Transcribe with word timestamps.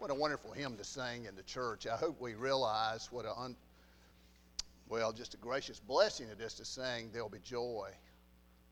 What 0.00 0.10
a 0.10 0.14
wonderful 0.14 0.52
hymn 0.52 0.78
to 0.78 0.84
sing 0.84 1.26
in 1.26 1.36
the 1.36 1.42
church. 1.42 1.86
I 1.86 1.94
hope 1.94 2.22
we 2.22 2.32
realize 2.32 3.12
what 3.12 3.26
a, 3.26 3.38
un, 3.38 3.54
well, 4.88 5.12
just 5.12 5.34
a 5.34 5.36
gracious 5.36 5.78
blessing 5.78 6.28
it 6.28 6.40
is 6.40 6.54
to 6.54 6.64
sing, 6.64 7.10
There'll 7.12 7.28
be 7.28 7.38
joy 7.40 7.90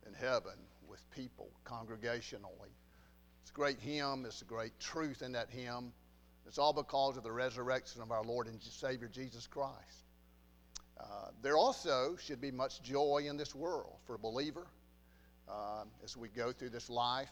in 0.06 0.14
heaven 0.14 0.54
with 0.88 1.03
people 1.10 1.51
congregationally. 1.67 2.72
It's 3.42 3.51
a 3.51 3.53
great 3.53 3.78
hymn, 3.78 4.24
it's 4.24 4.40
a 4.40 4.46
great 4.46 4.72
truth 4.80 5.21
in 5.21 5.33
that 5.33 5.51
hymn. 5.51 5.92
It's 6.46 6.56
all 6.56 6.72
because 6.72 7.19
of 7.19 7.24
the 7.24 7.33
resurrection 7.33 8.01
of 8.01 8.10
our 8.10 8.24
Lord 8.24 8.47
and 8.47 8.58
Savior 8.63 9.10
Jesus 9.13 9.47
Christ. 9.47 10.06
Uh, 10.99 11.29
there 11.42 11.58
also 11.58 12.17
should 12.19 12.40
be 12.40 12.51
much 12.51 12.83
joy 12.83 13.24
in 13.29 13.37
this 13.37 13.54
world 13.54 13.99
for 14.06 14.15
a 14.15 14.19
believer 14.19 14.67
uh, 15.47 15.85
as 16.02 16.16
we 16.16 16.29
go 16.29 16.52
through 16.52 16.70
this 16.70 16.88
life. 16.88 17.29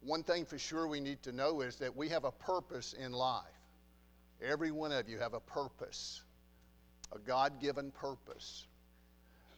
One 0.00 0.22
thing 0.22 0.44
for 0.44 0.58
sure 0.58 0.86
we 0.86 1.00
need 1.00 1.22
to 1.24 1.32
know 1.32 1.60
is 1.60 1.76
that 1.76 1.94
we 1.94 2.08
have 2.08 2.24
a 2.24 2.30
purpose 2.30 2.94
in 2.94 3.12
life. 3.12 3.44
Every 4.40 4.70
one 4.70 4.92
of 4.92 5.08
you 5.08 5.18
have 5.18 5.34
a 5.34 5.40
purpose, 5.40 6.22
a 7.12 7.18
God 7.18 7.60
given 7.60 7.90
purpose. 7.90 8.66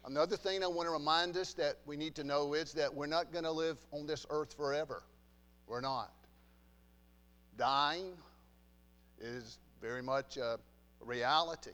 Another 0.07 0.37
thing 0.37 0.65
I 0.65 0.66
want 0.66 0.89
to 0.89 0.93
remind 0.93 1.37
us 1.37 1.53
that 1.55 1.77
we 1.85 1.97
need 1.97 2.15
to 2.15 2.25
know 2.25 2.55
is 2.55 2.73
that 2.73 2.95
we're 2.95 3.07
not 3.07 3.33
going 3.33 3.45
to 3.45 3.51
live 3.51 3.77
on 3.93 4.07
this 4.07 4.25
earth 4.30 4.55
forever. 4.55 5.03
We're 5.66 5.83
not. 5.83 6.11
Dying 7.59 8.15
is 9.21 9.59
very 9.83 10.02
much 10.02 10.38
a 10.38 10.59
reality. 11.01 11.73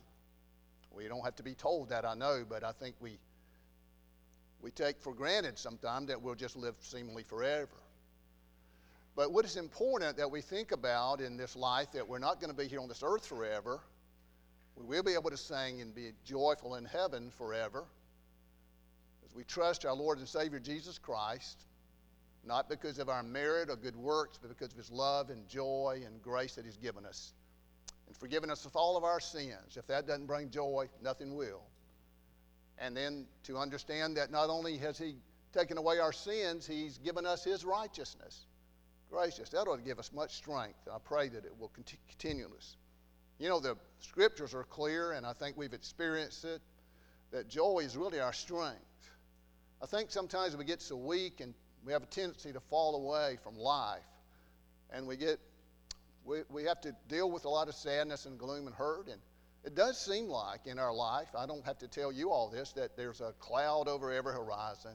We 0.91 1.07
don't 1.07 1.25
have 1.25 1.37
to 1.37 1.45
be 1.45 1.55
told 1.55 1.91
that, 1.91 2.05
I 2.05 2.15
know, 2.15 2.45
but 2.49 2.65
I 2.65 2.73
think 2.73 2.97
we, 3.01 3.19
we 4.61 4.73
take 4.73 5.01
for 5.01 5.15
granted 5.15 5.57
sometimes 5.57 6.09
that 6.09 6.21
we'll 6.21 6.35
just 6.35 6.57
live 6.57 6.75
seemingly 6.81 7.23
forever. 7.23 7.69
But 9.17 9.33
what 9.33 9.47
is 9.47 9.57
important 9.57 10.19
that 10.19 10.31
we 10.31 10.43
think 10.43 10.73
about 10.73 11.23
in 11.23 11.39
this 11.39 11.57
life 11.57 11.91
that 11.93 12.07
we're 12.07 12.19
not 12.19 12.39
going 12.39 12.55
to 12.55 12.57
be 12.57 12.69
here 12.69 12.81
on 12.81 12.89
this 12.89 13.03
earth 13.03 13.27
forever. 13.27 13.81
We 14.77 14.85
will 14.85 15.03
be 15.03 15.15
able 15.15 15.31
to 15.31 15.39
sing 15.39 15.81
and 15.81 15.95
be 15.95 16.13
joyful 16.27 16.75
in 16.75 16.85
heaven 16.85 17.31
forever 17.39 17.85
as 19.25 19.35
we 19.35 19.43
trust 19.45 19.87
our 19.87 19.95
Lord 19.95 20.19
and 20.19 20.29
Savior 20.29 20.61
Jesus 20.61 20.99
Christ, 20.99 21.65
not 22.45 22.69
because 22.69 22.99
of 22.99 23.09
our 23.09 23.23
merit 23.23 23.71
or 23.71 23.77
good 23.77 23.97
works, 23.97 24.39
but 24.41 24.51
because 24.51 24.73
of 24.73 24.77
His 24.77 24.91
love 24.91 25.31
and 25.31 25.49
joy 25.49 26.03
and 26.05 26.21
grace 26.21 26.55
that 26.57 26.67
He's 26.67 26.77
given 26.77 27.07
us 27.07 27.33
and 28.07 28.15
forgiven 28.19 28.51
us 28.51 28.67
of 28.67 28.77
all 28.77 28.99
of 28.99 29.03
our 29.03 29.19
sins. 29.19 29.79
If 29.79 29.87
that 29.87 30.07
doesn't 30.07 30.27
bring 30.27 30.51
joy, 30.51 30.91
nothing 31.03 31.35
will. 31.35 31.63
And 32.79 32.95
then 32.95 33.27
to 33.45 33.57
understand 33.57 34.19
that 34.19 34.31
not 34.31 34.51
only 34.51 34.77
has 34.77 34.99
He 34.99 35.17
taken 35.55 35.79
away 35.79 36.01
our 36.01 36.13
sins, 36.13 36.67
He's 36.67 36.99
given 36.99 37.25
us 37.25 37.45
His 37.45 37.65
righteousness 37.65 38.45
gracious. 39.17 39.49
That 39.51 39.67
ought 39.67 39.77
to 39.77 39.83
give 39.83 39.99
us 39.99 40.13
much 40.13 40.35
strength. 40.35 40.89
I 40.93 40.99
pray 41.03 41.29
that 41.29 41.45
it 41.45 41.53
will 41.59 41.73
continue 42.09 42.51
us. 42.57 42.77
You 43.39 43.49
know, 43.49 43.61
the 43.61 43.77
scriptures 44.01 44.55
are 44.55 44.65
clear, 44.65 45.13
and 45.13 45.25
I 45.25 45.33
think 45.33 45.57
we've 45.57 45.73
experienced 45.73 46.45
it, 46.45 46.61
that 47.33 47.49
joy 47.49 47.81
is 47.81 47.97
really 47.97 48.21
our 48.21 48.33
strength. 48.33 48.81
I 49.83 49.87
think 49.87 50.11
sometimes 50.11 50.57
we 50.57 50.65
get 50.65 50.83
so 50.83 50.97
weak 50.97 51.41
and 51.41 51.55
we 51.85 51.93
have 51.93 52.03
a 52.03 52.07
tendency 52.07 52.53
to 52.53 52.61
fall 52.61 52.95
away 52.97 53.39
from 53.43 53.57
life, 53.57 54.01
and 54.91 55.07
we 55.07 55.17
get 55.17 55.39
we, 56.25 56.41
we 56.51 56.65
have 56.65 56.81
to 56.81 56.95
deal 57.09 57.31
with 57.31 57.45
a 57.45 57.49
lot 57.49 57.69
of 57.69 57.75
sadness 57.75 58.27
and 58.27 58.39
gloom 58.39 58.67
and 58.67 58.75
hurt. 58.75 59.07
And 59.07 59.21
it 59.65 59.77
does 59.77 59.99
seem 59.99 60.27
like 60.27 60.67
in 60.67 60.79
our 60.79 60.93
life, 60.93 61.29
I 61.39 61.47
don't 61.47 61.65
have 61.65 61.79
to 61.79 61.89
tell 61.89 62.11
you 62.11 62.33
all 62.33 62.49
this, 62.49 62.73
that 62.73 62.97
there's 62.97 63.21
a 63.21 63.33
cloud 63.39 63.87
over 63.87 64.13
every 64.13 64.33
horizon. 64.33 64.93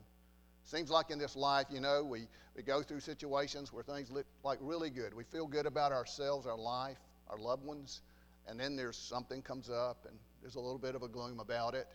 Seems 0.63 0.89
like 0.89 1.09
in 1.09 1.19
this 1.19 1.35
life, 1.35 1.67
you 1.69 1.81
know, 1.81 2.03
we, 2.03 2.27
we 2.55 2.63
go 2.63 2.81
through 2.81 2.99
situations 2.99 3.73
where 3.73 3.83
things 3.83 4.09
look 4.09 4.25
like 4.43 4.59
really 4.61 4.89
good. 4.89 5.13
We 5.13 5.23
feel 5.23 5.47
good 5.47 5.65
about 5.65 5.91
ourselves, 5.91 6.47
our 6.47 6.57
life, 6.57 6.97
our 7.29 7.37
loved 7.37 7.65
ones, 7.65 8.01
and 8.47 8.59
then 8.59 8.75
there's 8.75 8.97
something 8.97 9.41
comes 9.41 9.69
up 9.69 10.05
and 10.07 10.17
there's 10.41 10.55
a 10.55 10.59
little 10.59 10.79
bit 10.79 10.95
of 10.95 11.03
a 11.03 11.07
gloom 11.07 11.39
about 11.39 11.75
it, 11.75 11.87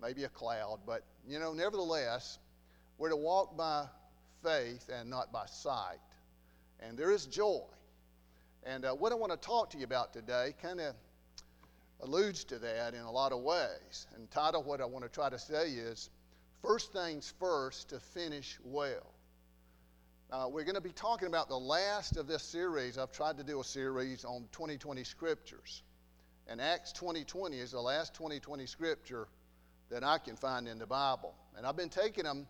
maybe 0.00 0.24
a 0.24 0.28
cloud. 0.28 0.80
But, 0.86 1.04
you 1.26 1.38
know, 1.38 1.52
nevertheless, 1.52 2.38
we're 2.98 3.10
to 3.10 3.16
walk 3.16 3.56
by 3.56 3.86
faith 4.42 4.88
and 4.92 5.08
not 5.08 5.32
by 5.32 5.46
sight. 5.46 5.98
And 6.80 6.98
there 6.98 7.10
is 7.10 7.26
joy. 7.26 7.62
And 8.64 8.84
uh, 8.84 8.92
what 8.92 9.12
I 9.12 9.14
want 9.14 9.32
to 9.32 9.38
talk 9.38 9.70
to 9.70 9.78
you 9.78 9.84
about 9.84 10.12
today 10.12 10.54
kind 10.60 10.80
of 10.80 10.94
alludes 12.00 12.44
to 12.44 12.58
that 12.58 12.94
in 12.94 13.00
a 13.00 13.10
lot 13.10 13.32
of 13.32 13.40
ways. 13.40 14.06
And 14.14 14.30
title, 14.30 14.62
what 14.62 14.80
I 14.80 14.84
want 14.84 15.04
to 15.04 15.10
try 15.10 15.30
to 15.30 15.38
say 15.38 15.70
is 15.70 16.10
First 16.64 16.94
things 16.94 17.34
first 17.38 17.90
to 17.90 18.00
finish 18.00 18.58
well. 18.64 19.12
Uh, 20.30 20.46
we're 20.50 20.64
going 20.64 20.76
to 20.76 20.80
be 20.80 20.92
talking 20.92 21.28
about 21.28 21.50
the 21.50 21.58
last 21.58 22.16
of 22.16 22.26
this 22.26 22.42
series. 22.42 22.96
I've 22.96 23.12
tried 23.12 23.36
to 23.36 23.44
do 23.44 23.60
a 23.60 23.64
series 23.64 24.24
on 24.24 24.46
2020 24.50 25.04
scriptures. 25.04 25.82
And 26.46 26.62
Acts 26.62 26.92
2020 26.92 27.58
is 27.58 27.72
the 27.72 27.80
last 27.82 28.14
2020 28.14 28.64
scripture 28.64 29.28
that 29.90 30.02
I 30.02 30.16
can 30.16 30.36
find 30.36 30.66
in 30.66 30.78
the 30.78 30.86
Bible. 30.86 31.34
And 31.54 31.66
I've 31.66 31.76
been 31.76 31.90
taking 31.90 32.24
them 32.24 32.46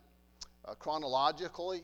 uh, 0.63 0.75
chronologically. 0.75 1.83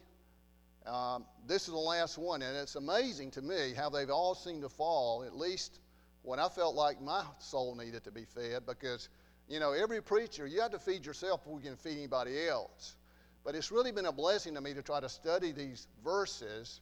Um, 0.86 1.26
this 1.48 1.64
is 1.64 1.74
the 1.74 1.80
last 1.80 2.18
one, 2.18 2.42
and 2.42 2.56
it's 2.56 2.76
amazing 2.76 3.32
to 3.32 3.42
me 3.42 3.74
how 3.76 3.90
they've 3.90 4.10
all 4.10 4.36
seemed 4.36 4.62
to 4.62 4.70
fall, 4.70 5.26
at 5.26 5.36
least 5.36 5.82
when 6.24 6.40
I 6.40 6.48
felt 6.48 6.76
like 6.76 7.02
my 7.02 7.26
soul 7.40 7.76
needed 7.76 8.06
to 8.06 8.12
be 8.12 8.24
fed, 8.24 8.66
because 8.66 9.10
you 9.52 9.60
know, 9.60 9.74
every 9.74 10.02
preacher, 10.02 10.48
you 10.48 10.62
have 10.62 10.72
to 10.72 10.80
feed 10.80 11.06
yourself 11.06 11.44
before 11.44 11.60
you 11.60 11.66
can 11.66 11.76
feed 11.76 11.98
anybody 11.98 12.48
else. 12.48 12.96
But 13.44 13.54
it's 13.54 13.70
really 13.70 13.92
been 13.92 14.06
a 14.06 14.12
blessing 14.12 14.56
to 14.56 14.62
me 14.62 14.74
to 14.74 14.82
try 14.82 15.02
to 15.02 15.10
study 15.10 15.52
these 15.52 15.88
verses, 16.06 16.80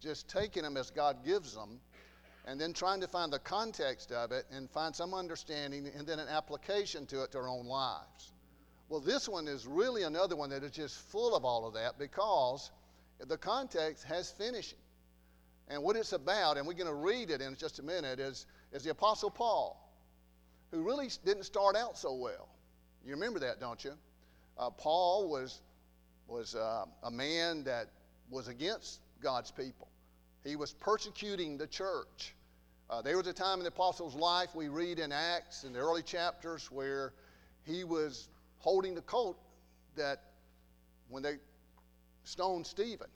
just 0.00 0.28
taking 0.28 0.62
them 0.62 0.76
as 0.76 0.90
God 0.90 1.24
gives 1.24 1.52
them, 1.52 1.80
and 2.46 2.60
then 2.60 2.74
trying 2.74 3.00
to 3.00 3.08
find 3.08 3.32
the 3.32 3.40
context 3.40 4.12
of 4.12 4.30
it 4.30 4.44
and 4.52 4.70
find 4.70 4.94
some 4.94 5.14
understanding 5.14 5.90
and 5.96 6.06
then 6.06 6.20
an 6.20 6.28
application 6.28 7.06
to 7.06 7.24
it 7.24 7.32
to 7.32 7.38
our 7.38 7.48
own 7.48 7.66
lives. 7.66 8.32
Well, 8.88 9.00
this 9.00 9.28
one 9.28 9.48
is 9.48 9.66
really 9.66 10.04
another 10.04 10.36
one 10.36 10.50
that 10.50 10.62
is 10.62 10.70
just 10.70 10.98
full 11.10 11.34
of 11.34 11.44
all 11.44 11.66
of 11.66 11.74
that 11.74 11.98
because 11.98 12.70
the 13.26 13.38
context 13.38 14.04
has 14.04 14.30
finishing. 14.30 14.78
And 15.68 15.82
what 15.82 15.96
it's 15.96 16.12
about, 16.12 16.56
and 16.56 16.68
we're 16.68 16.74
going 16.74 16.86
to 16.86 16.94
read 16.94 17.30
it 17.30 17.40
in 17.40 17.56
just 17.56 17.80
a 17.80 17.82
minute, 17.82 18.20
is, 18.20 18.46
is 18.72 18.84
the 18.84 18.90
Apostle 18.90 19.30
Paul 19.30 19.81
who 20.72 20.82
really 20.82 21.08
didn't 21.24 21.44
start 21.44 21.76
out 21.76 21.96
so 21.96 22.14
well. 22.14 22.48
You 23.04 23.12
remember 23.12 23.38
that, 23.40 23.60
don't 23.60 23.84
you? 23.84 23.92
Uh, 24.58 24.70
Paul 24.70 25.28
was, 25.28 25.60
was 26.26 26.54
uh, 26.54 26.86
a 27.04 27.10
man 27.10 27.62
that 27.64 27.88
was 28.30 28.48
against 28.48 29.00
God's 29.22 29.52
people, 29.52 29.88
he 30.44 30.56
was 30.56 30.72
persecuting 30.72 31.56
the 31.56 31.66
church. 31.68 32.34
Uh, 32.90 33.00
there 33.00 33.16
was 33.16 33.26
a 33.26 33.32
time 33.32 33.58
in 33.58 33.64
the 33.64 33.68
apostle's 33.68 34.14
life, 34.14 34.54
we 34.54 34.68
read 34.68 34.98
in 34.98 35.12
Acts 35.12 35.64
in 35.64 35.72
the 35.72 35.78
early 35.78 36.02
chapters, 36.02 36.70
where 36.70 37.12
he 37.64 37.84
was 37.84 38.28
holding 38.58 38.94
the 38.94 39.02
coat 39.02 39.36
that 39.96 40.20
when 41.08 41.22
they 41.22 41.36
stoned 42.24 42.66
Stephen. 42.66 43.06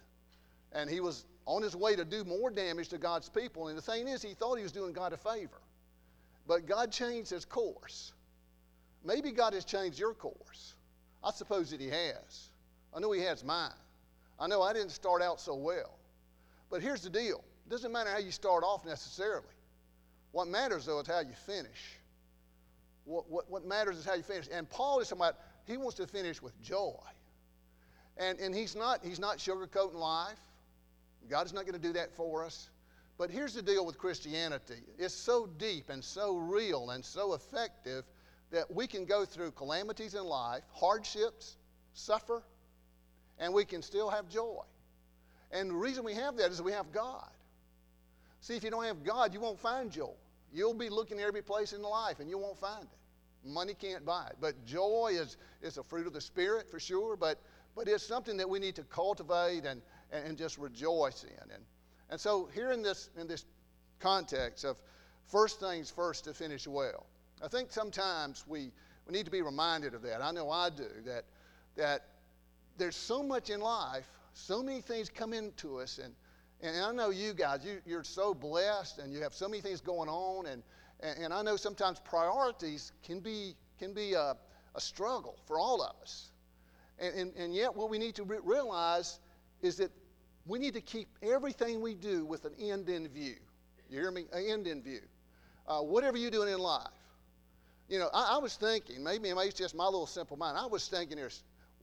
And 0.73 0.89
he 0.89 1.01
was 1.01 1.25
on 1.47 1.63
his 1.63 1.75
way 1.75 1.97
to 1.97 2.05
do 2.05 2.25
more 2.25 2.51
damage 2.51 2.89
to 2.91 2.99
God's 2.99 3.29
people. 3.29 3.69
And 3.69 3.77
the 3.77 3.83
thing 3.83 4.09
is, 4.09 4.23
he 4.23 4.35
thought 4.35 4.57
he 4.57 4.63
was 4.63 4.73
doing 4.73 4.93
God 4.93 5.13
a 5.13 5.17
favor. 5.17 5.61
But 6.47 6.67
God 6.67 6.93
changed 6.93 7.31
his 7.31 7.45
course. 7.45 8.13
Maybe 9.05 9.33
God 9.33 9.55
has 9.55 9.65
changed 9.65 9.99
your 9.99 10.15
course. 10.15 10.75
I 11.23 11.31
suppose 11.31 11.71
that 11.71 11.81
he 11.81 11.89
has. 11.89 12.51
I 12.95 13.01
know 13.01 13.13
he 13.13 13.23
has 13.23 13.45
mine. 13.45 13.71
I 14.39 14.47
know 14.47 14.63
I 14.63 14.73
didn't 14.73 14.91
start 14.91 15.23
out 15.23 15.41
so 15.41 15.55
well. 15.55 15.99
But 16.71 16.83
here's 16.83 17.03
the 17.03 17.11
deal 17.11 17.43
it 17.67 17.71
doesn't 17.71 17.93
matter 17.93 18.11
how 18.11 18.19
you 18.19 18.31
start 18.31 18.63
off 18.65 18.85
necessarily. 18.85 19.47
What 20.33 20.49
matters, 20.49 20.87
though, 20.87 21.01
is 21.01 21.07
how 21.07 21.21
you 21.21 21.35
finish. 21.47 21.99
What, 23.05 23.31
what, 23.31 23.51
what 23.51 23.65
matters 23.65 23.97
is 23.97 24.05
how 24.05 24.15
you 24.15 24.23
finish. 24.23 24.49
And 24.53 24.69
Paul 24.69 25.01
is 25.01 25.09
talking 25.09 25.23
about 25.23 25.37
he 25.65 25.77
wants 25.77 25.97
to 25.97 26.07
finish 26.07 26.43
with 26.43 26.61
joy. 26.63 26.95
And, 28.19 28.39
and 28.39 28.55
he's, 28.55 28.77
not, 28.77 29.05
he's 29.05 29.19
not 29.19 29.39
sugarcoating 29.39 29.95
life. 29.95 30.39
God 31.29 31.47
is 31.47 31.53
not 31.53 31.63
going 31.63 31.81
to 31.81 31.87
do 31.87 31.93
that 31.95 32.15
for 32.15 32.45
us. 32.45 32.69
But 33.19 33.31
here's 33.31 33.55
the 33.55 33.63
deal 33.63 33.87
with 33.87 33.99
Christianity 33.99 34.83
it's 34.99 35.15
so 35.15 35.47
deep 35.59 35.91
and 35.91 36.05
so 36.05 36.37
real 36.37 36.91
and 36.91 37.05
so 37.05 37.35
effective 37.35 38.05
that 38.51 38.73
we 38.73 38.87
can 38.87 39.05
go 39.05 39.25
through 39.25 39.53
calamities 39.53 40.15
in 40.15 40.25
life, 40.25 40.63
hardships, 40.73 41.57
suffer, 41.95 42.43
and 43.39 43.53
we 43.53 43.65
can 43.65 43.83
still 43.83 44.11
have 44.11 44.29
joy. 44.29 44.63
And 45.51 45.71
the 45.71 45.75
reason 45.75 46.05
we 46.05 46.15
have 46.15 46.37
that 46.37 46.51
is 46.51 46.63
we 46.63 46.73
have 46.73 46.93
God. 46.93 47.31
See, 48.41 48.57
if 48.57 48.63
you 48.63 48.71
don't 48.71 48.85
have 48.85 49.03
God, 49.03 49.35
you 49.35 49.41
won't 49.41 49.59
find 49.59 49.91
joy. 49.91 50.13
You'll 50.53 50.75
be 50.75 50.89
looking 50.89 51.21
every 51.21 51.43
place 51.43 51.73
in 51.73 51.83
life 51.83 52.21
and 52.21 52.31
you 52.31 52.39
won't 52.39 52.59
find 52.59 52.85
it. 52.85 53.49
Money 53.49 53.75
can't 53.75 54.05
buy 54.05 54.27
it. 54.31 54.37
But 54.41 54.65
joy 54.65 55.13
is, 55.13 55.37
is 55.63 55.79
a 55.79 55.83
fruit 55.83 56.07
of 56.07 56.13
the 56.13 56.21
Spirit 56.21 56.71
for 56.71 56.81
sure, 56.81 57.17
but, 57.17 57.41
but 57.75 57.89
it's 57.89 58.07
something 58.07 58.37
that 58.37 58.49
we 58.49 58.59
need 58.59 58.75
to 58.77 58.83
cultivate 58.85 59.65
and, 59.65 59.83
and 60.13 60.37
just 60.37 60.59
rejoice 60.59 61.25
in. 61.25 61.51
And, 61.53 61.65
and 62.11 62.21
so, 62.21 62.49
here 62.55 62.73
in 62.73 62.83
this, 62.83 63.11
in 63.19 63.27
this 63.27 63.45
context 64.01 64.65
of 64.65 64.81
first 65.27 65.61
things 65.61 65.91
first 65.91 66.25
to 66.25 66.35
finish 66.35 66.67
well, 66.67 67.07
I 67.43 67.49
think 67.49 67.73
sometimes 67.73 68.45
we, 68.47 68.71
we 69.07 69.13
need 69.13 69.25
to 69.25 69.31
be 69.31 69.43
reminded 69.43 69.95
of 69.95 70.03
that. 70.03 70.23
I 70.23 70.31
know 70.31 70.51
I 70.51 70.71
do, 70.71 70.87
that, 71.05 71.25
that 71.77 72.07
there's 72.79 72.97
so 72.97 73.23
much 73.23 73.51
in 73.51 73.61
life, 73.61 74.09
so 74.35 74.63
many 74.63 74.81
things 74.81 75.09
come 75.09 75.33
into 75.33 75.79
us, 75.79 75.99
and, 75.99 76.15
And 76.61 76.77
I 76.77 76.93
know 76.93 77.11
you 77.11 77.35
guys, 77.35 77.65
you, 77.65 77.81
you're 77.85 78.05
so 78.05 78.35
blessed 78.35 78.99
and 78.99 79.13
you 79.13 79.23
have 79.23 79.35
so 79.35 79.49
many 79.49 79.61
things 79.61 79.81
going 79.81 80.09
on. 80.09 80.47
And, 80.47 80.63
and, 81.01 81.25
and 81.25 81.35
I 81.35 81.43
know 81.43 81.57
sometimes 81.57 82.01
priorities 82.01 82.93
can 83.03 83.21
be, 83.21 83.55
can 83.79 83.93
be 83.93 84.15
a, 84.15 84.37
a 84.75 84.81
struggle 84.81 85.39
for 85.47 85.59
all 85.59 85.83
of 85.83 85.95
us. 86.01 86.31
And, 86.99 87.15
and, 87.15 87.37
and 87.37 87.55
yet, 87.55 87.75
what 87.75 87.91
we 87.91 87.99
need 87.99 88.15
to 88.15 88.25
re- 88.25 88.39
realize 88.43 89.21
is 89.61 89.77
that 89.77 89.91
we 90.47 90.59
need 90.59 90.75
to 90.75 90.81
keep 90.81 91.09
everything 91.23 91.81
we 91.81 91.95
do 91.95 92.25
with 92.25 92.45
an 92.45 92.53
end 92.61 92.89
in 92.89 93.09
view. 93.09 93.37
You 93.91 94.01
hear 94.01 94.11
me? 94.11 94.25
An 94.33 94.45
end 94.49 94.67
in 94.67 94.83
view. 94.83 95.01
Uh, 95.67 95.81
whatever 95.81 96.17
you're 96.17 96.31
doing 96.31 96.53
in 96.53 96.59
life. 96.59 96.87
You 97.89 97.99
know, 97.99 98.09
I, 98.13 98.37
I 98.37 98.39
was 98.39 98.57
thinking, 98.57 99.03
maybe, 99.03 99.29
it's 99.29 99.59
just 99.59 99.75
my 99.75 99.85
little 99.85 100.07
simple 100.07 100.37
mind. 100.37 100.57
I 100.59 100.67
was 100.67 100.89
thinking 100.89 101.19
here, 101.19 101.31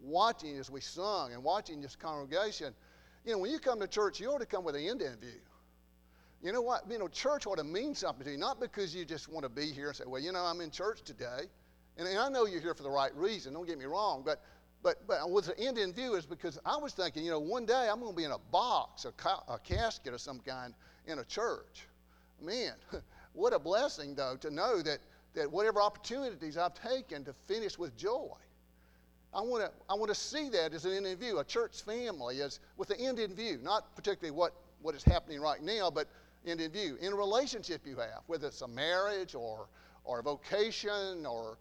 watching 0.01 0.57
as 0.57 0.69
we 0.69 0.81
sung 0.81 1.33
and 1.33 1.43
watching 1.43 1.81
this 1.81 1.95
congregation. 1.95 2.73
You 3.25 3.33
know, 3.33 3.37
when 3.39 3.51
you 3.51 3.59
come 3.59 3.79
to 3.79 3.87
church, 3.87 4.19
you 4.19 4.29
ought 4.29 4.39
to 4.39 4.45
come 4.45 4.63
with 4.63 4.75
an 4.75 4.87
end 4.87 5.01
in 5.01 5.15
view. 5.17 5.39
You 6.41 6.51
know 6.51 6.61
what? 6.61 6.83
You 6.89 6.99
know, 6.99 7.07
church 7.07 7.47
ought 7.47 7.57
to 7.57 7.63
mean 7.63 7.95
something 7.95 8.25
to 8.25 8.31
you, 8.31 8.37
not 8.37 8.59
because 8.59 8.93
you 8.93 9.05
just 9.05 9.29
want 9.29 9.43
to 9.43 9.49
be 9.49 9.67
here 9.67 9.87
and 9.87 9.95
say, 9.95 10.03
well, 10.05 10.21
you 10.21 10.33
know, 10.33 10.43
I'm 10.43 10.59
in 10.59 10.71
church 10.71 11.01
today. 11.03 11.43
And, 11.97 12.07
and 12.07 12.17
I 12.17 12.27
know 12.27 12.45
you're 12.45 12.59
here 12.59 12.73
for 12.73 12.83
the 12.83 12.89
right 12.89 13.15
reason, 13.15 13.53
don't 13.53 13.67
get 13.67 13.77
me 13.77 13.85
wrong, 13.85 14.23
but 14.25 14.41
but, 14.83 15.07
but 15.07 15.31
with 15.31 15.45
the 15.45 15.57
end 15.57 15.77
in 15.77 15.93
view 15.93 16.15
is 16.15 16.25
because 16.25 16.59
I 16.65 16.75
was 16.75 16.93
thinking, 16.93 17.23
you 17.23 17.31
know, 17.31 17.39
one 17.39 17.65
day 17.65 17.87
I'm 17.89 18.01
going 18.01 18.11
to 18.11 18.17
be 18.17 18.25
in 18.25 18.31
a 18.31 18.37
box, 18.51 19.05
a, 19.05 19.11
ca- 19.13 19.43
a 19.47 19.57
casket 19.57 20.13
of 20.13 20.19
some 20.19 20.39
kind 20.39 20.73
in 21.07 21.19
a 21.19 21.23
church. 21.23 21.87
Man, 22.41 22.73
what 23.33 23.53
a 23.53 23.59
blessing, 23.59 24.13
though, 24.13 24.35
to 24.41 24.51
know 24.51 24.81
that, 24.81 24.99
that 25.35 25.49
whatever 25.49 25.81
opportunities 25.81 26.57
I've 26.57 26.73
taken 26.73 27.23
to 27.23 27.33
finish 27.47 27.79
with 27.79 27.95
joy. 27.95 28.35
I 29.33 29.41
want 29.41 29.63
to 29.63 29.71
I 29.89 29.95
want 29.95 30.09
to 30.09 30.15
see 30.15 30.49
that 30.49 30.73
as 30.73 30.85
an 30.85 30.93
end 30.93 31.07
in 31.07 31.17
view, 31.17 31.39
a 31.39 31.43
church 31.43 31.81
family 31.81 32.41
as 32.41 32.59
with 32.77 32.89
the 32.89 32.99
end 32.99 33.17
in 33.17 33.33
view, 33.33 33.57
not 33.63 33.95
particularly 33.95 34.37
what, 34.37 34.53
what 34.81 34.93
is 34.93 35.03
happening 35.03 35.41
right 35.41 35.63
now, 35.63 35.89
but 35.89 36.07
end 36.45 36.61
in 36.61 36.71
view. 36.71 36.97
In 37.01 37.13
a 37.13 37.15
relationship 37.15 37.81
you 37.85 37.95
have, 37.95 38.21
whether 38.27 38.47
it's 38.47 38.61
a 38.61 38.67
marriage 38.67 39.33
or, 39.33 39.67
or 40.03 40.19
a 40.19 40.23
vocation 40.23 41.25
or 41.25 41.57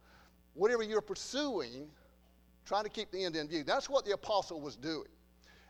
whatever 0.52 0.82
you're 0.82 1.00
pursuing, 1.00 1.88
trying 2.64 2.84
to 2.84 2.90
keep 2.90 3.10
the 3.10 3.24
end 3.24 3.36
in 3.36 3.48
view. 3.48 3.64
That's 3.64 3.88
what 3.88 4.04
the 4.04 4.12
apostle 4.12 4.60
was 4.60 4.76
doing. 4.76 5.08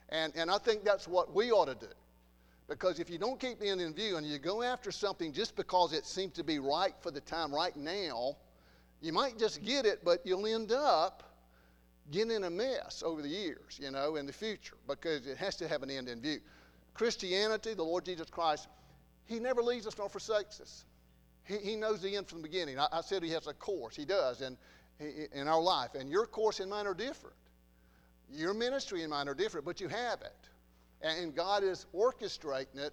And, 0.09 0.33
and 0.37 0.51
I 0.51 0.59
think 0.59 0.85
that's 0.85 1.09
what 1.09 1.35
we 1.35 1.51
ought 1.51 1.67
to 1.67 1.75
do. 1.75 1.93
Because 2.69 3.01
if 3.01 3.11
you 3.11 3.19
don't 3.19 3.41
keep 3.41 3.59
the 3.59 3.69
end 3.69 3.81
in 3.81 3.93
view 3.93 4.17
and 4.17 4.27
you 4.27 4.39
go 4.39 4.63
after 4.63 4.91
something 4.91 5.33
just 5.33 5.57
because 5.57 5.93
it 5.93 6.07
seems 6.07 6.33
to 6.35 6.45
be 6.45 6.59
right 6.59 6.95
for 7.01 7.11
the 7.11 7.21
time 7.21 7.53
right 7.53 7.77
now, 7.77 8.37
you 9.01 9.13
might 9.13 9.39
just 9.39 9.63
get 9.65 9.85
it, 9.85 10.05
but 10.05 10.25
you'll 10.25 10.47
end 10.47 10.73
up 10.73 11.23
getting 12.11 12.31
in 12.31 12.45
a 12.45 12.51
mess 12.51 13.03
over 13.05 13.23
the 13.23 13.29
years, 13.29 13.79
you 13.81 13.91
know, 13.91 14.17
in 14.17 14.27
the 14.27 14.33
future, 14.33 14.77
because 14.87 15.27
it 15.27 15.37
has 15.37 15.57
to 15.57 15.69
have 15.69 15.83
an 15.83 15.91
end 15.91 16.09
in 16.09 16.21
view. 16.21 16.41
Christianity, 16.95 17.75
the 17.75 17.83
Lord 17.83 18.05
Jesus 18.05 18.29
Christ, 18.31 18.69
He 19.25 19.39
never 19.39 19.63
leaves 19.63 19.87
us 19.87 19.97
nor 19.99 20.09
forsakes 20.09 20.61
us. 20.61 20.85
He, 21.45 21.57
he 21.59 21.77
knows 21.77 22.01
the 22.01 22.17
end 22.17 22.29
from 22.29 22.43
the 22.43 22.49
beginning. 22.49 22.79
I, 22.79 22.87
I 22.93 23.01
said 23.01 23.23
He 23.23 23.31
has 23.31 23.47
a 23.47 23.55
course. 23.55 23.97
He 23.97 24.05
does. 24.05 24.41
And 24.41 24.57
in 25.33 25.49
our 25.49 25.61
life. 25.61 25.95
And 25.95 26.11
your 26.11 26.27
course 26.27 26.61
and 26.61 26.71
mine 26.71 26.87
are 26.87 26.95
different. 26.95 27.37
Your 28.31 28.55
ministry 28.55 29.03
and 29.03 29.11
mine 29.11 29.29
are 29.29 29.35
different, 29.35 29.67
but 29.67 29.81
you 29.81 29.89
have 29.89 30.23
it. 30.23 30.35
And 31.03 31.35
God 31.35 31.65
is 31.65 31.87
orchestrating 31.95 32.79
it 32.79 32.93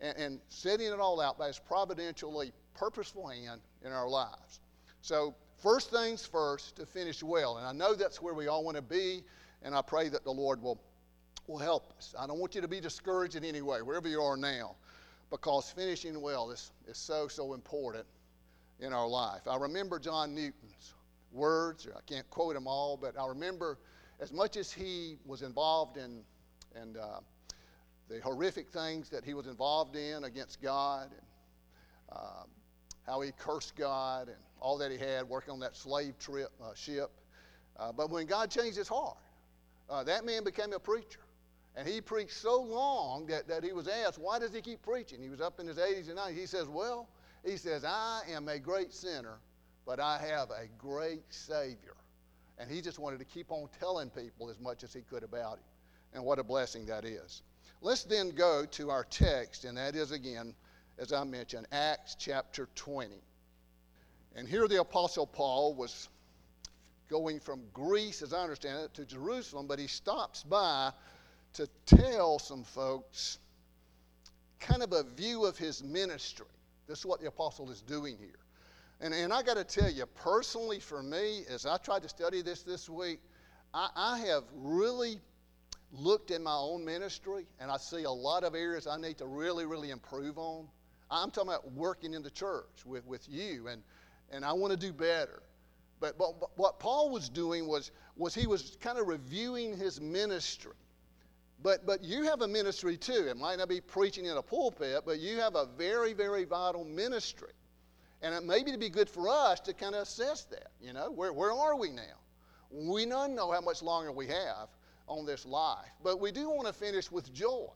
and, 0.00 0.40
setting 0.48 0.88
it 0.88 1.00
all 1.00 1.20
out 1.20 1.38
by 1.38 1.46
His 1.46 1.58
providentially 1.58 2.52
purposeful 2.74 3.28
hand 3.28 3.60
in 3.84 3.92
our 3.92 4.08
lives. 4.08 4.60
So, 5.00 5.34
first 5.62 5.90
things 5.90 6.26
first, 6.26 6.76
to 6.76 6.86
finish 6.86 7.22
well. 7.22 7.58
And 7.58 7.66
I 7.66 7.72
know 7.72 7.94
that's 7.94 8.20
where 8.20 8.34
we 8.34 8.48
all 8.48 8.64
want 8.64 8.76
to 8.76 8.82
be, 8.82 9.22
and 9.62 9.74
I 9.74 9.82
pray 9.82 10.08
that 10.08 10.24
the 10.24 10.30
Lord 10.30 10.60
will, 10.60 10.80
will 11.46 11.58
help 11.58 11.92
us. 11.96 12.14
I 12.18 12.26
don't 12.26 12.38
want 12.38 12.54
you 12.54 12.60
to 12.60 12.68
be 12.68 12.80
discouraged 12.80 13.36
in 13.36 13.44
any 13.44 13.62
way, 13.62 13.82
wherever 13.82 14.08
you 14.08 14.20
are 14.20 14.36
now, 14.36 14.74
because 15.30 15.70
finishing 15.70 16.20
well 16.20 16.50
is, 16.50 16.72
is 16.88 16.98
so, 16.98 17.28
so 17.28 17.54
important 17.54 18.04
in 18.80 18.92
our 18.92 19.06
life. 19.06 19.42
I 19.48 19.56
remember 19.56 19.98
John 19.98 20.34
Newton's 20.34 20.94
words. 21.34 21.86
I 21.94 22.00
can't 22.06 22.28
quote 22.30 22.54
them 22.54 22.66
all, 22.66 22.96
but 22.96 23.18
I 23.18 23.26
remember 23.26 23.78
as 24.20 24.32
much 24.32 24.56
as 24.56 24.72
he 24.72 25.18
was 25.26 25.42
involved 25.42 25.96
in, 25.96 26.22
in 26.80 26.96
uh, 26.96 27.20
the 28.08 28.20
horrific 28.20 28.70
things 28.70 29.08
that 29.10 29.24
he 29.24 29.34
was 29.34 29.46
involved 29.46 29.96
in 29.96 30.24
against 30.24 30.62
God, 30.62 31.10
and 31.10 31.26
uh, 32.12 32.44
how 33.06 33.20
he 33.20 33.32
cursed 33.32 33.74
God, 33.76 34.28
and 34.28 34.36
all 34.60 34.78
that 34.78 34.90
he 34.90 34.98
had 34.98 35.28
working 35.28 35.52
on 35.52 35.60
that 35.60 35.76
slave 35.76 36.18
trip, 36.18 36.50
uh, 36.62 36.74
ship. 36.74 37.10
Uh, 37.76 37.92
but 37.92 38.10
when 38.10 38.26
God 38.26 38.50
changed 38.50 38.76
his 38.76 38.88
heart, 38.88 39.16
uh, 39.90 40.04
that 40.04 40.24
man 40.24 40.44
became 40.44 40.72
a 40.72 40.78
preacher. 40.78 41.20
And 41.76 41.88
he 41.88 42.00
preached 42.00 42.36
so 42.36 42.62
long 42.62 43.26
that, 43.26 43.48
that 43.48 43.64
he 43.64 43.72
was 43.72 43.88
asked, 43.88 44.18
Why 44.18 44.38
does 44.38 44.54
he 44.54 44.60
keep 44.60 44.80
preaching? 44.82 45.20
He 45.20 45.28
was 45.28 45.40
up 45.40 45.58
in 45.58 45.66
his 45.66 45.76
80s 45.76 46.08
and 46.08 46.18
90s. 46.18 46.38
He 46.38 46.46
says, 46.46 46.68
Well, 46.68 47.08
he 47.44 47.56
says, 47.56 47.84
I 47.84 48.22
am 48.30 48.48
a 48.48 48.60
great 48.60 48.92
sinner 48.92 49.38
but 49.86 50.00
I 50.00 50.18
have 50.18 50.50
a 50.50 50.66
great 50.78 51.32
Savior. 51.32 51.96
And 52.58 52.70
he 52.70 52.80
just 52.80 52.98
wanted 52.98 53.18
to 53.18 53.24
keep 53.24 53.50
on 53.50 53.68
telling 53.80 54.10
people 54.10 54.48
as 54.48 54.60
much 54.60 54.84
as 54.84 54.92
he 54.92 55.00
could 55.00 55.22
about 55.22 55.58
him. 55.58 55.64
And 56.14 56.24
what 56.24 56.38
a 56.38 56.44
blessing 56.44 56.86
that 56.86 57.04
is. 57.04 57.42
Let's 57.80 58.04
then 58.04 58.30
go 58.30 58.64
to 58.72 58.90
our 58.90 59.04
text, 59.04 59.64
and 59.64 59.76
that 59.76 59.94
is 59.96 60.12
again, 60.12 60.54
as 60.98 61.12
I 61.12 61.24
mentioned, 61.24 61.66
Acts 61.72 62.16
chapter 62.18 62.68
20. 62.76 63.16
And 64.36 64.48
here 64.48 64.66
the 64.68 64.80
Apostle 64.80 65.26
Paul 65.26 65.74
was 65.74 66.08
going 67.10 67.40
from 67.40 67.62
Greece, 67.72 68.22
as 68.22 68.32
I 68.32 68.42
understand 68.42 68.84
it, 68.84 68.94
to 68.94 69.04
Jerusalem, 69.04 69.66
but 69.66 69.78
he 69.78 69.86
stops 69.86 70.42
by 70.42 70.92
to 71.54 71.68
tell 71.86 72.38
some 72.38 72.64
folks 72.64 73.38
kind 74.58 74.82
of 74.82 74.92
a 74.92 75.02
view 75.02 75.44
of 75.44 75.58
his 75.58 75.82
ministry. 75.82 76.46
This 76.86 77.00
is 77.00 77.06
what 77.06 77.20
the 77.20 77.28
apostle 77.28 77.70
is 77.70 77.80
doing 77.82 78.16
here. 78.18 78.43
And, 79.00 79.12
and 79.12 79.32
I 79.32 79.42
got 79.42 79.56
to 79.56 79.64
tell 79.64 79.90
you, 79.90 80.06
personally, 80.06 80.80
for 80.80 81.02
me, 81.02 81.42
as 81.50 81.66
I 81.66 81.76
tried 81.78 82.02
to 82.02 82.08
study 82.08 82.42
this 82.42 82.62
this 82.62 82.88
week, 82.88 83.20
I, 83.72 83.88
I 83.96 84.18
have 84.20 84.44
really 84.54 85.20
looked 85.92 86.30
in 86.30 86.42
my 86.42 86.54
own 86.54 86.84
ministry 86.84 87.46
and 87.60 87.70
I 87.70 87.76
see 87.76 88.04
a 88.04 88.10
lot 88.10 88.44
of 88.44 88.54
areas 88.54 88.86
I 88.86 88.96
need 88.96 89.18
to 89.18 89.26
really, 89.26 89.66
really 89.66 89.90
improve 89.90 90.38
on. 90.38 90.66
I'm 91.10 91.30
talking 91.30 91.50
about 91.50 91.70
working 91.72 92.14
in 92.14 92.22
the 92.22 92.30
church 92.30 92.84
with, 92.86 93.06
with 93.06 93.28
you, 93.28 93.68
and, 93.68 93.82
and 94.30 94.44
I 94.44 94.52
want 94.52 94.72
to 94.72 94.76
do 94.76 94.92
better. 94.92 95.42
But, 96.00 96.18
but, 96.18 96.40
but 96.40 96.50
what 96.56 96.80
Paul 96.80 97.10
was 97.10 97.28
doing 97.28 97.66
was, 97.66 97.90
was 98.16 98.34
he 98.34 98.46
was 98.46 98.76
kind 98.80 98.98
of 98.98 99.06
reviewing 99.06 99.76
his 99.76 100.00
ministry. 100.00 100.72
But, 101.62 101.86
but 101.86 102.02
you 102.02 102.24
have 102.24 102.42
a 102.42 102.48
ministry 102.48 102.96
too. 102.96 103.26
It 103.28 103.36
might 103.36 103.58
not 103.58 103.68
be 103.68 103.80
preaching 103.80 104.26
in 104.26 104.36
a 104.36 104.42
pulpit, 104.42 105.02
but 105.06 105.20
you 105.20 105.38
have 105.38 105.54
a 105.54 105.66
very, 105.78 106.12
very 106.12 106.44
vital 106.44 106.84
ministry. 106.84 107.52
And 108.24 108.34
it 108.34 108.42
may 108.42 108.64
be 108.64 108.72
to 108.72 108.78
be 108.78 108.88
good 108.88 109.10
for 109.10 109.28
us 109.28 109.60
to 109.60 109.74
kind 109.74 109.94
of 109.94 110.00
assess 110.00 110.44
that. 110.44 110.68
You 110.80 110.94
know, 110.94 111.10
where, 111.10 111.30
where 111.34 111.52
are 111.52 111.76
we 111.76 111.90
now? 111.90 112.16
We 112.70 113.04
none 113.04 113.34
know 113.34 113.52
how 113.52 113.60
much 113.60 113.82
longer 113.82 114.10
we 114.12 114.26
have 114.28 114.70
on 115.06 115.26
this 115.26 115.44
life, 115.44 115.90
but 116.02 116.18
we 116.18 116.32
do 116.32 116.48
want 116.48 116.66
to 116.66 116.72
finish 116.72 117.10
with 117.12 117.30
joy. 117.34 117.68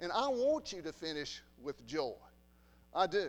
And 0.00 0.10
I 0.10 0.26
want 0.28 0.72
you 0.72 0.80
to 0.80 0.92
finish 0.94 1.42
with 1.62 1.86
joy. 1.86 2.14
I 2.94 3.06
do. 3.08 3.28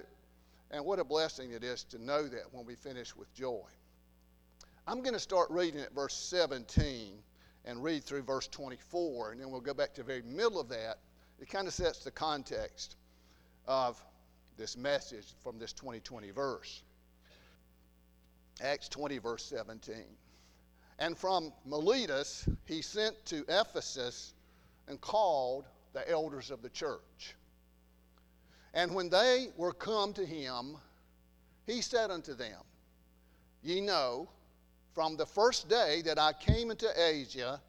And 0.72 0.86
what 0.86 0.98
a 0.98 1.04
blessing 1.04 1.52
it 1.52 1.66
is 1.66 1.84
to 1.84 2.02
know 2.02 2.26
that 2.30 2.44
when 2.54 2.66
we 2.66 2.76
finish 2.76 3.18
with 3.18 3.34
joy. 3.34 3.68
I'm 4.88 5.02
going 5.02 5.14
to 5.14 5.20
start 5.20 5.50
reading 5.52 5.82
at 5.82 5.94
verse 5.94 6.16
17 6.16 7.16
and 7.66 7.84
read 7.84 8.06
through 8.06 8.22
verse 8.22 8.48
24, 8.48 9.34
and 9.34 9.42
then 9.42 9.52
we'll 9.52 9.60
go 9.60 9.74
back 9.74 9.94
to 9.96 10.04
the 10.04 10.08
very 10.08 10.22
middle 10.22 10.62
of 10.62 10.70
that. 10.70 11.00
It 11.42 11.50
kind 11.50 11.68
of 11.68 11.74
sets 11.74 12.06
the 12.06 12.12
context 12.12 12.96
of 13.68 14.02
this 14.62 14.78
message 14.78 15.26
from 15.42 15.58
this 15.58 15.74
2020 15.74 16.30
verse. 16.30 16.84
Acts 18.62 18.88
20, 18.90 19.18
verse 19.18 19.44
17. 19.46 19.96
And 21.00 21.18
from 21.18 21.52
Miletus 21.66 22.48
he 22.66 22.84
sent 22.84 23.16
to 23.26 23.44
Ephesus 23.50 24.36
and 24.88 25.02
called 25.02 25.66
the 25.94 26.08
elders 26.08 26.52
of 26.52 26.62
the 26.62 26.70
church. 26.70 27.36
And 28.76 28.94
when 28.94 29.10
they 29.10 29.48
were 29.58 29.74
come 29.74 30.14
to 30.14 30.24
him, 30.24 30.78
he 31.66 31.82
said 31.82 32.12
unto 32.12 32.36
them, 32.36 32.62
Ye 33.64 33.82
know, 33.82 34.30
from 34.94 35.18
the 35.18 35.26
first 35.26 35.70
day 35.70 36.04
that 36.04 36.20
I 36.20 36.34
came 36.34 36.70
into 36.70 36.88
Asia, 36.96 37.60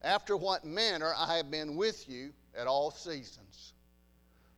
after 0.00 0.38
what 0.38 0.64
manner 0.64 1.12
I 1.14 1.36
have 1.36 1.50
been 1.50 1.76
with 1.76 2.08
you 2.08 2.32
at 2.56 2.66
all 2.66 2.90
seasons 2.90 3.74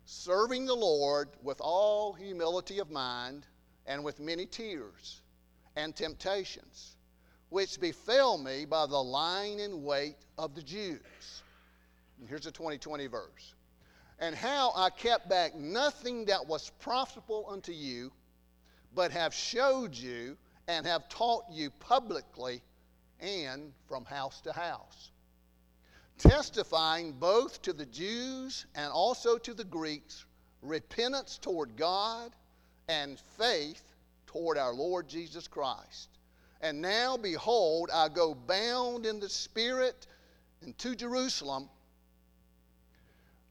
serving 0.04 0.66
the 0.66 0.74
Lord 0.74 1.28
with 1.42 1.60
all 1.60 2.12
humility 2.12 2.78
of 2.78 2.90
mind 2.90 3.46
and 3.86 4.04
with 4.04 4.20
many 4.20 4.46
tears 4.46 5.22
and 5.76 5.94
temptations, 5.94 6.96
which 7.48 7.80
befell 7.80 8.38
me 8.38 8.64
by 8.64 8.86
the 8.86 8.96
lying 8.96 9.60
in 9.60 9.82
wait 9.82 10.16
of 10.38 10.54
the 10.54 10.62
Jews. 10.62 11.42
And 12.18 12.28
here's 12.28 12.44
the 12.44 12.52
2020 12.52 13.06
verse. 13.06 13.54
And 14.20 14.34
how 14.34 14.72
I 14.76 14.90
kept 14.90 15.28
back 15.28 15.54
nothing 15.54 16.26
that 16.26 16.46
was 16.46 16.70
profitable 16.80 17.46
unto 17.48 17.72
you, 17.72 18.12
but 18.94 19.10
have 19.10 19.34
showed 19.34 19.94
you 19.94 20.36
and 20.68 20.86
have 20.86 21.08
taught 21.08 21.44
you 21.50 21.70
publicly 21.80 22.62
and 23.20 23.72
from 23.88 24.04
house 24.04 24.40
to 24.42 24.52
house 24.52 25.10
testifying 26.18 27.12
both 27.12 27.62
to 27.62 27.72
the 27.72 27.86
Jews 27.86 28.66
and 28.74 28.90
also 28.90 29.38
to 29.38 29.54
the 29.54 29.64
Greeks 29.64 30.24
repentance 30.62 31.38
toward 31.38 31.76
God 31.76 32.32
and 32.88 33.18
faith 33.38 33.82
toward 34.26 34.58
our 34.58 34.72
Lord 34.72 35.08
Jesus 35.08 35.46
Christ. 35.46 36.08
And 36.60 36.80
now, 36.80 37.16
behold, 37.16 37.90
I 37.92 38.08
go 38.08 38.34
bound 38.34 39.06
in 39.06 39.20
the 39.20 39.28
Spirit 39.28 40.06
into 40.62 40.94
Jerusalem, 40.94 41.68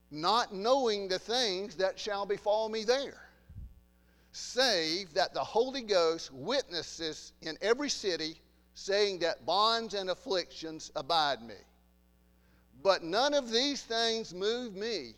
not 0.10 0.54
knowing 0.54 1.08
the 1.08 1.20
things 1.20 1.76
that 1.76 2.00
shall 2.00 2.26
befall 2.26 2.70
me 2.70 2.84
there, 2.84 3.30
save 4.32 5.14
that 5.14 5.34
the 5.34 5.44
Holy 5.44 5.84
Ghost 5.84 6.32
witnesses 6.34 7.34
in 7.42 7.58
every 7.62 7.90
city, 7.90 8.42
saying 8.74 9.20
that 9.20 9.46
bonds 9.46 9.94
and 9.94 10.10
afflictions 10.10 10.92
abide 10.96 11.42
me. 11.42 11.56
But 12.84 13.02
none 13.02 13.34
of 13.34 13.50
these 13.50 13.82
things 13.82 14.34
move 14.34 14.76
me, 14.76 15.14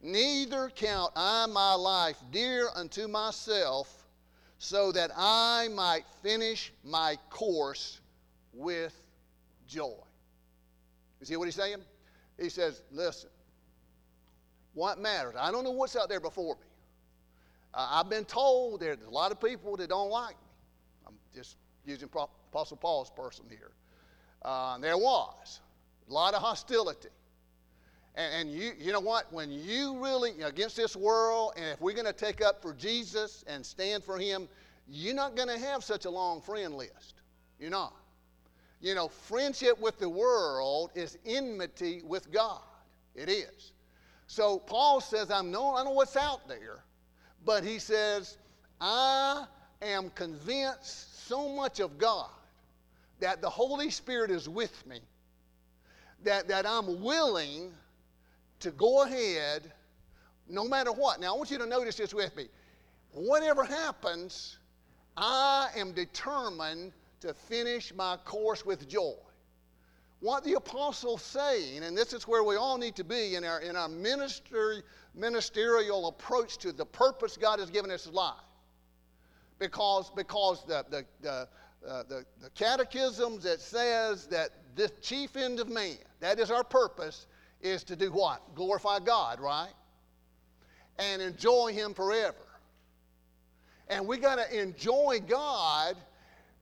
neither 0.00 0.70
count 0.70 1.12
I 1.16 1.46
my 1.46 1.74
life 1.74 2.16
dear 2.30 2.68
unto 2.74 3.08
myself, 3.08 4.06
so 4.58 4.92
that 4.92 5.10
I 5.16 5.68
might 5.74 6.04
finish 6.22 6.72
my 6.84 7.16
course 7.30 8.00
with 8.52 8.94
joy. 9.66 9.94
You 11.20 11.26
see 11.26 11.36
what 11.36 11.46
he's 11.46 11.56
saying? 11.56 11.78
He 12.40 12.48
says, 12.48 12.82
Listen, 12.92 13.30
what 14.74 15.00
matters? 15.00 15.34
I 15.38 15.50
don't 15.50 15.64
know 15.64 15.72
what's 15.72 15.96
out 15.96 16.08
there 16.08 16.20
before 16.20 16.54
me. 16.54 16.66
Uh, 17.74 17.88
I've 17.90 18.08
been 18.08 18.24
told 18.24 18.80
there's 18.80 18.98
a 19.04 19.10
lot 19.10 19.32
of 19.32 19.40
people 19.40 19.76
that 19.76 19.88
don't 19.88 20.10
like 20.10 20.36
me. 20.36 20.50
I'm 21.08 21.14
just 21.34 21.56
using 21.84 22.08
Apostle 22.52 22.76
Paul's 22.76 23.10
person 23.10 23.46
here. 23.48 23.72
Uh, 24.42 24.78
there 24.78 24.96
was 24.96 25.60
a 26.08 26.12
lot 26.12 26.34
of 26.34 26.42
hostility. 26.42 27.08
And, 28.14 28.48
and, 28.48 28.58
you, 28.58 28.72
you 28.78 28.92
know 28.92 29.00
what? 29.00 29.32
When 29.32 29.50
you 29.50 29.98
really, 30.02 30.32
you 30.32 30.40
know, 30.40 30.46
against 30.48 30.76
this 30.76 30.96
world, 30.96 31.52
and 31.56 31.66
if 31.66 31.80
we're 31.80 31.92
going 31.92 32.06
to 32.06 32.12
take 32.12 32.42
up 32.42 32.60
for 32.62 32.74
Jesus 32.74 33.44
and 33.46 33.64
stand 33.64 34.02
for 34.02 34.18
Him, 34.18 34.48
you're 34.88 35.14
not 35.14 35.36
going 35.36 35.48
to 35.48 35.58
have 35.58 35.84
such 35.84 36.04
a 36.04 36.10
long 36.10 36.40
friend 36.40 36.74
list. 36.74 37.14
You're 37.60 37.70
not. 37.70 37.94
You 38.80 38.94
know, 38.94 39.08
friendship 39.08 39.80
with 39.80 39.98
the 39.98 40.08
world 40.08 40.90
is 40.94 41.18
enmity 41.26 42.02
with 42.04 42.30
God. 42.32 42.62
It 43.14 43.28
is. 43.28 43.72
So 44.26 44.58
Paul 44.58 45.00
says, 45.00 45.30
I'm 45.30 45.50
no, 45.50 45.74
I 45.74 45.84
know 45.84 45.90
what's 45.90 46.16
out 46.16 46.46
there, 46.48 46.84
but 47.44 47.64
he 47.64 47.78
says, 47.78 48.36
I 48.80 49.46
am 49.82 50.10
convinced 50.10 51.26
so 51.26 51.48
much 51.48 51.80
of 51.80 51.98
God 51.98 52.30
that 53.20 53.40
the 53.40 53.50
Holy 53.50 53.90
Spirit 53.90 54.30
is 54.30 54.48
with 54.48 54.86
me 54.86 55.00
that, 56.24 56.48
that 56.48 56.66
I'm 56.66 57.02
willing 57.02 57.72
to 58.60 58.70
go 58.70 59.04
ahead 59.04 59.72
no 60.48 60.66
matter 60.66 60.92
what. 60.92 61.20
Now, 61.20 61.34
I 61.34 61.36
want 61.36 61.50
you 61.50 61.58
to 61.58 61.66
notice 61.66 61.96
this 61.96 62.14
with 62.14 62.34
me. 62.36 62.48
Whatever 63.12 63.64
happens, 63.64 64.58
I 65.16 65.68
am 65.76 65.92
determined 65.92 66.92
to 67.20 67.34
finish 67.34 67.92
my 67.94 68.16
course 68.24 68.64
with 68.64 68.88
joy. 68.88 69.14
What 70.20 70.42
the 70.42 70.54
apostle's 70.54 71.22
saying, 71.22 71.84
and 71.84 71.96
this 71.96 72.12
is 72.12 72.26
where 72.26 72.42
we 72.42 72.56
all 72.56 72.76
need 72.76 72.96
to 72.96 73.04
be 73.04 73.36
in 73.36 73.44
our, 73.44 73.60
in 73.60 73.76
our 73.76 73.88
ministry, 73.88 74.82
ministerial 75.14 76.08
approach 76.08 76.58
to 76.58 76.72
the 76.72 76.84
purpose 76.84 77.36
God 77.36 77.60
has 77.60 77.70
given 77.70 77.90
us 77.90 78.06
in 78.06 78.12
life. 78.12 78.34
Because, 79.58 80.10
because 80.14 80.64
the, 80.66 80.84
the, 80.90 81.04
the, 81.20 81.48
uh, 81.86 82.02
the, 82.08 82.24
the 82.42 82.50
catechisms 82.50 83.44
that 83.44 83.60
says 83.60 84.26
that 84.26 84.50
the 84.74 84.88
chief 85.00 85.36
end 85.36 85.60
of 85.60 85.68
man, 85.68 85.98
that 86.20 86.38
is 86.38 86.50
our 86.50 86.64
purpose, 86.64 87.26
is 87.60 87.82
to 87.84 87.96
do 87.96 88.10
what? 88.10 88.54
Glorify 88.54 89.00
God, 89.00 89.40
right? 89.40 89.72
And 90.98 91.20
enjoy 91.22 91.72
Him 91.72 91.94
forever. 91.94 92.36
And 93.88 94.06
we 94.06 94.18
got 94.18 94.36
to 94.36 94.60
enjoy 94.60 95.20
God, 95.26 95.96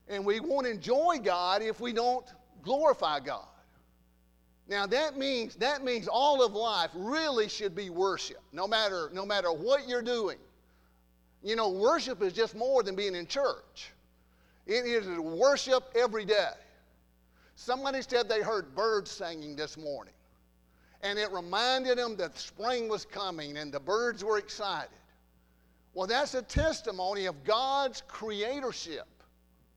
and 0.07 0.25
we 0.25 0.39
won't 0.39 0.67
enjoy 0.67 1.19
God 1.23 1.61
if 1.61 1.79
we 1.79 1.93
don't 1.93 2.25
glorify 2.63 3.19
God. 3.19 3.47
Now 4.69 4.85
that 4.85 5.17
means 5.17 5.55
that 5.55 5.83
means 5.83 6.07
all 6.07 6.43
of 6.43 6.53
life 6.53 6.91
really 6.93 7.47
should 7.47 7.73
be 7.73 7.89
worship, 7.89 8.41
no 8.51 8.67
matter 8.67 9.09
no 9.13 9.25
matter 9.25 9.51
what 9.51 9.87
you're 9.87 10.01
doing. 10.01 10.37
You 11.41 11.55
know, 11.55 11.69
worship 11.69 12.21
is 12.21 12.33
just 12.33 12.55
more 12.55 12.83
than 12.83 12.95
being 12.95 13.15
in 13.15 13.27
church. 13.27 13.91
It 14.67 14.85
is 14.85 15.07
worship 15.19 15.83
every 15.95 16.25
day. 16.25 16.51
Somebody 17.55 18.01
said 18.01 18.27
they 18.27 18.41
heard 18.41 18.75
birds 18.75 19.09
singing 19.09 19.55
this 19.55 19.77
morning, 19.77 20.13
and 21.01 21.17
it 21.17 21.31
reminded 21.31 21.97
them 21.97 22.17
that 22.17 22.37
spring 22.37 22.89
was 22.89 23.05
coming 23.05 23.57
and 23.57 23.71
the 23.71 23.79
birds 23.79 24.23
were 24.23 24.37
excited. 24.37 24.89
Well, 25.93 26.05
that's 26.05 26.35
a 26.35 26.41
testimony 26.41 27.25
of 27.25 27.43
God's 27.43 28.03
creatorship, 28.07 29.07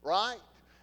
right? 0.02 0.36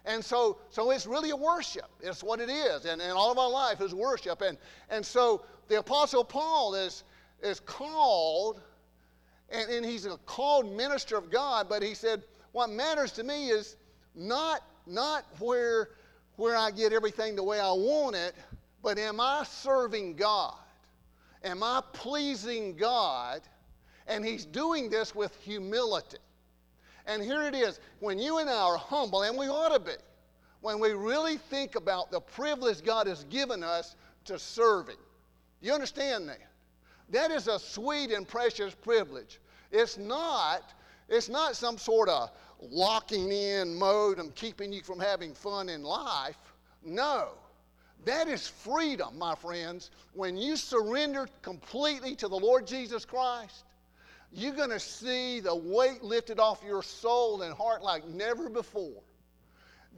And 0.04 0.24
so, 0.24 0.58
so 0.70 0.90
it's 0.90 1.06
really 1.06 1.30
a 1.30 1.36
worship. 1.36 1.88
It's 2.00 2.24
what 2.24 2.40
it 2.40 2.48
is. 2.48 2.86
And, 2.86 3.00
and 3.00 3.12
all 3.12 3.30
of 3.30 3.38
our 3.38 3.50
life 3.50 3.80
is 3.80 3.94
worship. 3.94 4.40
And, 4.40 4.56
and 4.88 5.04
so 5.04 5.44
the 5.68 5.78
Apostle 5.78 6.24
Paul 6.24 6.74
is, 6.74 7.04
is 7.42 7.60
called, 7.60 8.60
and, 9.50 9.70
and 9.70 9.86
he's 9.86 10.06
a 10.06 10.16
called 10.24 10.74
minister 10.74 11.16
of 11.16 11.30
God, 11.30 11.68
but 11.68 11.82
he 11.82 11.94
said, 11.94 12.22
What 12.52 12.70
matters 12.70 13.12
to 13.12 13.22
me 13.22 13.50
is 13.50 13.76
not, 14.14 14.62
not 14.86 15.24
where 15.38 15.90
where 16.38 16.56
I 16.56 16.70
get 16.70 16.92
everything 16.92 17.34
the 17.34 17.42
way 17.42 17.58
I 17.58 17.72
want 17.72 18.14
it, 18.14 18.32
but 18.80 18.96
am 18.96 19.20
I 19.20 19.44
serving 19.44 20.14
God? 20.14 20.54
Am 21.42 21.64
I 21.64 21.82
pleasing 21.92 22.76
God? 22.76 23.40
And 24.06 24.24
He's 24.24 24.44
doing 24.44 24.88
this 24.88 25.16
with 25.16 25.36
humility. 25.40 26.18
And 27.06 27.22
here 27.22 27.42
it 27.42 27.56
is 27.56 27.80
when 27.98 28.20
you 28.20 28.38
and 28.38 28.48
I 28.48 28.52
are 28.52 28.78
humble, 28.78 29.24
and 29.24 29.36
we 29.36 29.46
ought 29.46 29.72
to 29.72 29.80
be, 29.80 29.96
when 30.60 30.78
we 30.78 30.92
really 30.92 31.38
think 31.38 31.74
about 31.74 32.12
the 32.12 32.20
privilege 32.20 32.84
God 32.84 33.08
has 33.08 33.24
given 33.24 33.64
us 33.64 33.96
to 34.26 34.38
serve 34.38 34.88
Him. 34.88 34.96
You 35.60 35.72
understand 35.72 36.28
that? 36.28 36.38
That 37.10 37.32
is 37.32 37.48
a 37.48 37.58
sweet 37.58 38.12
and 38.12 38.28
precious 38.28 38.74
privilege. 38.76 39.40
It's 39.72 39.98
not, 39.98 40.72
it's 41.08 41.28
not 41.28 41.56
some 41.56 41.78
sort 41.78 42.08
of 42.08 42.30
locking 42.60 43.30
in 43.30 43.78
mode 43.78 44.18
and 44.18 44.34
keeping 44.34 44.72
you 44.72 44.82
from 44.82 44.98
having 44.98 45.34
fun 45.34 45.68
in 45.68 45.82
life. 45.82 46.36
No. 46.84 47.28
That 48.04 48.28
is 48.28 48.46
freedom, 48.46 49.18
my 49.18 49.34
friends. 49.34 49.90
When 50.12 50.36
you 50.36 50.56
surrender 50.56 51.28
completely 51.42 52.14
to 52.16 52.28
the 52.28 52.36
Lord 52.36 52.66
Jesus 52.66 53.04
Christ, 53.04 53.64
you're 54.32 54.54
going 54.54 54.70
to 54.70 54.80
see 54.80 55.40
the 55.40 55.54
weight 55.54 56.02
lifted 56.02 56.38
off 56.38 56.62
your 56.64 56.82
soul 56.82 57.42
and 57.42 57.54
heart 57.54 57.82
like 57.82 58.06
never 58.06 58.48
before. 58.48 59.02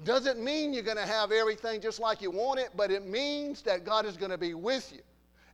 Doesn't 0.05 0.43
mean 0.43 0.73
you're 0.73 0.83
going 0.83 0.97
to 0.97 1.07
have 1.07 1.31
everything 1.31 1.81
just 1.81 2.01
like 2.01 2.23
you 2.23 2.31
want 2.31 2.59
it, 2.59 2.71
but 2.75 2.91
it 2.91 3.07
means 3.07 3.63
that 3.63 3.85
God 3.85 4.07
is 4.07 4.17
going 4.17 4.31
to 4.31 4.39
be 4.39 4.55
with 4.55 4.91
you. 4.95 5.03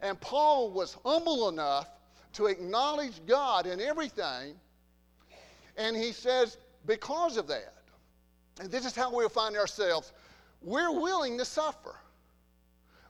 And 0.03 0.21
Paul 0.21 0.71
was 0.71 0.97
humble 1.05 1.49
enough 1.49 1.89
to 2.35 2.47
acknowledge 2.47 3.25
God 3.27 3.67
in 3.67 3.81
everything. 3.81 4.55
And 5.77 5.97
he 5.97 6.13
says, 6.13 6.57
because 6.87 7.37
of 7.37 7.47
that. 7.49 7.75
And 8.61 8.71
this 8.71 8.87
is 8.87 8.95
how 8.95 9.15
we'll 9.15 9.29
find 9.29 9.57
ourselves. 9.57 10.13
We're 10.63 10.93
willing 10.93 11.37
to 11.39 11.45
suffer. 11.45 11.97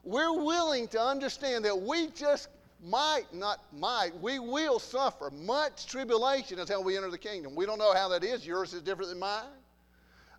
We're 0.03 0.33
willing 0.33 0.87
to 0.89 1.01
understand 1.01 1.65
that 1.65 1.79
we 1.79 2.07
just 2.07 2.49
might, 2.83 3.25
not 3.33 3.59
might, 3.73 4.11
we 4.21 4.39
will 4.39 4.79
suffer. 4.79 5.31
Much 5.31 5.87
tribulation 5.87 6.59
how 6.67 6.81
we 6.81 6.95
enter 6.95 7.09
the 7.09 7.17
kingdom. 7.17 7.55
We 7.55 7.65
don't 7.65 7.79
know 7.79 7.93
how 7.93 8.09
that 8.09 8.23
is. 8.23 8.45
Yours 8.45 8.73
is 8.73 8.81
different 8.81 9.09
than 9.09 9.19
mine. 9.19 9.43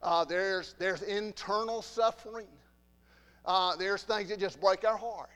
Uh, 0.02 0.25
there's, 0.25 0.75
there's 0.78 1.02
internal 1.02 1.82
suffering. 1.82 2.47
Uh, 3.44 3.75
there's 3.76 4.02
things 4.02 4.28
that 4.28 4.38
just 4.38 4.61
break 4.61 4.85
our 4.85 4.97
heart. 4.97 5.30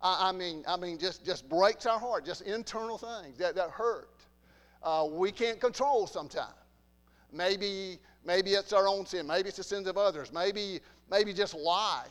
I, 0.00 0.28
I, 0.28 0.32
mean, 0.32 0.62
I 0.68 0.76
mean, 0.76 0.98
just, 0.98 1.24
just 1.24 1.48
breaks 1.48 1.86
our 1.86 1.98
heart, 1.98 2.24
just 2.24 2.42
internal 2.42 2.98
things 2.98 3.38
that, 3.38 3.56
that 3.56 3.70
hurt. 3.70 4.10
Uh, 4.84 5.08
we 5.10 5.32
can't 5.32 5.58
control 5.60 6.06
sometimes. 6.06 6.52
Maybe, 7.32 7.98
maybe 8.24 8.50
it's 8.50 8.72
our 8.72 8.86
own 8.86 9.06
sin. 9.06 9.26
Maybe 9.26 9.48
it's 9.48 9.56
the 9.56 9.64
sins 9.64 9.88
of 9.88 9.96
others. 9.96 10.32
Maybe, 10.32 10.80
maybe 11.10 11.32
just 11.32 11.54
life. 11.54 12.08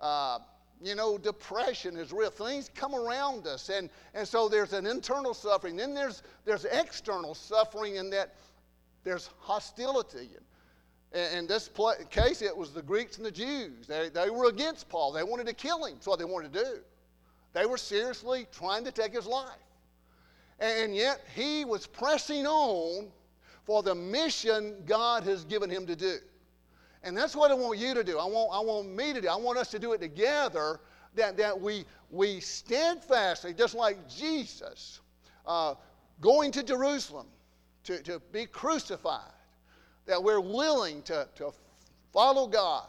Uh, 0.00 0.38
you 0.82 0.94
know, 0.94 1.16
depression 1.18 1.96
is 1.96 2.12
real. 2.12 2.30
Things 2.30 2.70
come 2.74 2.94
around 2.94 3.46
us. 3.46 3.68
And, 3.68 3.90
and 4.14 4.26
so 4.26 4.48
there's 4.48 4.72
an 4.72 4.86
internal 4.86 5.34
suffering. 5.34 5.76
Then 5.76 5.94
there's, 5.94 6.22
there's 6.44 6.64
external 6.64 7.34
suffering 7.34 7.96
in 7.96 8.10
that 8.10 8.34
there's 9.04 9.30
hostility. 9.38 10.30
And 11.12 11.38
in 11.38 11.46
this 11.46 11.70
case, 12.10 12.42
it 12.42 12.56
was 12.56 12.72
the 12.72 12.82
Greeks 12.82 13.18
and 13.18 13.26
the 13.26 13.30
Jews. 13.30 13.86
They, 13.86 14.08
they 14.08 14.30
were 14.30 14.48
against 14.48 14.88
Paul. 14.88 15.12
They 15.12 15.22
wanted 15.22 15.46
to 15.46 15.54
kill 15.54 15.84
him. 15.84 15.94
That's 15.94 16.06
what 16.06 16.18
they 16.18 16.24
wanted 16.24 16.52
to 16.54 16.64
do. 16.64 16.78
They 17.52 17.66
were 17.66 17.78
seriously 17.78 18.46
trying 18.50 18.84
to 18.84 18.92
take 18.92 19.12
his 19.12 19.26
life. 19.26 19.65
And 20.58 20.94
yet 20.94 21.20
he 21.34 21.64
was 21.64 21.86
pressing 21.86 22.46
on 22.46 23.08
for 23.64 23.82
the 23.82 23.94
mission 23.94 24.82
God 24.86 25.24
has 25.24 25.44
given 25.44 25.68
him 25.68 25.86
to 25.86 25.96
do. 25.96 26.16
And 27.02 27.16
that's 27.16 27.36
what 27.36 27.50
I 27.50 27.54
want 27.54 27.78
you 27.78 27.94
to 27.94 28.02
do. 28.02 28.18
I 28.18 28.24
want, 28.24 28.50
I 28.52 28.60
want 28.60 28.88
me 28.88 29.12
to 29.12 29.20
do. 29.20 29.28
I 29.28 29.36
want 29.36 29.58
us 29.58 29.70
to 29.70 29.78
do 29.78 29.92
it 29.92 30.00
together. 30.00 30.80
that, 31.16 31.36
that 31.38 31.60
we, 31.60 31.84
we 32.10 32.40
steadfastly, 32.40 33.52
just 33.54 33.74
like 33.74 34.08
Jesus, 34.08 35.00
uh, 35.46 35.74
going 36.20 36.52
to 36.52 36.62
Jerusalem 36.62 37.26
to, 37.84 38.02
to 38.02 38.20
be 38.32 38.46
crucified, 38.46 39.32
that 40.06 40.22
we're 40.22 40.40
willing 40.40 41.02
to, 41.02 41.26
to 41.36 41.52
follow 42.12 42.46
God, 42.46 42.88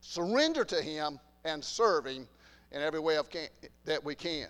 surrender 0.00 0.64
to 0.64 0.80
Him, 0.80 1.20
and 1.44 1.62
serve 1.62 2.06
Him 2.06 2.26
in 2.72 2.82
every 2.82 3.00
way 3.00 3.16
of 3.16 3.28
can, 3.28 3.48
that 3.84 4.02
we 4.02 4.14
can. 4.14 4.48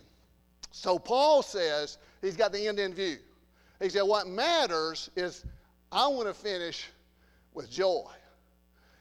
So 0.71 0.99
Paul 0.99 1.43
says 1.43 1.99
he's 2.27 2.37
got 2.37 2.53
the 2.53 2.67
end 2.67 2.79
in 2.79 2.93
view. 2.93 3.19
He 3.81 3.89
said, 3.89 4.03
What 4.03 4.27
matters 4.27 5.11
is 5.17 5.45
I 5.91 6.07
want 6.09 6.29
to 6.29 6.35
finish 6.35 6.89
with 7.55 7.71
joy. 7.71 8.11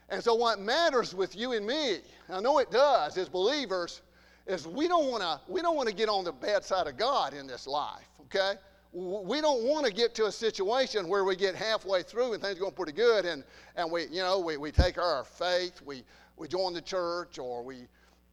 And 0.10 0.24
so, 0.24 0.36
what 0.36 0.60
matters 0.60 1.15
with 1.15 1.36
you 1.36 1.53
and 1.53 1.65
me, 1.65 1.98
I 2.29 2.39
know 2.39 2.60
it 2.60 2.72
does 2.72 3.17
as 3.17 3.27
believers, 3.27 4.01
is 4.46 4.67
we 4.67 4.88
don't 4.88 5.10
want 5.10 5.24
to 5.24 5.39
we 5.51 5.62
don't 5.62 5.75
want 5.75 5.89
to 5.89 5.96
get 5.96 6.10
on 6.10 6.24
the 6.24 6.32
bad 6.32 6.63
side 6.63 6.88
of 6.88 6.98
God 6.98 7.34
in 7.34 7.48
this 7.48 7.65
life. 7.65 8.08
Okay, 8.25 8.53
we 8.94 9.41
don't 9.41 9.63
want 9.63 9.86
to 9.86 9.91
get 9.91 10.13
to 10.15 10.25
a 10.25 10.32
situation 10.32 11.08
where 11.08 11.24
we 11.24 11.36
get 11.36 11.55
halfway 11.55 12.03
through 12.03 12.34
and 12.34 12.41
things 12.41 12.58
are 12.58 12.62
going 12.62 12.74
pretty 12.74 12.91
good, 12.91 13.25
and 13.25 13.44
and 13.75 13.91
we 13.91 14.03
you 14.03 14.22
know 14.22 14.39
we, 14.39 14.58
we 14.58 14.72
take 14.72 15.00
our 15.00 15.24
faith, 15.24 15.82
we 15.84 16.03
we 16.38 16.48
join 16.48 16.74
the 16.74 16.82
church, 16.82 17.39
or 17.39 17.63
we 17.63 17.88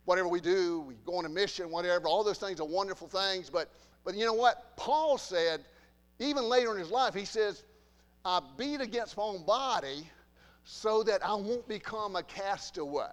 whatever 0.04 0.28
we 0.28 0.40
do, 0.40 0.80
we 0.80 0.94
go 1.06 1.16
on 1.16 1.24
a 1.24 1.28
mission, 1.28 1.70
whatever. 1.70 2.06
All 2.08 2.24
those 2.24 2.38
things 2.38 2.60
are 2.60 2.66
wonderful 2.66 3.08
things, 3.08 3.50
but 3.50 3.70
but 4.04 4.14
you 4.16 4.24
know 4.24 4.34
what? 4.34 4.76
Paul 4.76 5.16
said, 5.16 5.64
even 6.18 6.44
later 6.44 6.72
in 6.72 6.78
his 6.78 6.90
life, 6.90 7.14
he 7.14 7.24
says, 7.24 7.62
"I 8.24 8.40
beat 8.56 8.80
against 8.80 9.16
my 9.16 9.22
own 9.22 9.44
body." 9.44 10.08
so 10.64 11.02
that 11.02 11.24
I 11.24 11.34
won't 11.34 11.66
become 11.68 12.16
a 12.16 12.22
castaway. 12.22 13.10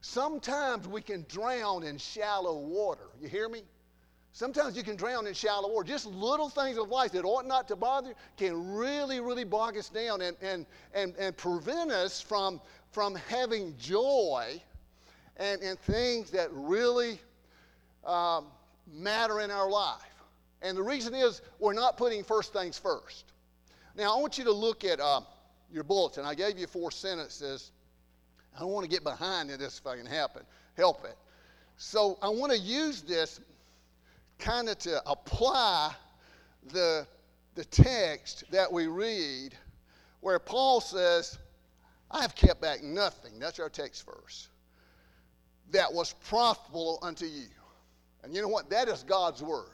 Sometimes 0.00 0.88
we 0.88 1.00
can 1.00 1.24
drown 1.28 1.84
in 1.84 1.98
shallow 1.98 2.58
water. 2.58 3.08
You 3.20 3.28
hear 3.28 3.48
me? 3.48 3.62
Sometimes 4.32 4.76
you 4.76 4.82
can 4.82 4.96
drown 4.96 5.26
in 5.26 5.34
shallow 5.34 5.68
water. 5.68 5.86
Just 5.86 6.06
little 6.06 6.48
things 6.48 6.78
of 6.78 6.88
life 6.88 7.12
that 7.12 7.24
ought 7.24 7.46
not 7.46 7.68
to 7.68 7.76
bother 7.76 8.08
you 8.08 8.14
can 8.36 8.74
really, 8.74 9.20
really 9.20 9.44
bog 9.44 9.76
us 9.76 9.90
down 9.90 10.22
and, 10.22 10.36
and, 10.40 10.66
and, 10.94 11.14
and 11.16 11.36
prevent 11.36 11.92
us 11.92 12.20
from, 12.20 12.60
from 12.90 13.14
having 13.28 13.76
joy 13.76 14.60
and, 15.36 15.60
and 15.62 15.78
things 15.80 16.30
that 16.30 16.48
really 16.52 17.20
um, 18.06 18.46
matter 18.92 19.40
in 19.40 19.50
our 19.50 19.70
life. 19.70 20.00
And 20.62 20.76
the 20.76 20.82
reason 20.82 21.14
is 21.14 21.42
we're 21.58 21.72
not 21.72 21.96
putting 21.96 22.22
first 22.22 22.52
things 22.52 22.78
first. 22.78 23.24
Now, 23.96 24.16
I 24.16 24.20
want 24.20 24.38
you 24.38 24.44
to 24.44 24.52
look 24.52 24.84
at. 24.84 25.00
Uh, 25.00 25.22
your 25.72 25.84
bulletin. 25.84 26.24
I 26.24 26.34
gave 26.34 26.58
you 26.58 26.66
four 26.66 26.90
sentences. 26.90 27.72
I 28.56 28.60
don't 28.60 28.70
want 28.70 28.84
to 28.84 28.90
get 28.90 29.02
behind 29.02 29.50
in 29.50 29.58
this 29.58 29.78
if 29.78 29.86
I 29.86 29.96
can 29.96 30.06
happen, 30.06 30.42
help 30.76 31.04
it. 31.04 31.16
So 31.78 32.18
I 32.22 32.28
want 32.28 32.52
to 32.52 32.58
use 32.58 33.02
this 33.02 33.40
kind 34.38 34.68
of 34.68 34.78
to 34.80 35.02
apply 35.08 35.92
the, 36.72 37.06
the 37.54 37.64
text 37.64 38.44
that 38.50 38.70
we 38.70 38.86
read 38.86 39.54
where 40.20 40.38
Paul 40.38 40.80
says, 40.80 41.38
I 42.10 42.20
have 42.20 42.34
kept 42.34 42.60
back 42.60 42.82
nothing. 42.82 43.38
That's 43.38 43.58
our 43.58 43.70
text 43.70 44.04
verse. 44.04 44.48
That 45.72 45.92
was 45.92 46.14
profitable 46.28 46.98
unto 47.02 47.26
you. 47.26 47.48
And 48.22 48.34
you 48.34 48.42
know 48.42 48.48
what? 48.48 48.70
That 48.70 48.88
is 48.88 49.02
God's 49.02 49.42
word. 49.42 49.70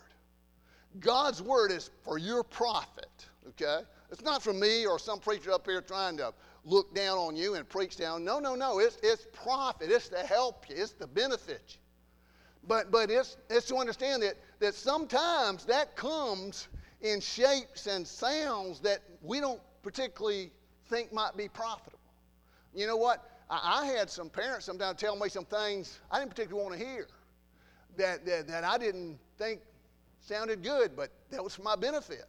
God's 1.00 1.42
word 1.42 1.70
is 1.70 1.90
for 2.02 2.18
your 2.18 2.42
profit, 2.42 3.10
okay? 3.48 3.80
It's 4.10 4.22
not 4.22 4.42
for 4.42 4.52
me 4.52 4.86
or 4.86 4.98
some 4.98 5.20
preacher 5.20 5.52
up 5.52 5.66
here 5.66 5.82
trying 5.82 6.16
to 6.16 6.32
look 6.64 6.94
down 6.94 7.18
on 7.18 7.36
you 7.36 7.54
and 7.54 7.68
preach 7.68 7.96
down. 7.96 8.24
No, 8.24 8.38
no, 8.38 8.54
no. 8.54 8.78
It's, 8.78 8.98
it's 9.02 9.26
profit. 9.32 9.90
It's 9.90 10.08
to 10.08 10.18
help 10.18 10.68
you. 10.68 10.76
It's 10.78 10.92
to 10.94 11.06
benefit 11.06 11.62
you. 11.68 11.80
But, 12.66 12.90
but 12.90 13.10
it's, 13.10 13.36
it's 13.48 13.66
to 13.66 13.76
understand 13.76 14.22
that, 14.22 14.34
that 14.60 14.74
sometimes 14.74 15.64
that 15.66 15.96
comes 15.96 16.68
in 17.00 17.20
shapes 17.20 17.86
and 17.86 18.06
sounds 18.06 18.80
that 18.80 19.00
we 19.22 19.40
don't 19.40 19.60
particularly 19.82 20.50
think 20.88 21.12
might 21.12 21.36
be 21.36 21.48
profitable. 21.48 21.98
You 22.74 22.86
know 22.86 22.96
what? 22.96 23.24
I, 23.50 23.82
I 23.82 23.86
had 23.86 24.10
some 24.10 24.30
parents 24.30 24.66
sometimes 24.66 25.00
tell 25.00 25.16
me 25.16 25.28
some 25.28 25.44
things 25.44 26.00
I 26.10 26.18
didn't 26.18 26.30
particularly 26.30 26.68
want 26.68 26.80
to 26.80 26.86
hear 26.86 27.06
that, 27.96 28.24
that, 28.26 28.48
that 28.48 28.64
I 28.64 28.78
didn't 28.78 29.18
think 29.36 29.60
sounded 30.20 30.62
good, 30.62 30.96
but 30.96 31.10
that 31.30 31.42
was 31.42 31.54
for 31.54 31.62
my 31.62 31.76
benefit. 31.76 32.24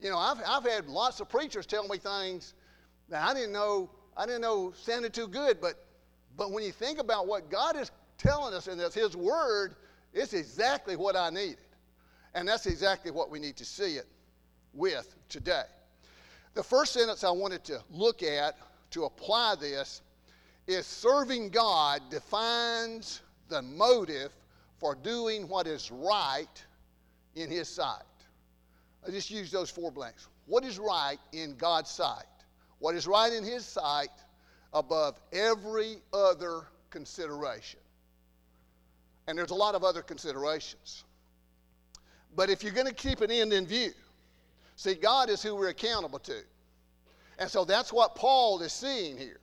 You 0.00 0.10
know, 0.10 0.18
I've, 0.18 0.38
I've 0.46 0.64
had 0.64 0.86
lots 0.86 1.20
of 1.20 1.28
preachers 1.28 1.66
tell 1.66 1.86
me 1.88 1.98
things 1.98 2.54
that 3.08 3.26
I 3.26 3.34
didn't 3.34 3.52
know 3.52 3.90
I 4.16 4.26
didn't 4.26 4.42
know 4.42 4.72
sounded 4.76 5.12
too 5.12 5.26
good, 5.26 5.60
but 5.60 5.74
but 6.36 6.50
when 6.52 6.64
you 6.64 6.72
think 6.72 6.98
about 6.98 7.26
what 7.26 7.50
God 7.50 7.76
is 7.76 7.90
telling 8.18 8.54
us 8.54 8.68
in 8.68 8.78
this, 8.78 8.94
His 8.94 9.16
Word, 9.16 9.76
it's 10.12 10.32
exactly 10.32 10.96
what 10.96 11.16
I 11.16 11.30
needed. 11.30 11.58
And 12.34 12.46
that's 12.48 12.66
exactly 12.66 13.10
what 13.10 13.30
we 13.30 13.38
need 13.38 13.56
to 13.56 13.64
see 13.64 13.96
it 13.96 14.06
with 14.72 15.14
today. 15.28 15.64
The 16.54 16.62
first 16.62 16.92
sentence 16.92 17.24
I 17.24 17.30
wanted 17.30 17.64
to 17.64 17.82
look 17.90 18.22
at 18.22 18.56
to 18.90 19.04
apply 19.04 19.56
this 19.60 20.02
is 20.66 20.86
serving 20.86 21.50
God 21.50 22.00
defines 22.10 23.20
the 23.48 23.62
motive 23.62 24.32
for 24.78 24.94
doing 24.94 25.48
what 25.48 25.66
is 25.66 25.90
right 25.90 26.64
in 27.34 27.50
His 27.50 27.68
sight. 27.68 28.02
I 29.06 29.10
just 29.10 29.30
use 29.30 29.50
those 29.50 29.70
four 29.70 29.90
blanks. 29.90 30.28
What 30.46 30.64
is 30.64 30.78
right 30.78 31.18
in 31.32 31.56
God's 31.56 31.90
sight? 31.90 32.24
What 32.78 32.94
is 32.94 33.06
right 33.06 33.32
in 33.32 33.44
His 33.44 33.64
sight 33.64 34.08
above 34.72 35.20
every 35.32 35.96
other 36.12 36.62
consideration? 36.90 37.80
And 39.26 39.38
there's 39.38 39.50
a 39.50 39.54
lot 39.54 39.74
of 39.74 39.84
other 39.84 40.02
considerations. 40.02 41.04
But 42.36 42.50
if 42.50 42.62
you're 42.62 42.72
going 42.72 42.86
to 42.86 42.94
keep 42.94 43.20
an 43.20 43.30
end 43.30 43.52
in 43.52 43.66
view, 43.66 43.92
see, 44.76 44.94
God 44.94 45.30
is 45.30 45.42
who 45.42 45.54
we're 45.54 45.68
accountable 45.68 46.18
to. 46.20 46.40
And 47.38 47.50
so 47.50 47.64
that's 47.64 47.92
what 47.92 48.14
Paul 48.14 48.60
is 48.62 48.72
seeing 48.72 49.16
here. 49.16 49.40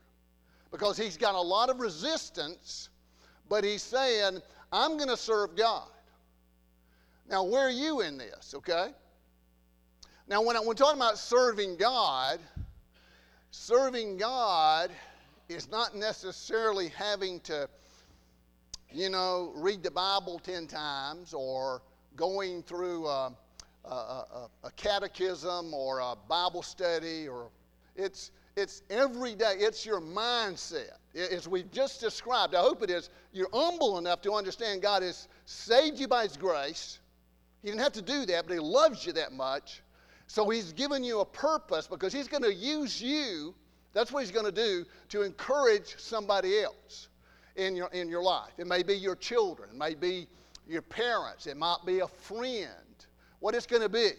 Because 0.72 0.98
he's 0.98 1.18
got 1.18 1.36
a 1.36 1.42
lot 1.42 1.70
of 1.70 1.80
resistance, 1.80 2.90
but 3.50 3.64
he's 3.64 3.82
saying, 3.82 4.42
I'm 4.72 4.98
going 4.98 5.10
to 5.10 5.18
serve 5.18 5.56
God. 5.56 5.90
Now, 7.30 7.44
where 7.44 7.68
are 7.68 7.72
you 7.72 8.02
in 8.02 8.18
this, 8.18 8.54
okay? 8.56 8.90
Now, 10.28 10.42
when, 10.42 10.56
I, 10.56 10.60
when 10.60 10.78
talking 10.78 11.00
about 11.00 11.18
serving 11.18 11.76
God, 11.76 12.40
serving 13.52 14.18
God 14.18 14.92
is 15.50 15.70
not 15.70 15.96
necessarily 15.96 16.88
having 16.90 17.42
to, 17.42 17.68
you 18.92 19.10
know, 19.10 19.52
read 19.56 19.84
the 19.84 19.92
Bible 19.92 20.40
10 20.40 20.68
times 20.68 21.34
or 21.34 21.82
going 22.16 22.64
through 22.64 23.08
a, 23.08 23.34
a, 23.86 23.90
a, 23.90 24.50
a 24.64 24.72
catechism 24.78 25.74
or 25.74 26.00
a 26.00 26.16
Bible 26.28 26.64
study 26.64 27.28
or 27.28 27.50
it's, 27.96 28.32
it's 28.56 28.82
every 28.90 29.36
day. 29.36 29.56
It's 29.58 29.86
your 29.86 30.02
mindset. 30.02 30.98
As 31.16 31.48
we've 31.48 31.72
just 31.72 32.00
described, 32.00 32.56
I 32.56 32.62
hope 32.62 32.84
it 32.84 32.90
is, 32.90 33.10
you're 33.34 33.50
humble 33.54 33.98
enough 33.98 34.22
to 34.22 34.34
understand 34.34 34.82
God 34.82 35.04
has 35.04 35.28
saved 35.46 36.00
you 36.00 36.08
by 36.08 36.24
His 36.24 36.38
grace. 36.38 37.00
He 37.62 37.70
didn't 37.70 37.82
have 37.82 37.94
to 37.94 38.02
do 38.02 38.26
that, 38.28 38.48
but 38.48 38.54
He 38.54 38.60
loves 38.60 39.06
you 39.06 39.14
that 39.14 39.34
much. 39.34 39.82
So 40.32 40.50
he's 40.50 40.72
given 40.72 41.04
you 41.04 41.20
a 41.20 41.26
purpose 41.26 41.88
because 41.88 42.14
he's 42.14 42.30
going 42.30 42.44
to 42.44 42.54
use 42.54 43.02
you. 43.02 43.54
That's 43.92 44.14
what 44.14 44.24
he's 44.24 44.32
going 44.32 44.46
to 44.46 44.52
do 44.54 44.86
to 45.10 45.24
encourage 45.24 45.98
somebody 45.98 46.62
else 46.62 47.10
in 47.58 47.76
your, 47.76 47.90
in 47.90 48.08
your 48.08 48.24
life. 48.24 48.54
It 48.58 48.66
may 48.66 48.82
be 48.82 48.94
your 48.94 49.18
children, 49.18 49.72
it 49.74 49.78
may 49.78 49.94
be 49.94 50.30
your 50.66 50.84
parents, 50.84 51.48
it 51.48 51.58
might 51.58 51.80
be 51.86 52.00
a 52.00 52.08
friend, 52.08 52.70
what 53.42 53.56
it's 53.56 53.66
going 53.66 53.82
to 53.82 53.90
be. 53.90 54.12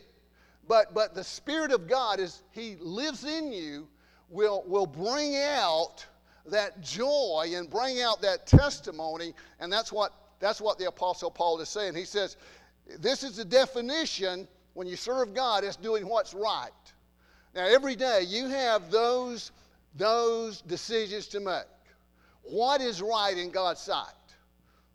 But, 0.69 0.93
but 0.93 1.15
the 1.15 1.25
Spirit 1.25 1.73
of 1.73 1.89
God, 1.89 2.21
is 2.21 2.43
He 2.51 2.77
lives 2.79 3.25
in 3.25 3.51
you, 3.51 3.89
will, 4.33 4.65
will 4.67 4.87
bring 4.87 5.37
out 5.37 6.05
that 6.47 6.81
joy 6.81 7.53
and 7.55 7.71
bring 7.71 8.01
out 8.01 8.21
that 8.23 8.47
testimony. 8.47 9.35
And 9.61 9.73
that's 9.73 9.93
what, 9.93 10.13
that's 10.41 10.61
what 10.61 10.79
the 10.79 10.89
Apostle 10.89 11.31
Paul 11.31 11.61
is 11.61 11.69
saying. 11.69 11.95
He 11.95 12.05
says, 12.05 12.37
This 12.99 13.23
is 13.23 13.37
the 13.37 13.45
definition 13.45 14.49
when 14.75 14.87
you 14.87 14.97
serve 14.97 15.35
God, 15.35 15.65
it's 15.65 15.77
doing 15.77 16.09
what's 16.09 16.35
right. 16.35 16.71
Now, 17.55 17.67
every 17.67 17.95
day 17.95 18.25
you 18.27 18.49
have 18.49 18.91
those, 18.91 19.53
those 19.95 20.63
decisions 20.63 21.27
to 21.29 21.41
make. 21.41 21.65
What 22.43 22.81
is 22.81 23.03
right 23.03 23.37
in 23.37 23.51
God's 23.51 23.83
sight? 23.83 24.07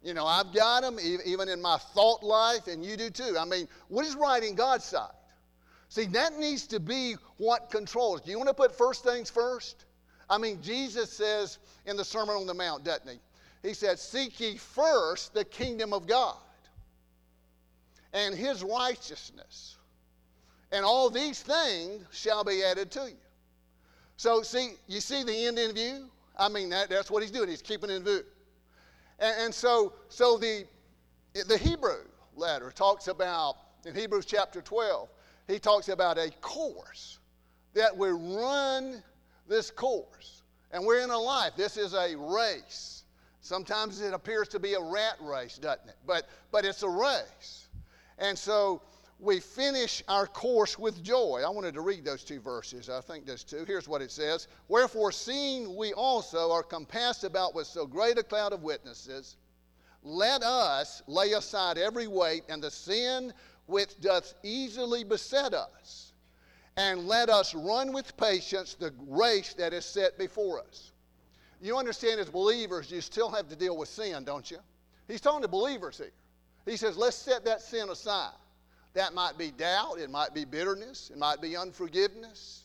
You 0.04 0.14
know, 0.14 0.26
I've 0.26 0.54
got 0.54 0.82
them 0.82 0.98
even 1.26 1.50
in 1.50 1.62
my 1.62 1.78
thought 1.78 2.24
life, 2.24 2.68
and 2.68 2.84
you 2.84 2.98
do 2.98 3.10
too. 3.10 3.36
I 3.40 3.46
mean, 3.46 3.68
what 3.88 4.06
is 4.06 4.16
right 4.16 4.44
in 4.44 4.56
God's 4.56 4.86
sight? 4.86 5.12
See, 5.90 6.06
that 6.06 6.38
needs 6.38 6.68
to 6.68 6.80
be 6.80 7.16
what 7.38 7.70
controls. 7.70 8.22
Do 8.22 8.32
you 8.32 8.38
want 8.38 8.50
to 8.50 8.54
put 8.54 8.78
first 8.78 9.04
things 9.04 9.30
first? 9.30 9.86
I 10.30 10.38
mean, 10.38 10.62
Jesus 10.62 11.12
says 11.12 11.60
in 11.86 11.96
the 11.96 12.04
Sermon 12.04 12.36
on 12.36 12.46
the 12.46 12.54
Mount, 12.54 12.84
doesn't 12.84 13.10
he? 13.10 13.20
He 13.68 13.74
said, 13.74 13.98
Seek 13.98 14.40
ye 14.40 14.58
first 14.58 15.34
the 15.34 15.46
kingdom 15.46 15.94
of 15.94 16.06
God 16.06 16.36
and 18.14 18.36
his 18.36 18.64
righteousness. 18.64 19.78
And 20.72 20.84
all 20.84 21.10
these 21.10 21.42
things 21.42 22.04
shall 22.12 22.44
be 22.44 22.64
added 22.64 22.92
to 22.92 23.08
you. 23.08 23.18
So, 24.18 24.42
see, 24.42 24.72
you 24.88 25.00
see 25.00 25.24
the 25.24 25.46
end 25.46 25.58
in 25.60 25.74
view? 25.74 26.10
I 26.38 26.50
mean, 26.50 26.70
that, 26.70 26.90
that's 26.90 27.10
what 27.10 27.22
he's 27.24 27.32
doing. 27.32 27.50
He's 27.50 27.62
keeping 27.62 27.90
in 27.90 28.04
view. 28.04 28.24
And, 29.20 29.36
and 29.46 29.54
so, 29.54 29.94
so 30.10 30.38
the, 30.38 30.66
the 31.48 31.58
Hebrew 31.58 32.04
letter 32.36 32.72
talks 32.72 33.08
about, 33.08 33.56
in 33.86 33.96
Hebrews 33.96 34.26
chapter 34.26 34.62
12, 34.62 35.08
he 35.48 35.60
talks 35.60 35.90
about 35.90 36.18
a 36.18 36.30
course 36.42 37.20
that 37.74 37.96
we 37.96 38.10
run 38.10 39.02
this 39.48 39.72
course. 39.72 40.44
And 40.72 40.86
we're 40.86 41.02
in 41.02 41.10
a 41.10 41.18
life. 41.18 41.54
This 41.56 41.78
is 41.78 41.94
a 41.94 42.16
race. 42.18 43.04
Sometimes 43.40 44.02
it 44.02 44.14
appears 44.14 44.50
to 44.50 44.60
be 44.60 44.74
a 44.74 44.82
rat 44.82 45.16
race, 45.22 45.58
doesn't 45.58 45.88
it? 45.88 45.96
But, 46.06 46.28
but 46.52 46.66
it's 46.66 46.84
a 46.84 46.90
race. 46.90 47.70
And 48.18 48.38
so 48.38 48.82
we 49.20 49.40
finish 49.40 50.04
our 50.10 50.28
course 50.28 50.78
with 50.78 51.02
joy. 51.02 51.42
I 51.46 51.50
wanted 51.50 51.74
to 51.76 51.82
read 51.82 52.04
those 52.04 52.24
two 52.24 52.42
verses. 52.42 52.90
I 52.90 53.00
think 53.00 53.26
there's 53.26 53.44
two. 53.44 53.64
Here's 53.66 53.88
what 53.88 54.02
it 54.02 54.12
says 54.12 54.48
Wherefore, 54.68 55.12
seeing 55.12 55.76
we 55.76 55.94
also 55.94 56.52
are 56.52 56.64
compassed 56.64 57.24
about 57.24 57.56
with 57.56 57.68
so 57.68 57.86
great 57.86 58.18
a 58.18 58.24
cloud 58.24 58.52
of 58.52 58.64
witnesses, 58.64 59.38
let 60.04 60.44
us 60.44 61.02
lay 61.08 61.32
aside 61.32 61.78
every 61.78 62.08
weight 62.08 62.44
and 62.50 62.62
the 62.62 62.72
sin 62.72 63.34
which 63.68 64.00
doth 64.00 64.34
easily 64.44 65.04
beset 65.04 65.54
us, 65.54 66.14
and 66.78 67.08
let 67.08 67.30
us 67.30 67.54
run 67.54 67.92
with 67.94 68.16
patience 68.18 68.74
the 68.74 68.94
race 69.08 69.54
that 69.54 69.74
is 69.74 69.86
set 69.86 70.18
before 70.18 70.62
us. 70.62 70.92
You 71.62 71.78
understand, 71.78 72.20
as 72.20 72.30
believers, 72.30 72.92
you 72.92 73.02
still 73.02 73.30
have 73.30 73.50
to 73.50 73.56
deal 73.56 73.78
with 73.78 73.90
sin, 73.90 74.24
don't 74.24 74.50
you? 74.50 74.60
He's 75.08 75.22
talking 75.22 75.42
to 75.42 75.48
believers 75.48 75.98
here. 75.98 76.12
He 76.66 76.78
says, 76.78 76.98
let's 76.98 77.16
set 77.16 77.46
that 77.46 77.62
sin 77.62 77.90
aside. 77.90 78.34
That 78.94 79.14
might 79.14 79.38
be 79.38 79.52
doubt, 79.52 80.00
it 80.00 80.10
might 80.10 80.34
be 80.34 80.46
bitterness, 80.46 81.12
it 81.12 81.18
might 81.18 81.42
be 81.42 81.56
unforgiveness, 81.56 82.64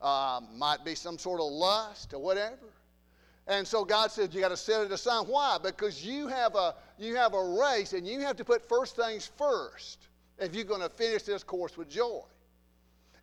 um, 0.00 0.48
might 0.56 0.84
be 0.84 0.94
some 0.94 1.18
sort 1.18 1.40
of 1.40 1.46
lust 1.46 2.14
or 2.14 2.20
whatever. 2.20 2.72
And 3.46 3.66
so 3.66 3.84
God 3.84 4.10
says 4.10 4.34
you 4.34 4.40
got 4.40 4.48
to 4.48 4.56
set 4.56 4.84
it 4.84 4.92
aside. 4.92 5.26
Why? 5.26 5.58
Because 5.62 6.04
you 6.04 6.28
have 6.28 6.54
a 6.54 6.76
you 6.96 7.16
have 7.16 7.34
a 7.34 7.58
race 7.60 7.92
and 7.92 8.06
you 8.06 8.20
have 8.20 8.36
to 8.36 8.44
put 8.44 8.68
first 8.68 8.94
things 8.94 9.30
first 9.36 10.08
if 10.42 10.54
you're 10.54 10.64
going 10.64 10.80
to 10.80 10.88
finish 10.88 11.22
this 11.22 11.42
course 11.42 11.76
with 11.76 11.88
joy. 11.88 12.20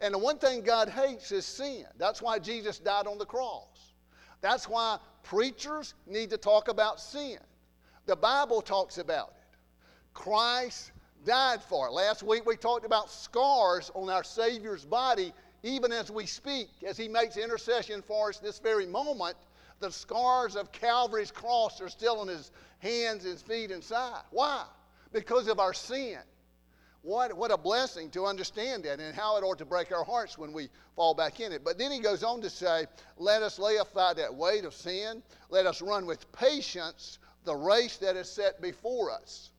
And 0.01 0.13
the 0.13 0.17
one 0.17 0.37
thing 0.37 0.61
God 0.61 0.89
hates 0.89 1.31
is 1.31 1.45
sin. 1.45 1.85
That's 1.97 2.21
why 2.21 2.39
Jesus 2.39 2.79
died 2.79 3.07
on 3.07 3.17
the 3.17 3.25
cross. 3.25 3.93
That's 4.41 4.69
why 4.69 4.97
preachers 5.23 5.93
need 6.07 6.29
to 6.29 6.37
talk 6.37 6.69
about 6.69 6.99
sin. 6.99 7.37
The 8.05 8.15
Bible 8.15 8.61
talks 8.61 8.97
about 8.97 9.33
it. 9.35 9.57
Christ 10.13 10.91
died 11.25 11.61
for 11.61 11.87
it. 11.87 11.91
Last 11.91 12.23
week 12.23 12.45
we 12.45 12.55
talked 12.55 12.85
about 12.85 13.11
scars 13.11 13.91
on 13.93 14.09
our 14.09 14.23
Savior's 14.23 14.85
body, 14.85 15.33
even 15.63 15.91
as 15.91 16.09
we 16.09 16.25
speak, 16.25 16.69
as 16.87 16.97
He 16.97 17.09
makes 17.09 17.35
intercession 17.35 18.01
for 18.01 18.29
us 18.29 18.37
this 18.39 18.59
very 18.59 18.85
moment. 18.85 19.35
The 19.81 19.91
scars 19.91 20.55
of 20.55 20.71
Calvary's 20.71 21.31
cross 21.31 21.81
are 21.81 21.89
still 21.89 22.19
on 22.19 22.29
His 22.29 22.51
hands, 22.79 23.23
His 23.23 23.41
feet, 23.41 23.71
and 23.71 23.83
side. 23.83 24.23
Why? 24.31 24.63
Because 25.11 25.47
of 25.47 25.59
our 25.59 25.73
sin. 25.73 26.19
What, 27.01 27.35
what 27.35 27.51
a 27.51 27.57
blessing 27.57 28.09
to 28.11 28.25
understand 28.25 28.83
that 28.83 28.99
and 28.99 29.15
how 29.15 29.37
it 29.37 29.43
ought 29.43 29.57
to 29.59 29.65
break 29.65 29.91
our 29.91 30.03
hearts 30.03 30.37
when 30.37 30.51
we 30.51 30.69
fall 30.95 31.13
back 31.13 31.39
in 31.39 31.53
it. 31.53 31.63
But 31.63 31.77
then 31.77 31.91
he 31.91 31.99
goes 31.99 32.23
on 32.23 32.41
to 32.41 32.49
say, 32.49 32.87
Let 33.17 33.41
us 33.41 33.57
lay 33.57 33.77
aside 33.77 34.17
that 34.17 34.35
weight 34.35 34.65
of 34.65 34.73
sin. 34.73 35.23
Let 35.49 35.65
us 35.65 35.81
run 35.81 36.05
with 36.05 36.29
patience 36.33 37.19
the 37.45 37.55
race 37.55 37.97
that 37.97 38.17
is 38.17 38.29
set 38.29 38.61
before 38.61 39.11
us. 39.11 39.51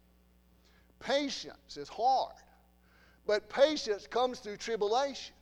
Patience 1.00 1.78
is 1.78 1.88
hard, 1.88 2.34
but 3.26 3.48
patience 3.48 4.06
comes 4.06 4.38
through 4.38 4.58
tribulation. 4.58 5.34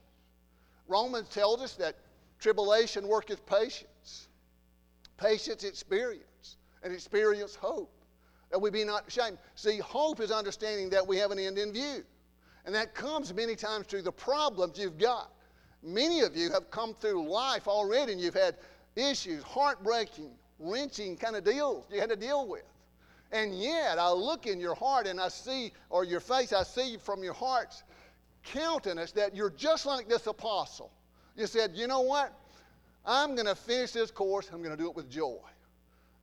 Romans 0.87 1.29
tells 1.29 1.61
us 1.61 1.75
that 1.75 1.97
tribulation 2.39 3.09
worketh 3.09 3.45
patience, 3.45 4.29
patience 5.17 5.65
experience, 5.65 6.57
and 6.83 6.95
experience 6.95 7.57
hope, 7.57 7.93
that 8.51 8.59
we 8.59 8.71
be 8.71 8.85
not 8.85 9.09
ashamed. 9.09 9.39
See, 9.55 9.79
hope 9.79 10.21
is 10.21 10.31
understanding 10.31 10.91
that 10.91 11.07
we 11.07 11.17
have 11.19 11.31
an 11.31 11.39
end 11.39 11.59
in 11.59 11.73
view, 11.73 12.05
and 12.65 12.75
that 12.75 12.95
comes 12.95 13.33
many 13.35 13.55
times 13.57 13.87
through 13.87 14.03
the 14.03 14.13
problems 14.13 14.79
you've 14.79 14.99
got. 14.99 15.31
Many 15.83 16.21
of 16.21 16.37
you 16.37 16.51
have 16.51 16.71
come 16.71 16.95
through 16.95 17.29
life 17.29 17.69
already, 17.69 18.13
and 18.13 18.21
you've 18.21 18.35
had 18.35 18.57
issues, 18.97 19.43
heartbreaking, 19.43 20.31
wrenching 20.59 21.17
kind 21.17 21.37
of 21.37 21.45
deals 21.45 21.87
you 21.93 22.01
had 22.01 22.11
to 22.11 22.17
deal 22.17 22.49
with. 22.49 22.65
And 23.31 23.59
yet, 23.59 23.99
I 23.99 24.11
look 24.11 24.47
in 24.47 24.59
your 24.59 24.75
heart 24.75 25.07
and 25.07 25.21
I 25.21 25.29
see, 25.29 25.73
or 25.91 26.05
your 26.05 26.21
face, 26.21 26.53
I 26.53 26.63
see 26.63 26.97
from 26.97 27.23
your 27.23 27.35
heart's 27.35 27.83
countenance 28.43 29.13
that 29.13 29.37
you're 29.37 29.51
just 29.51 29.85
like 29.85 30.09
this 30.09 30.27
apostle. 30.27 30.91
You 31.37 31.47
said, 31.47 31.73
you 31.75 31.87
know 31.87 32.01
what? 32.01 32.33
I'm 33.05 33.35
going 33.35 33.47
to 33.47 33.55
finish 33.55 33.93
this 33.93 34.11
course. 34.11 34.49
I'm 34.53 34.63
going 34.63 34.77
to 34.77 34.83
do 34.83 34.89
it 34.89 34.97
with 34.97 35.11
joy. 35.11 35.37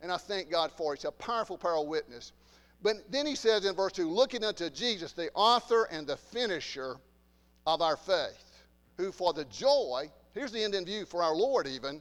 And 0.02 0.12
I 0.12 0.16
thank 0.16 0.50
God 0.50 0.72
for 0.72 0.92
it. 0.92 0.96
It's 0.96 1.04
a 1.04 1.12
powerful, 1.12 1.56
powerful 1.56 1.86
witness. 1.86 2.32
But 2.82 3.10
then 3.10 3.26
he 3.26 3.34
says 3.34 3.64
in 3.64 3.74
verse 3.74 3.92
2 3.92 4.08
looking 4.08 4.44
unto 4.44 4.70
Jesus, 4.70 5.12
the 5.12 5.30
author 5.34 5.88
and 5.90 6.06
the 6.06 6.16
finisher 6.16 6.96
of 7.66 7.80
our 7.80 7.96
faith, 7.96 8.62
who 8.96 9.10
for 9.10 9.32
the 9.32 9.44
joy, 9.46 10.10
here's 10.34 10.52
the 10.52 10.62
end 10.62 10.74
in 10.74 10.84
view 10.84 11.06
for 11.06 11.22
our 11.22 11.34
Lord 11.34 11.66
even, 11.66 12.00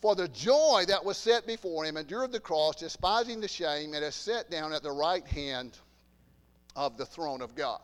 for 0.00 0.14
the 0.14 0.28
joy 0.28 0.84
that 0.88 1.04
was 1.04 1.16
set 1.16 1.46
before 1.46 1.84
him 1.84 1.96
endured 1.96 2.32
the 2.32 2.40
cross, 2.40 2.76
despising 2.76 3.40
the 3.40 3.48
shame, 3.48 3.94
and 3.94 4.04
is 4.04 4.14
set 4.14 4.50
down 4.50 4.72
at 4.72 4.82
the 4.82 4.90
right 4.90 5.26
hand 5.26 5.78
of 6.76 6.96
the 6.96 7.06
throne 7.06 7.40
of 7.40 7.54
God. 7.54 7.80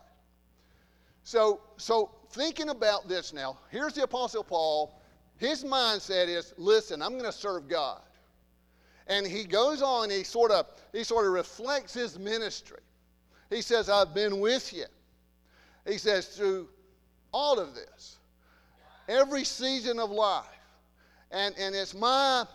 So, 1.23 1.61
so 1.77 2.11
thinking 2.31 2.69
about 2.69 3.07
this 3.07 3.33
now, 3.33 3.57
here's 3.69 3.93
the 3.93 4.03
Apostle 4.03 4.43
Paul. 4.43 4.99
His 5.37 5.63
mindset 5.63 6.27
is, 6.27 6.53
listen, 6.57 7.01
I'm 7.01 7.13
going 7.13 7.23
to 7.23 7.31
serve 7.31 7.67
God. 7.67 8.01
And 9.07 9.25
he 9.25 9.43
goes 9.43 9.81
on, 9.81 10.09
he 10.09 10.23
sort 10.23 10.51
of 10.51 10.67
he 10.93 11.03
sort 11.03 11.25
of 11.25 11.33
reflects 11.33 11.93
his 11.93 12.17
ministry. 12.19 12.79
He 13.49 13.61
says, 13.61 13.89
I've 13.89 14.13
been 14.13 14.39
with 14.39 14.73
you. 14.73 14.85
He 15.85 15.97
says, 15.97 16.27
through 16.27 16.69
all 17.33 17.59
of 17.59 17.75
this, 17.75 18.17
every 19.09 19.43
season 19.43 19.99
of 19.99 20.09
life. 20.09 20.45
And, 21.31 21.55
and 21.57 21.75
it's 21.75 21.93
my, 21.93 22.45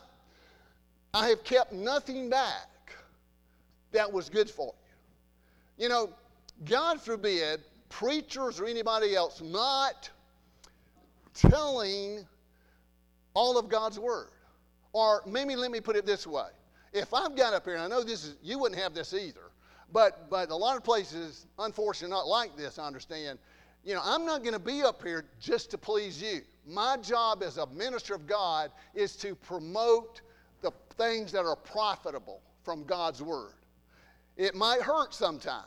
I 1.12 1.28
have 1.28 1.44
kept 1.44 1.72
nothing 1.72 2.30
back 2.30 2.68
that 3.92 4.10
was 4.10 4.28
good 4.28 4.50
for 4.50 4.74
you. 5.78 5.84
You 5.84 5.88
know, 5.90 6.10
God 6.64 7.00
forbid 7.00 7.60
preachers 7.88 8.60
or 8.60 8.66
anybody 8.66 9.14
else 9.14 9.40
not 9.40 10.10
telling 11.34 12.26
all 13.34 13.58
of 13.58 13.68
God's 13.68 13.98
word. 13.98 14.30
Or 14.92 15.22
maybe 15.26 15.56
let 15.56 15.70
me 15.70 15.80
put 15.80 15.96
it 15.96 16.06
this 16.06 16.26
way. 16.26 16.48
If 16.92 17.12
I've 17.12 17.36
got 17.36 17.52
up 17.52 17.64
here, 17.64 17.74
and 17.74 17.82
I 17.82 17.88
know 17.88 18.02
this 18.02 18.24
is, 18.24 18.36
you 18.42 18.58
wouldn't 18.58 18.80
have 18.80 18.94
this 18.94 19.12
either, 19.12 19.50
but, 19.92 20.30
but 20.30 20.50
a 20.50 20.56
lot 20.56 20.76
of 20.76 20.84
places, 20.84 21.46
unfortunately, 21.58 22.14
not 22.14 22.26
like 22.26 22.56
this, 22.56 22.78
I 22.78 22.86
understand. 22.86 23.38
You 23.84 23.94
know, 23.94 24.02
I'm 24.04 24.24
not 24.24 24.42
going 24.42 24.54
to 24.54 24.58
be 24.58 24.82
up 24.82 25.02
here 25.02 25.26
just 25.40 25.70
to 25.72 25.78
please 25.78 26.20
you. 26.20 26.40
My 26.66 26.96
job 26.96 27.42
as 27.42 27.58
a 27.58 27.66
minister 27.66 28.14
of 28.14 28.26
God 28.26 28.70
is 28.94 29.14
to 29.16 29.34
promote 29.34 30.22
the 30.62 30.72
things 30.96 31.30
that 31.32 31.44
are 31.44 31.56
profitable 31.56 32.40
from 32.64 32.84
God's 32.84 33.22
Word. 33.22 33.52
It 34.36 34.54
might 34.54 34.82
hurt 34.82 35.14
sometimes. 35.14 35.66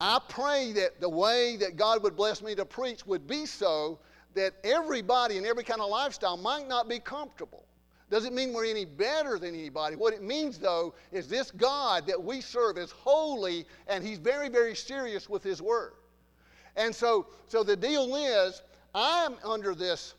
I 0.00 0.18
pray 0.28 0.72
that 0.72 1.00
the 1.00 1.08
way 1.08 1.56
that 1.56 1.76
God 1.76 2.02
would 2.02 2.16
bless 2.16 2.42
me 2.42 2.54
to 2.56 2.64
preach 2.64 3.06
would 3.06 3.26
be 3.26 3.46
so 3.46 4.00
that 4.34 4.54
everybody 4.64 5.36
in 5.36 5.46
every 5.46 5.62
kind 5.62 5.80
of 5.80 5.88
lifestyle 5.88 6.36
might 6.36 6.66
not 6.68 6.88
be 6.88 6.98
comfortable. 6.98 7.63
Doesn't 8.10 8.34
mean 8.34 8.52
we're 8.52 8.66
any 8.66 8.84
better 8.84 9.38
than 9.38 9.54
anybody. 9.54 9.96
What 9.96 10.12
it 10.12 10.22
means, 10.22 10.58
though, 10.58 10.94
is 11.10 11.26
this 11.26 11.50
God 11.50 12.06
that 12.06 12.22
we 12.22 12.40
serve 12.40 12.76
is 12.78 12.90
holy 12.90 13.64
and 13.88 14.04
He's 14.04 14.18
very, 14.18 14.48
very 14.48 14.74
serious 14.74 15.28
with 15.28 15.42
His 15.42 15.62
Word. 15.62 15.94
And 16.76 16.94
so, 16.94 17.26
so 17.48 17.62
the 17.62 17.76
deal 17.76 18.14
is, 18.14 18.62
I'm 18.94 19.36
under 19.44 19.74
this 19.74 20.14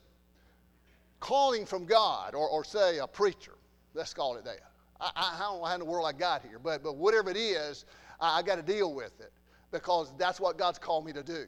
calling 1.19 1.65
from 1.65 1.85
God, 1.85 2.35
or, 2.35 2.47
or 2.47 2.63
say 2.63 2.99
a 2.99 3.07
preacher. 3.07 3.53
Let's 3.93 4.13
call 4.13 4.35
it 4.37 4.45
that. 4.45 4.59
I, 4.99 5.11
I, 5.15 5.39
don't 5.39 5.59
know 5.59 5.65
how 5.65 5.73
in 5.73 5.79
the 5.79 5.85
world 5.85 6.05
I 6.07 6.17
got 6.17 6.41
here, 6.41 6.59
but, 6.59 6.83
but 6.83 6.95
whatever 6.95 7.29
it 7.29 7.37
is, 7.37 7.85
I, 8.19 8.39
I 8.39 8.41
got 8.41 8.55
to 8.55 8.61
deal 8.61 8.93
with 8.93 9.19
it 9.19 9.31
because 9.71 10.13
that's 10.17 10.39
what 10.39 10.57
God's 10.57 10.79
called 10.79 11.05
me 11.05 11.13
to 11.13 11.23
do. 11.23 11.45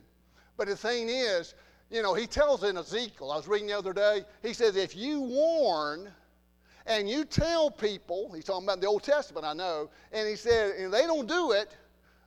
But 0.58 0.68
the 0.68 0.76
thing 0.76 1.10
is, 1.10 1.54
you 1.90 2.02
know, 2.02 2.14
he 2.14 2.28
tells 2.28 2.64
in 2.64 2.78
Ezekiel, 2.78 3.32
I 3.32 3.38
was 3.38 3.48
reading 3.48 3.68
the 3.68 3.78
other 3.78 3.94
day, 3.94 4.24
he 4.42 4.54
says, 4.54 4.76
if 4.76 4.96
you 4.96 5.22
warn 5.22 6.12
and 6.88 7.10
you 7.10 7.26
tell 7.26 7.70
people, 7.70 8.32
he's 8.34 8.46
talking 8.46 8.66
about 8.66 8.82
the 8.82 8.88
Old 8.88 9.04
Testament, 9.04 9.46
I 9.46 9.54
know, 9.54 9.90
and 10.12 10.28
he 10.28 10.36
said, 10.36 10.74
if 10.78 10.92
they 10.92 11.02
don't 11.02 11.28
do 11.28 11.52
it, 11.52 11.76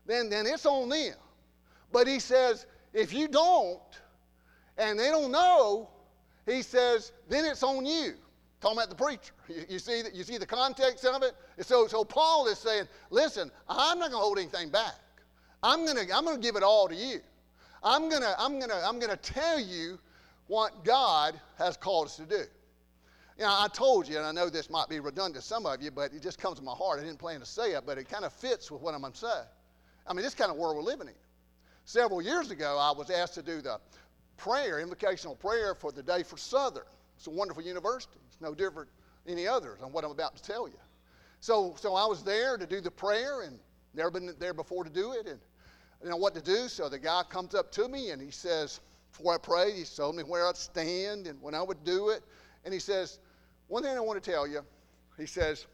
then, 0.06 0.28
then 0.28 0.46
it's 0.46 0.66
on 0.66 0.88
them. 0.88 1.14
But 1.92 2.06
he 2.06 2.18
says, 2.18 2.66
if 2.92 3.12
you 3.12 3.28
don't, 3.28 3.80
and 4.78 4.98
they 4.98 5.08
don't 5.08 5.32
know, 5.32 5.88
he 6.46 6.62
says, 6.62 7.12
then 7.28 7.44
it's 7.44 7.62
on 7.62 7.86
you. 7.86 8.14
Talking 8.60 8.78
about 8.78 8.90
the 8.90 8.96
preacher. 8.96 9.32
You, 9.48 9.64
you 9.68 9.78
see, 9.80 10.02
that, 10.02 10.14
you 10.14 10.22
see 10.22 10.38
the 10.38 10.46
context 10.46 11.04
of 11.04 11.24
it? 11.24 11.32
So, 11.60 11.88
so 11.88 12.04
Paul 12.04 12.46
is 12.46 12.56
saying, 12.58 12.84
listen, 13.10 13.50
I'm 13.68 13.98
not 13.98 14.10
going 14.10 14.20
to 14.20 14.24
hold 14.24 14.38
anything 14.38 14.68
back. 14.68 14.94
I'm 15.60 15.84
going 15.84 15.96
to 15.96 16.14
I'm 16.14 16.24
going 16.24 16.36
to 16.36 16.42
give 16.42 16.54
it 16.54 16.62
all 16.62 16.88
to 16.88 16.94
you. 16.94 17.18
I'm 17.82 18.08
going 18.08 18.22
to 18.22 18.34
I'm 18.38 18.58
going 18.58 18.70
to 18.70 18.80
I'm 18.86 19.00
going 19.00 19.10
to 19.10 19.16
tell 19.16 19.58
you 19.58 19.98
what 20.46 20.84
God 20.84 21.38
has 21.58 21.76
called 21.76 22.06
us 22.06 22.16
to 22.16 22.26
do. 22.26 22.44
You 23.40 23.46
I 23.46 23.68
told 23.72 24.06
you, 24.06 24.18
and 24.18 24.26
I 24.26 24.32
know 24.32 24.50
this 24.50 24.68
might 24.68 24.90
be 24.90 25.00
redundant 25.00 25.36
to 25.36 25.40
some 25.40 25.64
of 25.64 25.80
you, 25.80 25.90
but 25.90 26.12
it 26.12 26.22
just 26.22 26.38
comes 26.38 26.58
to 26.58 26.62
my 26.62 26.74
heart. 26.74 27.00
I 27.00 27.04
didn't 27.04 27.18
plan 27.18 27.40
to 27.40 27.46
say 27.46 27.72
it, 27.72 27.84
but 27.86 27.96
it 27.96 28.06
kind 28.06 28.26
of 28.26 28.34
fits 28.34 28.70
with 28.70 28.82
what 28.82 28.94
I'm 28.94 29.00
going 29.00 29.14
to 29.14 29.18
say. 29.18 29.40
I 30.06 30.12
mean, 30.12 30.22
this 30.22 30.34
kind 30.34 30.50
of 30.50 30.58
world 30.58 30.76
we're 30.76 30.82
living 30.82 31.08
in. 31.08 31.14
Several 31.86 32.20
years 32.20 32.50
ago, 32.50 32.76
I 32.78 32.92
was 32.96 33.08
asked 33.08 33.32
to 33.34 33.42
do 33.42 33.62
the 33.62 33.80
prayer, 34.36 34.78
invocational 34.78 35.36
prayer 35.36 35.74
for 35.74 35.90
the 35.90 36.02
day 36.02 36.22
for 36.22 36.36
Southern. 36.36 36.82
It's 37.16 37.28
a 37.28 37.30
wonderful 37.30 37.62
university. 37.62 38.18
It's 38.28 38.42
no 38.42 38.54
different 38.54 38.90
than 39.24 39.38
any 39.38 39.48
others 39.48 39.80
on 39.82 39.90
what 39.90 40.04
I'm 40.04 40.10
about 40.10 40.36
to 40.36 40.42
tell 40.42 40.68
you. 40.68 40.78
So, 41.40 41.74
so 41.78 41.94
I 41.94 42.04
was 42.04 42.22
there 42.22 42.58
to 42.58 42.66
do 42.66 42.82
the 42.82 42.90
prayer 42.90 43.40
and 43.40 43.58
never 43.94 44.10
been 44.10 44.34
there 44.38 44.52
before 44.52 44.84
to 44.84 44.90
do 44.90 45.12
it 45.12 45.26
and 45.26 45.38
I 45.38 46.04
didn't 46.04 46.10
know 46.10 46.16
what 46.18 46.34
to 46.34 46.42
do. 46.42 46.68
So 46.68 46.90
the 46.90 46.98
guy 46.98 47.22
comes 47.30 47.54
up 47.54 47.72
to 47.72 47.88
me 47.88 48.10
and 48.10 48.20
he 48.20 48.30
says, 48.30 48.80
before 49.12 49.34
I 49.34 49.38
prayed, 49.38 49.76
he 49.76 49.84
told 49.84 50.16
me 50.16 50.24
where 50.24 50.46
I'd 50.46 50.58
stand 50.58 51.26
and 51.26 51.40
when 51.40 51.54
I 51.54 51.62
would 51.62 51.82
do 51.84 52.10
it. 52.10 52.22
And 52.66 52.74
he 52.74 52.80
says, 52.80 53.18
one 53.70 53.84
thing 53.84 53.96
I 53.96 54.00
want 54.00 54.22
to 54.22 54.30
tell 54.30 54.48
you, 54.48 54.62
he 55.16 55.26
says, 55.26 55.66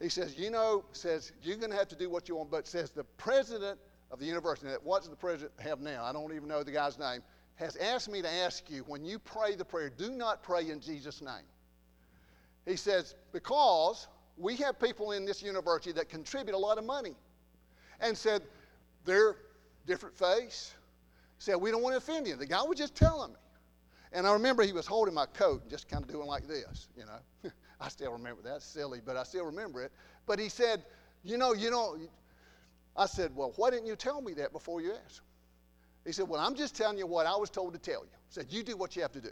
he 0.00 0.10
says, 0.10 0.38
you 0.38 0.50
know, 0.50 0.84
says, 0.92 1.32
you're 1.42 1.56
going 1.56 1.70
to 1.70 1.76
have 1.76 1.88
to 1.88 1.96
do 1.96 2.10
what 2.10 2.28
you 2.28 2.36
want, 2.36 2.50
but 2.50 2.66
says 2.66 2.90
the 2.90 3.04
president 3.16 3.80
of 4.10 4.18
the 4.18 4.26
university, 4.26 4.68
that 4.68 4.84
what's 4.84 5.08
the 5.08 5.16
president 5.16 5.52
have 5.58 5.80
now? 5.80 6.04
I 6.04 6.12
don't 6.12 6.32
even 6.34 6.46
know 6.46 6.62
the 6.62 6.70
guy's 6.70 6.98
name, 6.98 7.22
has 7.56 7.76
asked 7.76 8.10
me 8.10 8.20
to 8.20 8.30
ask 8.30 8.70
you, 8.70 8.84
when 8.86 9.02
you 9.02 9.18
pray 9.18 9.56
the 9.56 9.64
prayer, 9.64 9.90
do 9.90 10.10
not 10.10 10.42
pray 10.42 10.68
in 10.68 10.78
Jesus' 10.80 11.22
name. 11.22 11.46
He 12.66 12.76
says, 12.76 13.14
because 13.32 14.06
we 14.36 14.54
have 14.56 14.78
people 14.78 15.12
in 15.12 15.24
this 15.24 15.42
university 15.42 15.92
that 15.92 16.10
contribute 16.10 16.54
a 16.54 16.58
lot 16.58 16.76
of 16.76 16.84
money. 16.84 17.14
And 18.00 18.16
said, 18.16 18.42
they're 19.06 19.36
different 19.86 20.16
faiths. 20.16 20.74
Said, 21.38 21.56
we 21.56 21.70
don't 21.70 21.82
want 21.82 21.94
to 21.94 21.96
offend 21.96 22.28
you. 22.28 22.36
The 22.36 22.46
guy 22.46 22.62
was 22.62 22.78
just 22.78 22.94
telling 22.94 23.32
me. 23.32 23.38
And 24.12 24.26
I 24.26 24.32
remember 24.32 24.62
he 24.62 24.72
was 24.72 24.86
holding 24.86 25.14
my 25.14 25.26
coat 25.26 25.62
and 25.62 25.70
just 25.70 25.88
kind 25.88 26.02
of 26.02 26.10
doing 26.10 26.26
like 26.26 26.46
this, 26.46 26.88
you 26.96 27.04
know. 27.04 27.50
I 27.80 27.88
still 27.88 28.12
remember 28.12 28.42
that. 28.42 28.62
silly, 28.62 29.00
but 29.04 29.16
I 29.16 29.22
still 29.22 29.44
remember 29.44 29.82
it. 29.82 29.92
But 30.26 30.38
he 30.38 30.48
said, 30.48 30.84
You 31.22 31.36
know, 31.36 31.52
you 31.52 31.70
know, 31.70 31.98
I 32.96 33.06
said, 33.06 33.34
Well, 33.34 33.52
why 33.56 33.70
didn't 33.70 33.86
you 33.86 33.96
tell 33.96 34.20
me 34.20 34.34
that 34.34 34.52
before 34.52 34.80
you 34.80 34.92
asked? 35.04 35.20
He 36.04 36.12
said, 36.12 36.28
Well, 36.28 36.40
I'm 36.40 36.54
just 36.54 36.74
telling 36.74 36.98
you 36.98 37.06
what 37.06 37.26
I 37.26 37.36
was 37.36 37.50
told 37.50 37.74
to 37.74 37.78
tell 37.78 38.02
you. 38.02 38.10
He 38.28 38.34
said, 38.34 38.46
You 38.48 38.62
do 38.62 38.76
what 38.76 38.96
you 38.96 39.02
have 39.02 39.12
to 39.12 39.20
do. 39.20 39.30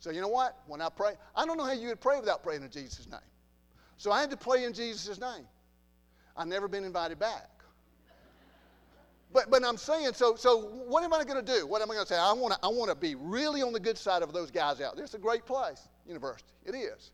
So, 0.00 0.10
you 0.10 0.20
know 0.20 0.28
what? 0.28 0.56
When 0.66 0.80
I 0.80 0.88
pray, 0.90 1.14
I 1.34 1.44
don't 1.44 1.56
know 1.56 1.64
how 1.64 1.72
you 1.72 1.88
would 1.88 2.00
pray 2.00 2.20
without 2.20 2.42
praying 2.42 2.62
in 2.62 2.70
Jesus' 2.70 3.08
name. 3.08 3.20
So 3.96 4.12
I 4.12 4.20
had 4.20 4.30
to 4.30 4.36
pray 4.36 4.64
in 4.64 4.72
Jesus' 4.72 5.20
name. 5.20 5.46
I've 6.36 6.46
never 6.46 6.68
been 6.68 6.84
invited 6.84 7.18
back. 7.18 7.50
But, 9.32 9.50
but 9.50 9.64
I'm 9.64 9.76
saying, 9.76 10.14
so, 10.14 10.36
so 10.36 10.58
what 10.58 11.04
am 11.04 11.12
I 11.12 11.22
going 11.24 11.44
to 11.44 11.52
do? 11.52 11.66
What 11.66 11.82
am 11.82 11.90
I 11.90 11.94
going 11.94 12.06
to 12.06 12.12
say? 12.12 12.18
I 12.18 12.32
want 12.32 12.54
to 12.54 12.58
I 12.62 12.68
wanna 12.68 12.94
be 12.94 13.14
really 13.14 13.60
on 13.62 13.72
the 13.72 13.80
good 13.80 13.98
side 13.98 14.22
of 14.22 14.32
those 14.32 14.50
guys 14.50 14.80
out 14.80 14.96
there. 14.96 15.04
It's 15.04 15.14
a 15.14 15.18
great 15.18 15.44
place, 15.44 15.88
university. 16.06 16.48
It 16.64 16.74
is. 16.74 17.12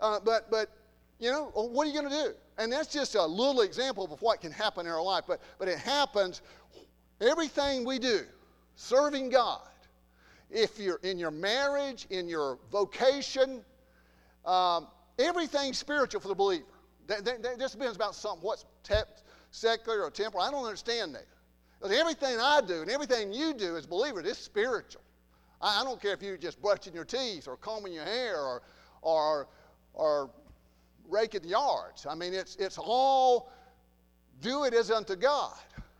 Uh, 0.00 0.18
but, 0.24 0.50
but, 0.50 0.70
you 1.18 1.30
know, 1.30 1.50
what 1.54 1.86
are 1.86 1.90
you 1.90 2.00
going 2.00 2.10
to 2.10 2.22
do? 2.24 2.34
And 2.58 2.72
that's 2.72 2.92
just 2.92 3.14
a 3.14 3.24
little 3.24 3.60
example 3.60 4.04
of 4.04 4.20
what 4.22 4.40
can 4.40 4.50
happen 4.50 4.86
in 4.86 4.92
our 4.92 5.02
life. 5.02 5.24
But, 5.28 5.40
but 5.58 5.68
it 5.68 5.78
happens, 5.78 6.42
everything 7.20 7.84
we 7.84 7.98
do, 7.98 8.22
serving 8.74 9.28
God, 9.28 9.60
if 10.50 10.78
you're 10.78 11.00
in 11.02 11.18
your 11.18 11.30
marriage, 11.30 12.06
in 12.10 12.28
your 12.28 12.58
vocation, 12.70 13.62
um, 14.44 14.88
everything 15.18 15.72
spiritual 15.72 16.20
for 16.20 16.28
the 16.28 16.34
believer. 16.34 16.64
That, 17.06 17.24
that, 17.24 17.42
that 17.42 17.58
just 17.58 17.74
depends 17.74 17.96
about 17.96 18.14
something, 18.14 18.42
what's 18.42 18.64
te- 18.82 18.94
secular 19.50 20.02
or 20.02 20.10
temporal. 20.10 20.42
I 20.42 20.50
don't 20.50 20.64
understand 20.64 21.14
that. 21.14 21.26
Because 21.82 21.98
everything 21.98 22.38
I 22.40 22.60
do 22.60 22.82
and 22.82 22.90
everything 22.90 23.32
you 23.32 23.54
do 23.54 23.76
as 23.76 23.86
believers 23.86 24.24
is 24.26 24.38
spiritual. 24.38 25.02
I, 25.60 25.80
I 25.80 25.84
don't 25.84 26.00
care 26.00 26.12
if 26.12 26.22
you're 26.22 26.36
just 26.36 26.62
brushing 26.62 26.94
your 26.94 27.04
teeth 27.04 27.48
or 27.48 27.56
combing 27.56 27.92
your 27.92 28.04
hair 28.04 28.36
or, 28.36 28.62
or, 29.00 29.48
or 29.94 30.30
raking 31.08 31.44
yards. 31.44 32.06
I 32.08 32.14
mean, 32.14 32.34
it's, 32.34 32.54
it's 32.56 32.78
all 32.78 33.50
do 34.40 34.62
it 34.64 34.74
as 34.74 34.92
unto 34.92 35.16
God. 35.16 35.58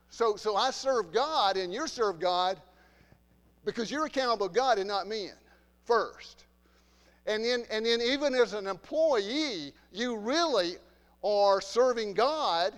So, 0.09 0.37
so 0.37 0.55
I 0.55 0.71
serve 0.71 1.13
God 1.13 1.57
and 1.57 1.73
you 1.73 1.89
serve 1.89 2.21
God 2.21 2.61
because 3.65 3.91
you're 3.91 4.07
accountable 4.07 4.49
to 4.49 4.55
God 4.55 4.79
and 4.79 4.87
not 4.87 5.09
men 5.09 5.33
first. 5.85 6.45
And 7.27 7.45
then, 7.45 7.65
and 7.71 7.85
then 7.87 8.01
even 8.01 8.35
as 8.35 8.53
an 8.53 8.69
employee, 8.69 9.73
you 9.93 10.17
really 10.17 10.75
are 11.25 11.61
serving 11.61 12.15
God 12.15 12.73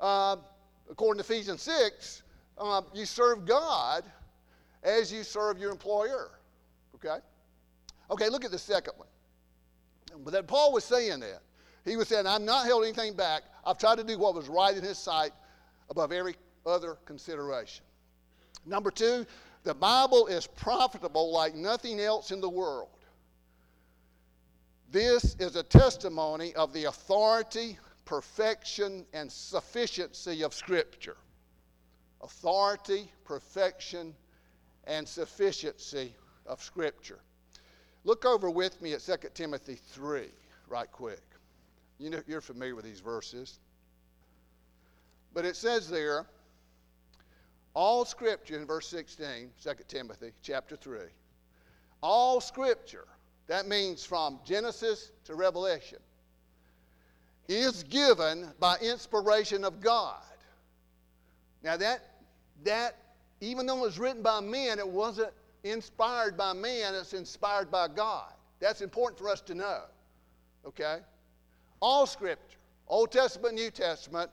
uh, 0.00 0.36
according 0.90 1.22
to 1.22 1.32
Ephesians 1.32 1.62
6, 1.62 2.22
uh, 2.58 2.82
you 2.92 3.06
serve 3.06 3.46
God 3.46 4.04
as 4.82 5.12
you 5.12 5.22
serve 5.22 5.58
your 5.58 5.70
employer. 5.70 6.30
Okay? 6.96 7.18
Okay, 8.10 8.28
look 8.28 8.44
at 8.44 8.50
the 8.50 8.58
second 8.58 8.94
one. 8.96 9.08
But 10.24 10.32
that 10.32 10.46
Paul 10.46 10.72
was 10.72 10.84
saying 10.84 11.20
that. 11.20 11.42
He 11.84 11.96
was 11.96 12.08
saying, 12.08 12.26
I'm 12.26 12.44
not 12.44 12.66
held 12.66 12.84
anything 12.84 13.14
back. 13.14 13.42
I've 13.64 13.78
tried 13.78 13.98
to 13.98 14.04
do 14.04 14.18
what 14.18 14.34
was 14.34 14.48
right 14.48 14.76
in 14.76 14.82
his 14.82 14.98
sight 14.98 15.30
above 15.88 16.12
every 16.12 16.34
other 16.66 16.98
consideration. 17.06 17.84
Number 18.66 18.90
two, 18.90 19.24
the 19.62 19.74
Bible 19.74 20.26
is 20.26 20.46
profitable 20.46 21.32
like 21.32 21.54
nothing 21.54 22.00
else 22.00 22.30
in 22.30 22.40
the 22.40 22.48
world. 22.48 22.88
This 24.90 25.36
is 25.38 25.56
a 25.56 25.62
testimony 25.62 26.54
of 26.54 26.72
the 26.72 26.84
authority, 26.84 27.78
perfection, 28.10 29.06
and 29.12 29.30
sufficiency 29.30 30.42
of 30.42 30.52
Scripture. 30.52 31.16
Authority, 32.20 33.08
perfection, 33.24 34.12
and 34.82 35.08
sufficiency 35.08 36.12
of 36.44 36.60
Scripture. 36.60 37.20
Look 38.02 38.24
over 38.24 38.50
with 38.50 38.82
me 38.82 38.94
at 38.94 39.00
2 39.00 39.14
Timothy 39.32 39.76
3, 39.76 40.24
right 40.66 40.90
quick. 40.90 41.22
You 41.98 42.10
know, 42.10 42.20
you're 42.26 42.40
familiar 42.40 42.74
with 42.74 42.84
these 42.84 42.98
verses. 42.98 43.60
But 45.32 45.44
it 45.44 45.54
says 45.54 45.88
there, 45.88 46.26
all 47.74 48.04
Scripture, 48.04 48.58
in 48.58 48.66
verse 48.66 48.88
16, 48.88 49.50
2 49.62 49.70
Timothy 49.86 50.32
chapter 50.42 50.74
3, 50.74 50.98
all 52.02 52.40
Scripture, 52.40 53.06
that 53.46 53.68
means 53.68 54.04
from 54.04 54.40
Genesis 54.44 55.12
to 55.26 55.36
Revelation, 55.36 56.00
is 57.50 57.82
given 57.82 58.46
by 58.60 58.76
inspiration 58.80 59.64
of 59.64 59.80
God. 59.80 60.22
Now 61.64 61.76
that 61.76 62.00
that 62.62 62.96
even 63.40 63.66
though 63.66 63.78
it 63.78 63.82
was 63.82 63.98
written 63.98 64.22
by 64.22 64.40
men, 64.40 64.78
it 64.78 64.88
wasn't 64.88 65.32
inspired 65.64 66.36
by 66.36 66.52
man, 66.52 66.94
it's 66.94 67.12
inspired 67.12 67.70
by 67.70 67.88
God. 67.88 68.30
That's 68.60 68.82
important 68.82 69.18
for 69.18 69.28
us 69.28 69.40
to 69.42 69.54
know. 69.54 69.80
Okay? 70.64 70.98
All 71.80 72.06
scripture, 72.06 72.58
Old 72.86 73.10
Testament, 73.10 73.54
New 73.54 73.70
Testament, 73.70 74.30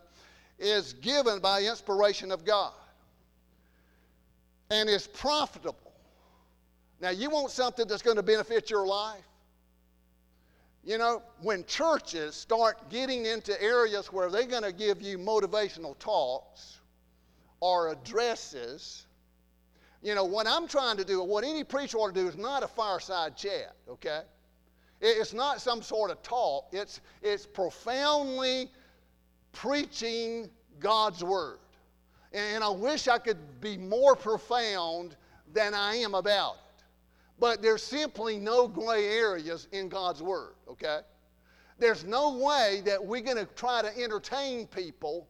is 0.60 0.94
given 0.94 1.40
by 1.40 1.64
inspiration 1.64 2.32
of 2.32 2.46
God 2.46 2.74
and 4.70 4.90
is 4.90 5.08
profitable. 5.08 5.94
Now, 7.00 7.12
you 7.12 7.30
want 7.30 7.52
something 7.52 7.88
that's 7.88 8.02
going 8.02 8.18
to 8.18 8.24
benefit 8.24 8.70
your 8.70 8.86
life? 8.86 9.24
You 10.88 10.98
know, 10.98 11.22
when 11.42 11.66
churches 11.66 12.34
start 12.34 12.90
getting 12.90 13.26
into 13.26 13.62
areas 13.62 14.08
where 14.14 14.32
they're 14.32 14.46
going 14.46 14.64
to 14.64 14.72
give 14.72 15.02
you 15.02 15.18
motivational 15.18 16.00
talks 16.00 16.80
or 17.60 17.92
addresses, 17.92 19.06
you 20.02 20.16
know, 20.16 20.24
what 20.24 20.48
I'm 20.48 20.66
trying 20.66 20.96
to 20.96 21.04
do, 21.04 21.22
what 21.22 21.44
any 21.44 21.66
preacher 21.66 21.98
ought 21.98 22.16
to 22.16 22.22
do 22.22 22.30
is 22.30 22.38
not 22.38 22.64
a 22.64 22.70
fireside 22.70 23.36
chat, 23.36 23.76
okay? 23.90 24.22
It's 25.02 25.34
not 25.34 25.60
some 25.60 25.82
sort 25.82 26.10
of 26.10 26.24
talk, 26.24 26.70
it's, 26.72 27.02
it's 27.22 27.46
profoundly 27.46 28.72
preaching 29.52 30.50
God's 30.80 31.22
Word. 31.22 31.60
And 32.32 32.64
I 32.64 32.70
wish 32.70 33.10
I 33.10 33.18
could 33.18 33.60
be 33.60 33.78
more 33.78 34.16
profound 34.16 35.18
than 35.52 35.74
I 35.74 35.96
am 35.96 36.16
about 36.16 36.54
it. 36.54 36.67
But 37.40 37.62
there's 37.62 37.84
simply 37.84 38.38
no 38.38 38.68
gray 38.68 39.06
areas 39.08 39.68
in 39.72 39.90
God's 39.90 40.22
Word, 40.24 40.56
okay? 40.70 41.00
There's 41.80 42.04
no 42.04 42.38
way 42.38 42.82
that 42.86 43.04
we're 43.04 43.22
going 43.22 43.38
to 43.38 43.46
try 43.56 43.82
to 43.84 43.96
entertain 44.04 44.66
people 44.68 45.28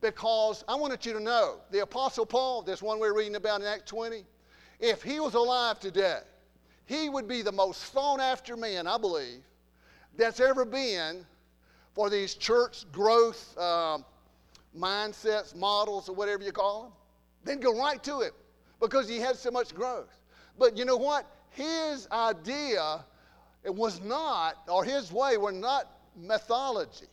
because 0.00 0.64
I 0.66 0.74
wanted 0.74 1.04
you 1.04 1.12
to 1.12 1.20
know 1.20 1.60
the 1.70 1.80
Apostle 1.80 2.26
Paul, 2.26 2.62
this 2.62 2.82
one 2.82 2.98
we're 2.98 3.16
reading 3.16 3.36
about 3.36 3.60
in 3.60 3.66
Acts 3.66 3.90
20, 3.90 4.24
if 4.80 5.02
he 5.02 5.20
was 5.20 5.34
alive 5.34 5.78
today, 5.78 6.20
he 6.86 7.08
would 7.08 7.28
be 7.28 7.42
the 7.42 7.52
most 7.52 7.92
sought 7.92 8.20
after 8.20 8.56
man, 8.56 8.86
I 8.86 8.98
believe, 8.98 9.42
that's 10.16 10.40
ever 10.40 10.64
been 10.64 11.24
for 11.94 12.10
these 12.10 12.34
church 12.34 12.84
growth 12.90 13.56
um, 13.58 14.04
mindsets, 14.76 15.54
models, 15.54 16.08
or 16.08 16.14
whatever 16.14 16.42
you 16.42 16.52
call 16.52 16.82
them. 16.82 16.92
Then 17.44 17.60
go 17.60 17.78
right 17.78 18.02
to 18.04 18.20
it 18.20 18.32
because 18.80 19.08
he 19.08 19.18
had 19.18 19.36
so 19.36 19.50
much 19.50 19.74
growth. 19.74 20.18
But 20.58 20.76
you 20.76 20.84
know 20.84 20.96
what? 20.96 21.26
His 21.52 22.08
idea 22.10 23.04
was 23.64 24.00
not, 24.00 24.56
or 24.68 24.84
his 24.84 25.12
way 25.12 25.36
were 25.36 25.52
not 25.52 25.88
methodology, 26.16 27.06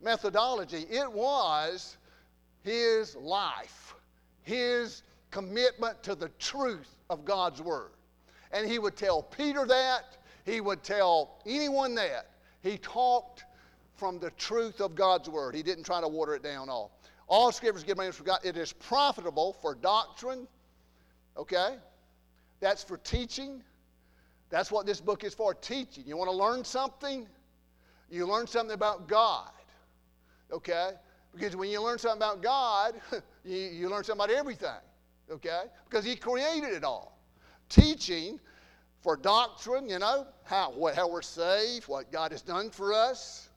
methodology. 0.00 0.86
It 0.90 1.10
was 1.10 1.96
his 2.62 3.16
life, 3.16 3.94
his 4.42 5.02
commitment 5.30 6.02
to 6.04 6.14
the 6.14 6.28
truth 6.38 6.96
of 7.10 7.24
God's 7.24 7.60
word. 7.60 7.90
And 8.52 8.70
he 8.70 8.78
would 8.78 8.96
tell 8.96 9.22
Peter 9.22 9.66
that, 9.66 10.16
he 10.44 10.60
would 10.60 10.82
tell 10.82 11.38
anyone 11.46 11.94
that. 11.96 12.30
He 12.62 12.78
talked 12.78 13.44
from 13.96 14.18
the 14.18 14.30
truth 14.32 14.80
of 14.80 14.94
God's 14.94 15.28
word. 15.28 15.54
He 15.54 15.62
didn't 15.62 15.84
try 15.84 16.00
to 16.00 16.08
water 16.08 16.34
it 16.34 16.42
down 16.42 16.68
all. 16.68 16.92
All 17.28 17.50
scriptures 17.50 17.84
given 17.84 18.10
from 18.12 18.26
God. 18.26 18.40
It 18.44 18.56
is 18.56 18.72
profitable 18.72 19.56
for 19.60 19.74
doctrine. 19.74 20.46
Okay? 21.36 21.76
That's 22.60 22.84
for 22.84 22.98
teaching. 22.98 23.62
That's 24.52 24.70
what 24.70 24.84
this 24.84 25.00
book 25.00 25.24
is 25.24 25.32
for 25.32 25.54
teaching. 25.54 26.04
You 26.06 26.18
want 26.18 26.30
to 26.30 26.36
learn 26.36 26.62
something? 26.62 27.26
You 28.10 28.26
learn 28.26 28.46
something 28.46 28.74
about 28.74 29.08
God. 29.08 29.50
Okay? 30.52 30.90
Because 31.34 31.56
when 31.56 31.70
you 31.70 31.82
learn 31.82 31.98
something 31.98 32.18
about 32.18 32.42
God, 32.42 33.00
you, 33.46 33.56
you 33.56 33.88
learn 33.88 34.04
something 34.04 34.22
about 34.22 34.30
everything. 34.30 34.68
Okay? 35.30 35.62
Because 35.88 36.04
He 36.04 36.16
created 36.16 36.74
it 36.74 36.84
all. 36.84 37.18
Teaching 37.70 38.38
for 39.00 39.16
doctrine, 39.16 39.88
you 39.88 39.98
know, 39.98 40.26
how, 40.44 40.70
what, 40.72 40.96
how 40.96 41.10
we're 41.10 41.22
saved, 41.22 41.88
what 41.88 42.12
God 42.12 42.30
has 42.30 42.42
done 42.42 42.68
for 42.68 42.92
us, 42.92 43.48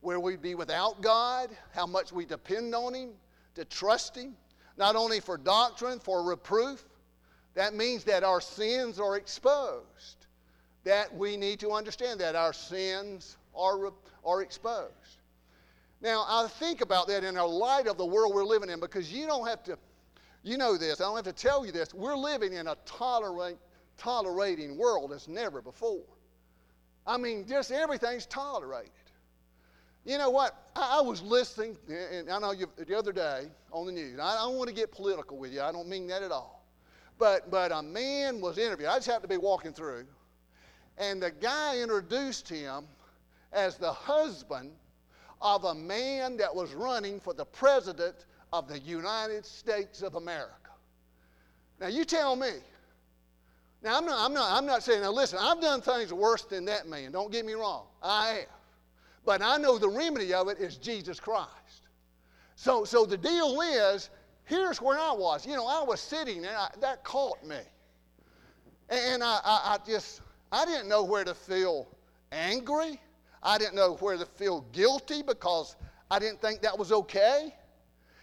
where 0.00 0.18
we'd 0.18 0.40
be 0.40 0.54
without 0.54 1.02
God, 1.02 1.50
how 1.74 1.86
much 1.86 2.12
we 2.12 2.24
depend 2.24 2.74
on 2.74 2.94
Him, 2.94 3.10
to 3.56 3.66
trust 3.66 4.16
Him. 4.16 4.34
Not 4.78 4.96
only 4.96 5.20
for 5.20 5.36
doctrine, 5.36 5.98
for 5.98 6.22
reproof. 6.22 6.82
That 7.52 7.74
means 7.74 8.04
that 8.04 8.24
our 8.24 8.40
sins 8.40 8.98
are 8.98 9.18
exposed. 9.18 10.19
That 10.84 11.14
we 11.14 11.36
need 11.36 11.60
to 11.60 11.72
understand 11.72 12.20
that 12.20 12.34
our 12.34 12.52
sins 12.52 13.36
are, 13.54 13.92
are 14.24 14.42
exposed. 14.42 14.94
Now, 16.00 16.24
I 16.26 16.48
think 16.48 16.80
about 16.80 17.08
that 17.08 17.24
in 17.24 17.34
the 17.34 17.44
light 17.44 17.86
of 17.86 17.98
the 17.98 18.06
world 18.06 18.34
we're 18.34 18.44
living 18.44 18.70
in 18.70 18.80
because 18.80 19.12
you 19.12 19.26
don't 19.26 19.46
have 19.46 19.62
to, 19.64 19.78
you 20.42 20.56
know 20.56 20.78
this, 20.78 21.00
I 21.00 21.04
don't 21.04 21.16
have 21.16 21.24
to 21.26 21.32
tell 21.32 21.66
you 21.66 21.72
this. 21.72 21.92
We're 21.92 22.16
living 22.16 22.54
in 22.54 22.68
a 22.68 22.76
tolerant, 22.86 23.58
tolerating 23.98 24.78
world 24.78 25.12
as 25.12 25.28
never 25.28 25.60
before. 25.60 26.00
I 27.06 27.18
mean, 27.18 27.46
just 27.46 27.70
everything's 27.70 28.24
tolerated. 28.24 28.92
You 30.06 30.16
know 30.16 30.30
what? 30.30 30.70
I, 30.74 30.98
I 30.98 31.02
was 31.02 31.20
listening, 31.22 31.76
and 31.88 32.30
I 32.30 32.38
know 32.38 32.52
you, 32.52 32.66
the 32.76 32.96
other 32.96 33.12
day 33.12 33.48
on 33.70 33.86
the 33.86 33.92
news. 33.92 34.18
I, 34.18 34.36
I 34.36 34.46
don't 34.46 34.56
want 34.56 34.68
to 34.68 34.74
get 34.74 34.90
political 34.90 35.36
with 35.36 35.52
you. 35.52 35.60
I 35.60 35.72
don't 35.72 35.88
mean 35.88 36.06
that 36.06 36.22
at 36.22 36.32
all. 36.32 36.64
But 37.18 37.50
but 37.50 37.70
a 37.70 37.82
man 37.82 38.40
was 38.40 38.56
interviewed. 38.56 38.88
I 38.88 38.96
just 38.96 39.08
happened 39.08 39.24
to 39.24 39.28
be 39.28 39.36
walking 39.36 39.74
through, 39.74 40.06
and 40.98 41.22
the 41.22 41.30
guy 41.30 41.80
introduced 41.80 42.48
him 42.48 42.84
as 43.52 43.76
the 43.76 43.92
husband 43.92 44.70
of 45.40 45.64
a 45.64 45.74
man 45.74 46.36
that 46.36 46.54
was 46.54 46.74
running 46.74 47.18
for 47.20 47.32
the 47.32 47.44
president 47.44 48.26
of 48.52 48.68
the 48.68 48.78
United 48.80 49.46
States 49.46 50.02
of 50.02 50.14
America. 50.14 50.54
Now, 51.80 51.88
you 51.88 52.04
tell 52.04 52.36
me. 52.36 52.50
Now, 53.82 53.96
I'm 53.96 54.04
not, 54.04 54.18
I'm 54.18 54.34
not, 54.34 54.52
I'm 54.52 54.66
not 54.66 54.82
saying, 54.82 55.00
now 55.00 55.12
listen, 55.12 55.38
I've 55.40 55.60
done 55.60 55.80
things 55.80 56.12
worse 56.12 56.44
than 56.44 56.66
that 56.66 56.86
man. 56.86 57.12
Don't 57.12 57.32
get 57.32 57.46
me 57.46 57.54
wrong. 57.54 57.86
I 58.02 58.28
have. 58.28 58.46
But 59.24 59.40
I 59.42 59.56
know 59.56 59.78
the 59.78 59.88
remedy 59.88 60.34
of 60.34 60.48
it 60.48 60.58
is 60.58 60.76
Jesus 60.76 61.18
Christ. 61.18 61.48
So, 62.56 62.84
so 62.84 63.06
the 63.06 63.16
deal 63.16 63.60
is, 63.62 64.10
here's 64.44 64.82
where 64.82 64.98
I 64.98 65.12
was. 65.12 65.46
You 65.46 65.56
know, 65.56 65.66
I 65.66 65.82
was 65.82 66.00
sitting 66.00 66.38
and 66.38 66.54
I, 66.54 66.68
that 66.80 67.04
caught 67.04 67.42
me. 67.46 67.60
And 68.90 69.22
I, 69.22 69.40
I, 69.44 69.74
I 69.74 69.78
just, 69.86 70.20
I 70.52 70.64
didn't 70.64 70.88
know 70.88 71.04
where 71.04 71.24
to 71.24 71.34
feel 71.34 71.88
angry. 72.32 73.00
I 73.42 73.58
didn't 73.58 73.74
know 73.74 73.96
where 74.00 74.16
to 74.16 74.26
feel 74.26 74.62
guilty 74.72 75.22
because 75.22 75.76
I 76.10 76.18
didn't 76.18 76.40
think 76.40 76.60
that 76.62 76.78
was 76.78 76.92
okay. 76.92 77.54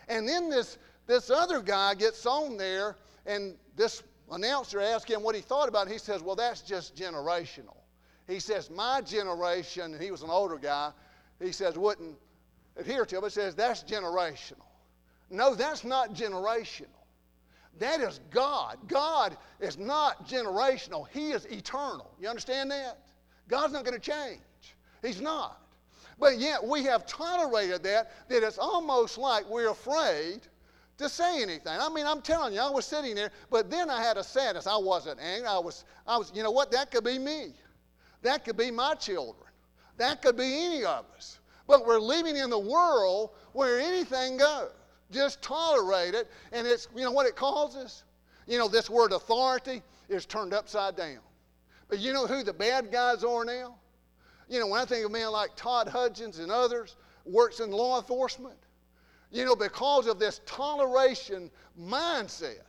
And 0.08 0.28
then 0.28 0.50
this, 0.50 0.78
this 1.06 1.30
other 1.30 1.62
guy 1.62 1.96
gets 1.96 2.26
on 2.26 2.58
there, 2.58 2.96
and 3.26 3.56
this 3.76 4.04
announcer 4.32 4.80
asks 4.80 5.10
him 5.10 5.24
what 5.24 5.36
he 5.36 5.42
thought 5.42 5.70
about 5.70 5.88
it. 5.88 5.94
He 5.94 6.00
says, 6.00 6.22
Well, 6.22 6.36
that's 6.36 6.62
just 6.62 6.96
generational. 6.96 7.76
He 8.28 8.40
says, 8.40 8.70
My 8.70 9.02
generation, 9.02 9.94
and 9.94 10.02
he 10.02 10.12
was 10.12 10.22
an 10.22 10.30
older 10.30 10.58
guy, 10.58 10.92
he 11.42 11.52
says, 11.52 11.78
wouldn't 11.78 12.16
adhere 12.76 13.06
to 13.06 13.18
it, 13.18 13.22
but 13.22 13.32
says, 13.32 13.56
That's 13.56 13.84
generational. 13.84 14.66
No, 15.30 15.56
that's 15.56 15.84
not 15.84 16.14
generational. 16.14 16.88
That 17.80 18.02
is 18.02 18.20
God. 18.32 18.78
God 18.88 19.38
is 19.60 19.78
not 19.78 20.28
generational, 20.28 21.08
He 21.12 21.32
is 21.32 21.46
eternal. 21.46 22.12
You 22.20 22.28
understand 22.30 22.72
that? 22.72 23.00
God's 23.48 23.74
not 23.74 23.86
going 23.86 24.00
to 24.00 24.12
change. 24.12 24.42
He's 25.02 25.22
not. 25.22 25.62
But 26.20 26.40
yet 26.40 26.64
we 26.64 26.84
have 26.84 27.06
tolerated 27.06 27.84
that, 27.84 28.12
that 28.30 28.44
it's 28.44 28.58
almost 28.58 29.18
like 29.18 29.48
we're 29.50 29.70
afraid 29.70 30.42
to 30.98 31.08
say 31.08 31.42
anything. 31.42 31.78
I 31.80 31.90
mean, 31.90 32.08
I'm 32.08 32.22
telling 32.22 32.54
you, 32.54 32.60
I 32.60 32.70
was 32.70 32.86
sitting 32.86 33.14
there, 33.14 33.32
but 33.52 33.70
then 33.70 33.90
I 33.90 34.02
had 34.02 34.18
a 34.18 34.24
sadness. 34.24 34.66
I 34.66 34.78
wasn't 34.78 35.20
angry. 35.20 35.48
I 35.48 35.60
was, 35.60 35.86
I 36.08 36.18
was, 36.18 36.32
you 36.34 36.42
know 36.42 36.52
what? 36.52 36.72
That 36.72 36.90
could 36.90 37.04
be 37.04 37.20
me. 37.20 37.54
That 38.24 38.44
could 38.44 38.58
be 38.58 38.72
my 38.72 38.96
children. 38.96 39.46
That 39.98 40.22
could 40.22 40.36
be 40.36 40.66
any 40.66 40.84
of 40.84 41.06
us. 41.16 41.40
But 41.68 41.86
we're 41.86 42.00
living 42.00 42.36
in 42.36 42.50
the 42.50 42.60
world 42.60 43.32
where 43.54 43.80
anything 43.80 44.38
goes. 44.38 44.72
Just 45.12 45.42
tolerate 45.42 46.14
it, 46.14 46.30
and 46.52 46.68
it's, 46.68 46.88
you 46.96 47.04
know 47.04 47.12
what 47.12 47.28
it 47.28 47.36
causes? 47.36 48.04
You 48.46 48.58
know, 48.58 48.68
this 48.68 48.90
word 48.90 49.12
authority 49.12 49.82
is 50.10 50.26
turned 50.26 50.54
upside 50.54 50.96
down. 50.96 51.20
But 51.90 52.00
you 52.00 52.14
know 52.14 52.28
who 52.28 52.44
the 52.44 52.54
bad 52.54 52.92
guys 52.92 53.24
are 53.24 53.46
now? 53.46 53.76
You 54.50 54.60
know, 54.60 54.68
when 54.68 54.82
I 54.82 54.86
think 54.86 55.06
of 55.06 55.12
men 55.12 55.32
like 55.32 55.56
Todd 55.56 55.88
Hudgens 55.88 56.40
and 56.40 56.52
others, 56.52 56.96
works 57.26 57.60
in 57.60 57.72
law 57.72 57.98
enforcement, 58.00 58.58
you 59.32 59.46
know, 59.46 59.56
because 59.56 60.08
of 60.08 60.20
this 60.20 60.42
toleration 60.46 61.52
mindset, 61.80 62.62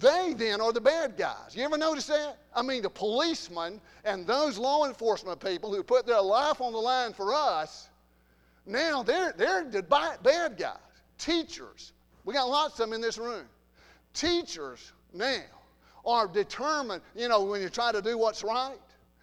they 0.00 0.34
then 0.36 0.60
are 0.60 0.72
the 0.72 0.80
bad 0.80 1.16
guys. 1.16 1.54
You 1.54 1.64
ever 1.64 1.76
notice 1.76 2.06
that? 2.06 2.38
I 2.54 2.62
mean, 2.62 2.82
the 2.82 2.90
policemen 2.90 3.80
and 4.04 4.26
those 4.26 4.58
law 4.58 4.86
enforcement 4.86 5.40
people 5.40 5.74
who 5.74 5.82
put 5.82 6.06
their 6.06 6.20
life 6.20 6.60
on 6.60 6.72
the 6.72 6.78
line 6.78 7.12
for 7.12 7.34
us, 7.34 7.88
now 8.64 9.02
they're, 9.02 9.32
they're 9.36 9.64
the 9.64 9.82
bad 9.82 10.56
guys. 10.56 10.76
Teachers, 11.18 11.92
we 12.24 12.34
got 12.34 12.48
lots 12.48 12.74
of 12.74 12.86
them 12.86 12.92
in 12.92 13.00
this 13.00 13.18
room. 13.18 13.44
Teachers 14.14 14.92
now 15.12 15.42
are 16.06 16.26
determined, 16.26 17.02
you 17.14 17.28
know, 17.28 17.44
when 17.44 17.60
you 17.60 17.68
try 17.68 17.92
to 17.92 18.00
do 18.00 18.16
what's 18.16 18.42
right 18.42 18.78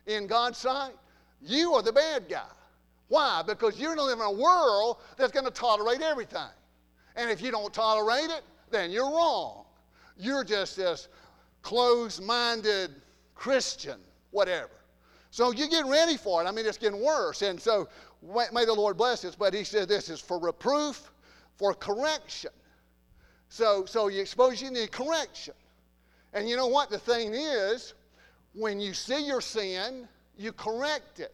in 0.08 0.28
God's 0.28 0.58
sight, 0.58 0.94
you 1.42 1.74
are 1.74 1.82
the 1.82 1.94
bad 1.94 2.28
guy. 2.30 2.44
Why? 3.08 3.44
Because 3.46 3.80
you're 3.80 3.96
live 3.96 4.20
in 4.20 4.26
a 4.26 4.32
world 4.32 4.98
that's 5.18 5.32
going 5.32 5.46
to 5.46 5.52
tolerate 5.52 6.02
everything. 6.02 6.42
And 7.16 7.30
if 7.30 7.42
you 7.42 7.52
don't 7.52 7.74
tolerate 7.74 8.30
it, 8.30 8.42
then 8.72 8.92
you're 8.92 9.10
wrong. 9.10 9.66
You're 10.18 10.44
just 10.44 10.78
this 10.78 11.08
closed 11.62 12.24
minded 12.24 12.92
Christian, 13.36 14.00
whatever. 14.32 14.72
So 15.32 15.52
you 15.52 15.70
get 15.70 15.86
ready 15.86 16.18
for 16.18 16.42
it. 16.44 16.48
I 16.48 16.52
mean, 16.52 16.66
it's 16.66 16.78
getting 16.78 17.04
worse. 17.04 17.42
And 17.42 17.60
so 17.60 17.90
may 18.54 18.66
the 18.66 18.74
Lord 18.74 18.98
bless 18.98 19.26
us. 19.26 19.36
But 19.36 19.54
he 19.54 19.64
said 19.64 19.88
this 19.88 20.10
is 20.10 20.20
for 20.20 20.40
reproof, 20.40 21.12
for 21.58 21.74
correction. 21.74 22.52
So, 23.50 23.86
so 23.86 24.08
you 24.08 24.22
expose 24.22 24.62
you 24.62 24.72
need 24.72 24.92
correction. 24.92 25.54
And 26.34 26.50
you 26.50 26.58
know 26.58 26.68
what? 26.68 26.90
The 26.90 27.00
thing 27.00 27.34
is, 27.34 27.94
when 28.54 28.80
you 28.80 28.94
see 28.94 29.26
your 29.26 29.42
sin, 29.42 30.08
you 30.38 30.52
correct 30.52 31.20
it. 31.20 31.34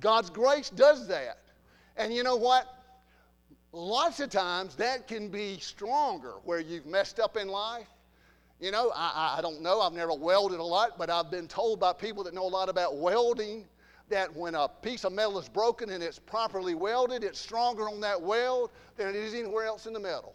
God's 0.00 0.30
grace 0.30 0.70
does 0.70 1.08
that. 1.08 1.38
And 1.96 2.12
you 2.12 2.22
know 2.22 2.36
what? 2.36 2.66
Lots 3.72 4.20
of 4.20 4.30
times 4.30 4.74
that 4.76 5.08
can 5.08 5.28
be 5.28 5.58
stronger 5.58 6.34
where 6.44 6.60
you've 6.60 6.86
messed 6.86 7.18
up 7.18 7.36
in 7.36 7.48
life. 7.48 7.88
You 8.60 8.70
know, 8.70 8.92
I, 8.94 9.36
I 9.38 9.42
don't 9.42 9.62
know, 9.62 9.80
I've 9.80 9.92
never 9.92 10.14
welded 10.14 10.60
a 10.60 10.64
lot, 10.64 10.96
but 10.96 11.10
I've 11.10 11.30
been 11.30 11.48
told 11.48 11.80
by 11.80 11.92
people 11.92 12.22
that 12.24 12.34
know 12.34 12.44
a 12.44 12.48
lot 12.48 12.68
about 12.68 12.96
welding 12.96 13.64
that 14.08 14.34
when 14.34 14.54
a 14.54 14.68
piece 14.68 15.04
of 15.04 15.12
metal 15.12 15.38
is 15.38 15.48
broken 15.48 15.90
and 15.90 16.02
it's 16.02 16.18
properly 16.18 16.74
welded, 16.74 17.24
it's 17.24 17.38
stronger 17.38 17.88
on 17.88 18.00
that 18.00 18.20
weld 18.20 18.70
than 18.96 19.08
it 19.08 19.16
is 19.16 19.34
anywhere 19.34 19.64
else 19.64 19.86
in 19.86 19.92
the 19.92 20.00
metal. 20.00 20.34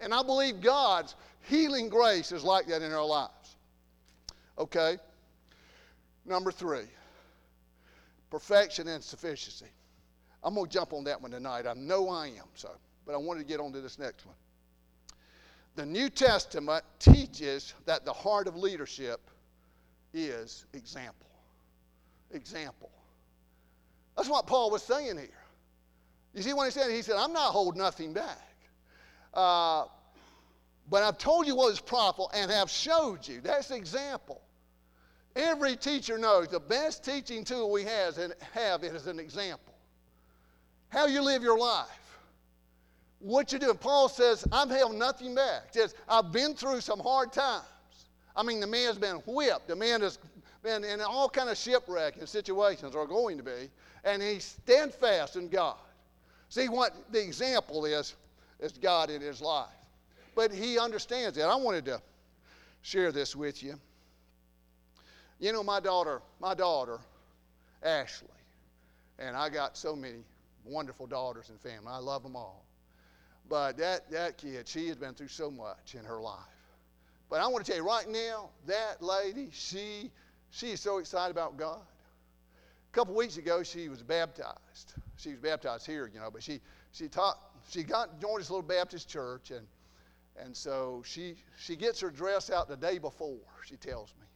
And 0.00 0.12
I 0.12 0.22
believe 0.22 0.60
God's 0.60 1.14
healing 1.48 1.88
grace 1.88 2.32
is 2.32 2.44
like 2.44 2.66
that 2.66 2.82
in 2.82 2.92
our 2.92 3.04
lives. 3.04 3.56
Okay? 4.58 4.98
Number 6.26 6.50
three 6.50 6.86
perfection 8.30 8.88
and 8.88 9.02
sufficiency. 9.02 9.70
I'm 10.42 10.54
going 10.54 10.66
to 10.66 10.72
jump 10.72 10.92
on 10.92 11.04
that 11.04 11.22
one 11.22 11.30
tonight. 11.30 11.66
I 11.68 11.74
know 11.74 12.08
I 12.08 12.26
am, 12.26 12.46
so, 12.54 12.70
but 13.06 13.14
I 13.14 13.16
wanted 13.16 13.40
to 13.40 13.46
get 13.46 13.60
on 13.60 13.72
to 13.72 13.80
this 13.80 13.96
next 13.96 14.26
one. 14.26 14.34
The 15.76 15.86
New 15.86 16.10
Testament 16.10 16.84
teaches 16.98 17.74
that 17.86 18.04
the 18.04 18.12
heart 18.12 18.48
of 18.48 18.56
leadership 18.56 19.20
is 20.12 20.66
example. 20.72 21.30
Example. 22.32 22.90
That's 24.16 24.28
what 24.28 24.46
Paul 24.46 24.70
was 24.70 24.82
saying 24.82 25.16
here. 25.16 25.28
You 26.34 26.42
see 26.42 26.52
what 26.52 26.64
he 26.64 26.70
said? 26.70 26.90
He 26.90 27.02
said, 27.02 27.16
I'm 27.16 27.32
not 27.32 27.52
holding 27.52 27.80
nothing 27.80 28.12
back. 28.12 28.40
Uh, 29.32 29.84
but 30.90 31.02
I've 31.02 31.18
told 31.18 31.46
you 31.46 31.56
what 31.56 31.72
is 31.72 31.80
profitable 31.80 32.30
and 32.34 32.50
have 32.50 32.70
showed 32.70 33.26
you. 33.26 33.40
That's 33.40 33.70
example. 33.70 34.40
Every 35.36 35.76
teacher 35.76 36.18
knows 36.18 36.48
the 36.48 36.60
best 36.60 37.04
teaching 37.04 37.44
tool 37.44 37.70
we 37.70 37.82
has 37.84 38.18
and 38.18 38.34
have 38.52 38.84
is 38.84 39.06
an 39.06 39.18
example. 39.18 39.74
How 40.88 41.06
you 41.06 41.22
live 41.22 41.42
your 41.42 41.58
life. 41.58 41.88
What 43.18 43.52
you 43.52 43.58
do. 43.58 43.70
And 43.70 43.80
Paul 43.80 44.08
says, 44.08 44.46
I've 44.52 44.70
held 44.70 44.94
nothing 44.94 45.34
back. 45.34 45.72
Says, 45.72 45.94
I've 46.08 46.30
been 46.30 46.54
through 46.54 46.82
some 46.82 47.00
hard 47.00 47.32
times. 47.32 47.64
I 48.36 48.42
mean, 48.42 48.60
the 48.60 48.66
man's 48.66 48.98
been 48.98 49.16
whipped. 49.26 49.68
The 49.68 49.76
man 49.76 50.02
has 50.02 50.18
been 50.62 50.84
in 50.84 51.00
all 51.00 51.28
kind 51.28 51.48
of 51.48 51.56
shipwreck 51.56 52.16
and 52.18 52.28
situations 52.28 52.94
or 52.94 53.06
going 53.06 53.36
to 53.38 53.42
be, 53.42 53.70
and 54.04 54.22
he 54.22 54.38
stand 54.38 54.92
fast 54.94 55.36
in 55.36 55.48
God. 55.48 55.76
See 56.48 56.68
what 56.68 56.94
the 57.10 57.22
example 57.22 57.84
is 57.84 58.14
is 58.60 58.72
God 58.72 59.10
in 59.10 59.20
his 59.20 59.40
life. 59.40 59.68
But 60.34 60.52
he 60.52 60.78
understands 60.78 61.36
that. 61.36 61.48
I 61.48 61.56
wanted 61.56 61.84
to 61.86 62.00
share 62.82 63.12
this 63.12 63.34
with 63.34 63.62
you. 63.62 63.74
You 65.40 65.52
know, 65.52 65.62
my 65.62 65.80
daughter, 65.80 66.22
my 66.40 66.54
daughter, 66.54 66.98
Ashley, 67.82 68.28
and 69.18 69.36
I 69.36 69.48
got 69.48 69.76
so 69.76 69.94
many 69.94 70.24
wonderful 70.64 71.06
daughters 71.06 71.50
and 71.50 71.60
family. 71.60 71.88
I 71.88 71.98
love 71.98 72.22
them 72.22 72.36
all. 72.36 72.64
But 73.48 73.76
that, 73.78 74.10
that 74.10 74.38
kid, 74.38 74.66
she 74.66 74.88
has 74.88 74.96
been 74.96 75.14
through 75.14 75.28
so 75.28 75.50
much 75.50 75.94
in 75.98 76.04
her 76.04 76.20
life. 76.20 76.38
But 77.28 77.40
I 77.40 77.46
want 77.48 77.64
to 77.64 77.70
tell 77.70 77.80
you 77.80 77.86
right 77.86 78.08
now, 78.08 78.50
that 78.66 79.02
lady, 79.02 79.48
she, 79.52 80.10
she 80.50 80.68
is 80.72 80.80
so 80.80 80.98
excited 80.98 81.30
about 81.30 81.56
God. 81.56 81.80
A 82.94 82.96
couple 82.96 83.16
weeks 83.16 83.38
ago, 83.38 83.64
she 83.64 83.88
was 83.88 84.04
baptized. 84.04 84.94
She 85.16 85.30
was 85.30 85.40
baptized 85.40 85.84
here, 85.84 86.08
you 86.14 86.20
know, 86.20 86.30
but 86.32 86.44
she, 86.44 86.60
she 86.92 87.08
taught, 87.08 87.40
she 87.68 87.82
got 87.82 88.20
joined 88.20 88.38
this 88.38 88.50
little 88.50 88.62
Baptist 88.62 89.08
church, 89.08 89.50
and, 89.50 89.66
and 90.38 90.56
so 90.56 91.02
she, 91.04 91.34
she 91.58 91.74
gets 91.74 91.98
her 91.98 92.08
dress 92.08 92.50
out 92.50 92.68
the 92.68 92.76
day 92.76 92.98
before, 92.98 93.40
she 93.66 93.74
tells 93.74 94.14
me. 94.20 94.26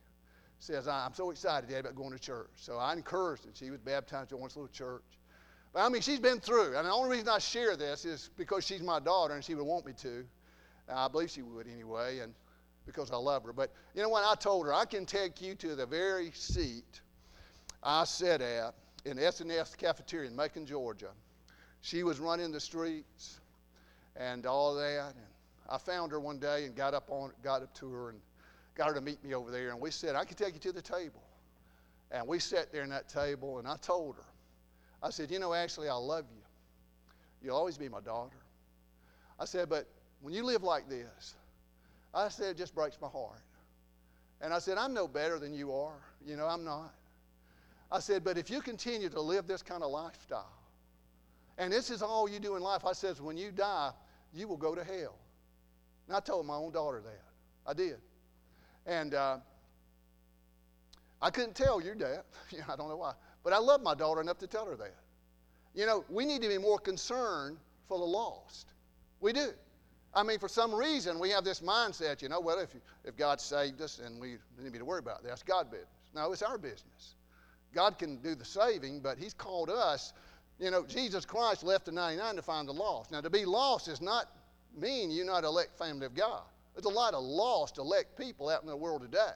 Says, 0.58 0.88
I'm 0.88 1.14
so 1.14 1.30
excited, 1.30 1.70
Dad, 1.70 1.80
about 1.80 1.94
going 1.94 2.10
to 2.10 2.18
church. 2.18 2.50
So 2.56 2.78
I 2.78 2.94
encouraged 2.94 3.44
her. 3.44 3.50
She 3.54 3.70
was 3.70 3.78
baptized 3.78 4.32
in 4.32 4.42
this 4.42 4.56
little 4.56 4.66
church. 4.72 5.04
But 5.72 5.86
I 5.86 5.88
mean, 5.88 6.02
she's 6.02 6.18
been 6.18 6.40
through. 6.40 6.76
And 6.76 6.84
the 6.84 6.90
only 6.90 7.10
reason 7.10 7.28
I 7.28 7.38
share 7.38 7.76
this 7.76 8.04
is 8.04 8.30
because 8.36 8.66
she's 8.66 8.82
my 8.82 8.98
daughter 8.98 9.34
and 9.34 9.44
she 9.44 9.54
would 9.54 9.66
want 9.66 9.86
me 9.86 9.92
to. 10.02 10.24
I 10.92 11.06
believe 11.06 11.30
she 11.30 11.42
would 11.42 11.68
anyway, 11.72 12.18
and 12.18 12.34
because 12.86 13.12
I 13.12 13.18
love 13.18 13.44
her. 13.44 13.52
But 13.52 13.72
you 13.94 14.02
know 14.02 14.08
what? 14.08 14.24
I 14.24 14.34
told 14.34 14.66
her, 14.66 14.74
I 14.74 14.84
can 14.84 15.06
take 15.06 15.40
you 15.40 15.54
to 15.54 15.76
the 15.76 15.86
very 15.86 16.32
seat 16.34 17.02
I 17.82 18.04
sat 18.04 18.40
at 18.40 18.74
in 19.04 19.18
S&S 19.18 19.74
cafeteria 19.74 20.28
in 20.28 20.36
Macon, 20.36 20.66
Georgia. 20.66 21.10
She 21.80 22.02
was 22.02 22.18
running 22.18 22.52
the 22.52 22.60
streets 22.60 23.40
and 24.16 24.46
all 24.46 24.74
that. 24.74 25.14
And 25.14 25.24
I 25.68 25.78
found 25.78 26.12
her 26.12 26.20
one 26.20 26.38
day 26.38 26.64
and 26.64 26.74
got 26.74 26.94
up 26.94 27.08
on 27.10 27.32
got 27.42 27.62
up 27.62 27.74
to 27.76 27.90
her 27.90 28.10
and 28.10 28.20
got 28.74 28.88
her 28.88 28.94
to 28.94 29.00
meet 29.00 29.22
me 29.24 29.34
over 29.34 29.50
there. 29.50 29.70
And 29.70 29.80
we 29.80 29.90
said, 29.90 30.16
I 30.16 30.24
can 30.24 30.36
take 30.36 30.54
you 30.54 30.60
to 30.60 30.72
the 30.72 30.82
table. 30.82 31.22
And 32.10 32.26
we 32.26 32.38
sat 32.38 32.72
there 32.72 32.82
in 32.82 32.90
that 32.90 33.08
table 33.08 33.58
and 33.58 33.68
I 33.68 33.76
told 33.76 34.16
her, 34.16 34.24
I 35.02 35.10
said, 35.10 35.30
You 35.30 35.38
know, 35.38 35.54
Ashley, 35.54 35.88
I 35.88 35.94
love 35.94 36.24
you. 36.34 36.42
You'll 37.42 37.56
always 37.56 37.78
be 37.78 37.88
my 37.88 38.00
daughter. 38.00 38.36
I 39.38 39.44
said, 39.44 39.68
But 39.68 39.86
when 40.20 40.34
you 40.34 40.42
live 40.42 40.62
like 40.62 40.88
this, 40.88 41.36
I 42.14 42.28
said, 42.28 42.48
it 42.48 42.56
just 42.56 42.74
breaks 42.74 42.98
my 43.00 43.08
heart. 43.08 43.42
And 44.40 44.52
I 44.52 44.58
said, 44.58 44.78
I'm 44.78 44.94
no 44.94 45.06
better 45.06 45.38
than 45.38 45.52
you 45.52 45.72
are. 45.72 46.00
You 46.24 46.36
know, 46.36 46.46
I'm 46.46 46.64
not. 46.64 46.94
I 47.90 48.00
said, 48.00 48.22
but 48.22 48.36
if 48.36 48.50
you 48.50 48.60
continue 48.60 49.08
to 49.08 49.20
live 49.20 49.46
this 49.46 49.62
kind 49.62 49.82
of 49.82 49.90
lifestyle, 49.90 50.52
and 51.56 51.72
this 51.72 51.90
is 51.90 52.02
all 52.02 52.28
you 52.28 52.38
do 52.38 52.56
in 52.56 52.62
life, 52.62 52.84
I 52.84 52.92
says, 52.92 53.20
when 53.20 53.36
you 53.36 53.50
die, 53.50 53.90
you 54.32 54.46
will 54.46 54.56
go 54.56 54.74
to 54.74 54.84
hell. 54.84 55.18
And 56.06 56.16
I 56.16 56.20
told 56.20 56.46
my 56.46 56.54
own 56.54 56.72
daughter 56.72 57.00
that. 57.00 57.22
I 57.66 57.74
did. 57.74 57.98
And 58.86 59.14
uh, 59.14 59.38
I 61.20 61.30
couldn't 61.30 61.54
tell 61.54 61.80
your 61.82 61.94
dad. 61.94 62.22
I 62.68 62.76
don't 62.76 62.88
know 62.88 62.96
why. 62.96 63.12
But 63.42 63.52
I 63.52 63.58
love 63.58 63.82
my 63.82 63.94
daughter 63.94 64.20
enough 64.20 64.38
to 64.38 64.46
tell 64.46 64.66
her 64.66 64.76
that. 64.76 64.94
You 65.74 65.86
know, 65.86 66.04
we 66.08 66.24
need 66.24 66.42
to 66.42 66.48
be 66.48 66.58
more 66.58 66.78
concerned 66.78 67.58
for 67.86 67.98
the 67.98 68.04
lost. 68.04 68.68
We 69.20 69.32
do. 69.32 69.50
I 70.14 70.22
mean, 70.22 70.38
for 70.38 70.48
some 70.48 70.74
reason, 70.74 71.18
we 71.18 71.30
have 71.30 71.44
this 71.44 71.60
mindset, 71.60 72.22
you 72.22 72.28
know, 72.28 72.40
well, 72.40 72.58
if, 72.58 72.70
if 73.04 73.16
God 73.16 73.40
saved 73.40 73.80
us 73.82 73.98
and 73.98 74.20
we 74.20 74.36
didn't 74.56 74.72
need 74.72 74.78
to 74.78 74.84
worry 74.84 75.00
about 75.00 75.22
that, 75.22 75.28
that's 75.28 75.42
God's 75.42 75.68
business. 75.68 75.88
No, 76.14 76.32
it's 76.32 76.42
our 76.42 76.56
business. 76.56 77.14
God 77.74 77.98
can 77.98 78.16
do 78.16 78.34
the 78.34 78.44
saving, 78.44 79.00
but 79.00 79.18
He's 79.18 79.34
called 79.34 79.70
us. 79.70 80.12
You 80.58 80.70
know, 80.70 80.84
Jesus 80.84 81.24
Christ 81.24 81.62
left 81.62 81.86
the 81.86 81.92
99 81.92 82.36
to 82.36 82.42
find 82.42 82.66
the 82.66 82.72
lost. 82.72 83.12
Now, 83.12 83.20
to 83.20 83.30
be 83.30 83.44
lost 83.44 83.86
does 83.86 84.00
not 84.00 84.26
mean 84.76 85.10
you're 85.10 85.26
not 85.26 85.44
elect 85.44 85.78
family 85.78 86.06
of 86.06 86.14
God. 86.14 86.42
There's 86.74 86.86
a 86.86 86.88
lot 86.88 87.14
of 87.14 87.22
lost 87.22 87.78
elect 87.78 88.16
people 88.16 88.48
out 88.48 88.62
in 88.62 88.68
the 88.68 88.76
world 88.76 89.02
today. 89.02 89.34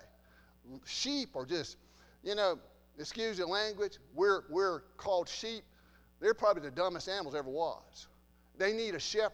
Sheep 0.84 1.34
are 1.34 1.44
just, 1.44 1.76
you 2.22 2.34
know, 2.34 2.58
excuse 2.98 3.38
the 3.38 3.46
language, 3.46 3.98
we're, 4.14 4.42
we're 4.48 4.80
called 4.96 5.28
sheep. 5.28 5.64
They're 6.20 6.34
probably 6.34 6.62
the 6.62 6.70
dumbest 6.70 7.08
animals 7.08 7.34
ever 7.34 7.50
was. 7.50 8.06
They 8.58 8.72
need 8.72 8.94
a 8.94 9.00
shepherd, 9.00 9.32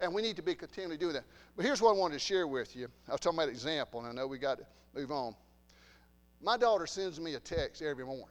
and 0.00 0.12
we 0.12 0.22
need 0.22 0.36
to 0.36 0.42
be 0.42 0.54
continually 0.54 0.96
doing 0.96 1.12
that. 1.14 1.24
But 1.54 1.64
here's 1.64 1.80
what 1.80 1.94
I 1.94 1.98
wanted 1.98 2.14
to 2.14 2.20
share 2.20 2.46
with 2.46 2.74
you. 2.74 2.88
I 3.08 3.12
was 3.12 3.20
talking 3.20 3.38
about 3.38 3.48
example, 3.48 4.00
and 4.00 4.08
I 4.08 4.12
know 4.12 4.26
we 4.26 4.38
got 4.38 4.58
to 4.58 4.66
move 4.94 5.12
on. 5.12 5.34
My 6.46 6.56
daughter 6.56 6.86
sends 6.86 7.18
me 7.18 7.34
a 7.34 7.40
text 7.40 7.82
every 7.82 8.06
morning. 8.06 8.28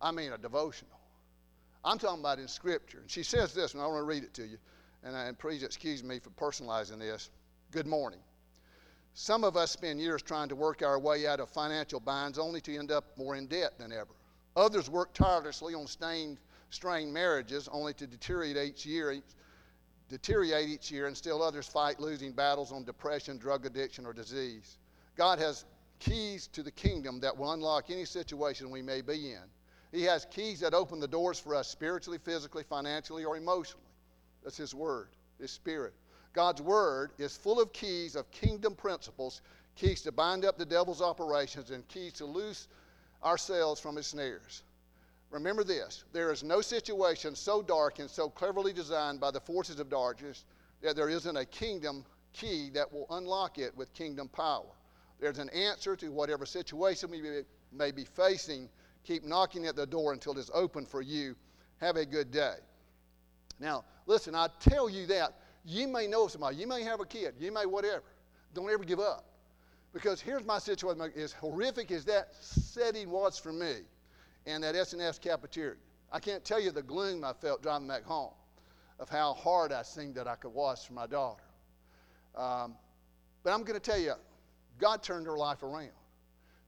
I 0.00 0.12
mean, 0.12 0.32
a 0.32 0.38
devotional. 0.38 0.98
I'm 1.84 1.98
talking 1.98 2.20
about 2.20 2.38
in 2.38 2.48
Scripture. 2.48 3.00
And 3.00 3.10
she 3.10 3.22
says 3.22 3.52
this, 3.52 3.74
and 3.74 3.82
I 3.82 3.86
want 3.86 3.98
to 3.98 4.04
read 4.04 4.24
it 4.24 4.32
to 4.32 4.46
you. 4.46 4.56
And, 5.04 5.14
and 5.14 5.38
please 5.38 5.62
excuse 5.62 6.02
me 6.02 6.20
for 6.20 6.30
personalizing 6.30 7.00
this. 7.00 7.28
Good 7.70 7.86
morning. 7.86 8.20
Some 9.12 9.44
of 9.44 9.58
us 9.58 9.70
spend 9.70 10.00
years 10.00 10.22
trying 10.22 10.48
to 10.48 10.56
work 10.56 10.80
our 10.80 10.98
way 10.98 11.26
out 11.26 11.38
of 11.38 11.50
financial 11.50 12.00
binds 12.00 12.38
only 12.38 12.62
to 12.62 12.78
end 12.78 12.90
up 12.90 13.04
more 13.18 13.36
in 13.36 13.46
debt 13.46 13.78
than 13.78 13.92
ever. 13.92 14.14
Others 14.56 14.88
work 14.88 15.12
tirelessly 15.12 15.74
on 15.74 15.86
stained, 15.86 16.38
strained 16.70 17.12
marriages 17.12 17.68
only 17.70 17.92
to 17.92 18.06
deteriorate 18.06 18.56
each 18.56 18.86
year, 18.86 19.14
deteriorate 20.08 20.66
each 20.66 20.90
year, 20.90 21.08
and 21.08 21.16
still 21.16 21.42
others 21.42 21.68
fight 21.68 22.00
losing 22.00 22.32
battles 22.32 22.72
on 22.72 22.84
depression, 22.84 23.36
drug 23.36 23.66
addiction, 23.66 24.06
or 24.06 24.14
disease. 24.14 24.78
God 25.14 25.38
has 25.40 25.66
keys 26.02 26.48
to 26.48 26.62
the 26.62 26.70
kingdom 26.70 27.20
that 27.20 27.36
will 27.36 27.52
unlock 27.52 27.90
any 27.90 28.04
situation 28.04 28.70
we 28.70 28.82
may 28.82 29.00
be 29.00 29.32
in. 29.32 29.42
He 29.92 30.02
has 30.02 30.26
keys 30.30 30.60
that 30.60 30.74
open 30.74 31.00
the 31.00 31.08
doors 31.08 31.38
for 31.38 31.54
us 31.54 31.68
spiritually, 31.68 32.18
physically, 32.18 32.64
financially, 32.64 33.24
or 33.24 33.36
emotionally. 33.36 33.86
That's 34.42 34.56
His 34.56 34.74
Word, 34.74 35.10
His 35.38 35.50
Spirit. 35.50 35.94
God's 36.32 36.62
Word 36.62 37.12
is 37.18 37.36
full 37.36 37.60
of 37.60 37.72
keys 37.72 38.16
of 38.16 38.30
kingdom 38.30 38.74
principles, 38.74 39.42
keys 39.76 40.02
to 40.02 40.12
bind 40.12 40.44
up 40.44 40.58
the 40.58 40.66
devil's 40.66 41.02
operations, 41.02 41.70
and 41.70 41.86
keys 41.88 42.14
to 42.14 42.24
loose 42.24 42.68
ourselves 43.22 43.80
from 43.80 43.96
his 43.96 44.06
snares. 44.08 44.64
Remember 45.30 45.62
this 45.62 46.04
there 46.12 46.32
is 46.32 46.42
no 46.42 46.60
situation 46.60 47.36
so 47.36 47.62
dark 47.62 48.00
and 48.00 48.10
so 48.10 48.28
cleverly 48.28 48.72
designed 48.72 49.20
by 49.20 49.30
the 49.30 49.40
forces 49.40 49.78
of 49.78 49.88
darkness 49.88 50.44
that 50.82 50.96
there 50.96 51.08
isn't 51.08 51.36
a 51.36 51.44
kingdom 51.44 52.04
key 52.32 52.70
that 52.70 52.92
will 52.92 53.06
unlock 53.10 53.58
it 53.58 53.76
with 53.76 53.92
kingdom 53.94 54.28
power. 54.28 54.64
There's 55.22 55.38
an 55.38 55.50
answer 55.50 55.94
to 55.94 56.10
whatever 56.10 56.44
situation 56.44 57.08
we 57.08 57.22
may 57.70 57.92
be 57.92 58.04
facing. 58.04 58.68
Keep 59.04 59.24
knocking 59.24 59.66
at 59.66 59.76
the 59.76 59.86
door 59.86 60.12
until 60.12 60.36
it's 60.36 60.50
open 60.52 60.84
for 60.84 61.00
you. 61.00 61.36
Have 61.80 61.94
a 61.94 62.04
good 62.04 62.32
day. 62.32 62.56
Now, 63.60 63.84
listen, 64.06 64.34
I 64.34 64.48
tell 64.58 64.90
you 64.90 65.06
that 65.06 65.34
you 65.64 65.86
may 65.86 66.08
know 66.08 66.26
somebody, 66.26 66.56
you 66.56 66.66
may 66.66 66.82
have 66.82 66.98
a 66.98 67.06
kid, 67.06 67.34
you 67.38 67.52
may 67.52 67.66
whatever. 67.66 68.02
Don't 68.52 68.68
ever 68.68 68.82
give 68.82 68.98
up. 68.98 69.24
Because 69.94 70.20
here's 70.20 70.44
my 70.44 70.58
situation, 70.58 71.12
as 71.16 71.30
horrific 71.32 71.92
as 71.92 72.04
that 72.06 72.34
setting 72.40 73.08
was 73.08 73.38
for 73.38 73.52
me 73.52 73.74
and 74.44 74.64
that 74.64 74.74
S&S 74.74 75.20
cafeteria. 75.20 75.76
I 76.10 76.18
can't 76.18 76.44
tell 76.44 76.58
you 76.58 76.72
the 76.72 76.82
gloom 76.82 77.22
I 77.22 77.32
felt 77.32 77.62
driving 77.62 77.86
back 77.86 78.02
home 78.02 78.32
of 78.98 79.08
how 79.08 79.34
hard 79.34 79.70
I 79.70 79.82
seemed 79.82 80.16
that 80.16 80.26
I 80.26 80.34
could 80.34 80.52
watch 80.52 80.88
for 80.88 80.94
my 80.94 81.06
daughter. 81.06 81.44
Um, 82.36 82.74
but 83.44 83.52
I'm 83.52 83.62
going 83.62 83.78
to 83.78 83.90
tell 83.90 84.00
you, 84.00 84.14
God 84.78 85.02
turned 85.02 85.26
her 85.26 85.36
life 85.36 85.62
around. 85.62 85.90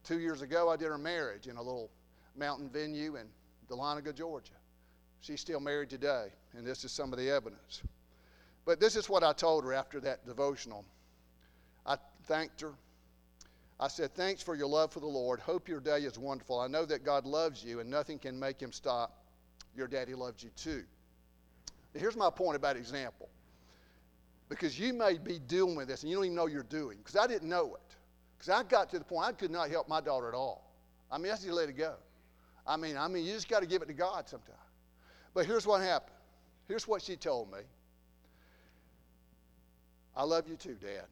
Two 0.05 0.19
years 0.19 0.43
ago, 0.43 0.69
I 0.69 0.77
did 0.77 0.89
her 0.89 0.99
marriage 0.99 1.47
in 1.47 1.57
a 1.57 1.63
little 1.63 1.91
mountain 2.37 2.69
venue 2.69 3.17
in 3.17 3.27
Dahlonega, 3.69 4.15
Georgia. 4.15 4.53
She's 5.21 5.41
still 5.41 5.61
married 5.61 5.89
today, 5.89 6.29
and 6.55 6.67
this 6.67 6.85
is 6.85 6.93
some 6.93 7.13
of 7.13 7.19
the 7.19 7.31
evidence. 7.31 7.83
But 8.67 8.81
this 8.81 8.97
is 8.97 9.09
what 9.09 9.23
I 9.23 9.33
told 9.33 9.65
her 9.65 9.73
after 9.73 10.01
that 10.01 10.27
devotional. 10.27 10.85
I 11.87 11.97
thanked 12.25 12.61
her. 12.61 12.73
I 13.81 13.89
said, 13.89 14.15
Thanks 14.15 14.43
for 14.43 14.55
your 14.55 14.69
love 14.69 14.93
for 14.93 15.01
the 15.01 15.07
Lord. 15.07 15.41
Hope 15.41 15.69
your 15.69 15.81
day 15.81 16.01
is 16.01 16.19
wonderful. 16.19 16.61
I 16.61 16.67
know 16.67 16.85
that 16.87 17.05
God 17.05 17.27
loves 17.27 17.65
you 17.65 17.81
and 17.81 17.91
nothing 17.91 18.19
can 18.19 18.39
make 18.39 18.61
him 18.61 18.73
stop. 18.73 19.25
Your 19.77 19.89
daddy 19.89 20.15
loves 20.15 20.43
you 20.43 20.51
too. 20.57 20.85
Here's 21.95 22.17
my 22.17 22.31
point 22.31 22.57
about 22.57 22.77
example. 22.77 23.29
Because 24.49 24.79
you 24.79 24.93
may 24.93 25.19
be 25.19 25.39
dealing 25.39 25.75
with 25.75 25.89
this 25.89 26.03
and 26.03 26.11
you 26.11 26.17
don't 26.17 26.27
even 26.27 26.37
know 26.37 26.47
you're 26.47 26.63
doing. 26.63 26.99
Because 26.99 27.17
I 27.17 27.27
didn't 27.27 27.49
know 27.49 27.75
it. 27.75 27.84
Because 28.45 28.61
I 28.61 28.69
got 28.69 28.91
to 28.91 28.99
the 28.99 29.05
point 29.05 29.27
I 29.27 29.33
could 29.33 29.51
not 29.51 29.71
help 29.71 29.89
my 29.89 30.03
daughter 30.03 30.29
at 30.29 30.35
all. 30.35 30.71
I 31.11 31.17
mean, 31.17 31.33
I 31.33 31.37
just 31.37 31.49
let 31.49 31.69
it 31.69 31.79
go. 31.79 31.95
I 32.67 32.77
mean, 32.77 32.97
I 32.97 33.09
mean, 33.09 33.25
you 33.25 33.33
just 33.33 33.49
got 33.49 33.61
to 33.61 33.67
give 33.67 33.81
it 33.81 33.87
to 33.87 33.95
God 33.95 34.29
sometimes. 34.29 34.59
But 35.33 35.47
here's 35.47 35.67
what 35.67 35.81
happened. 35.81 36.17
Here's 36.69 36.87
what 36.87 37.01
she 37.01 37.17
told 37.17 37.51
me. 37.51 37.61
I 40.15 40.25
love 40.25 40.47
you 40.49 40.57
too, 40.57 40.75
Dad. 40.75 41.07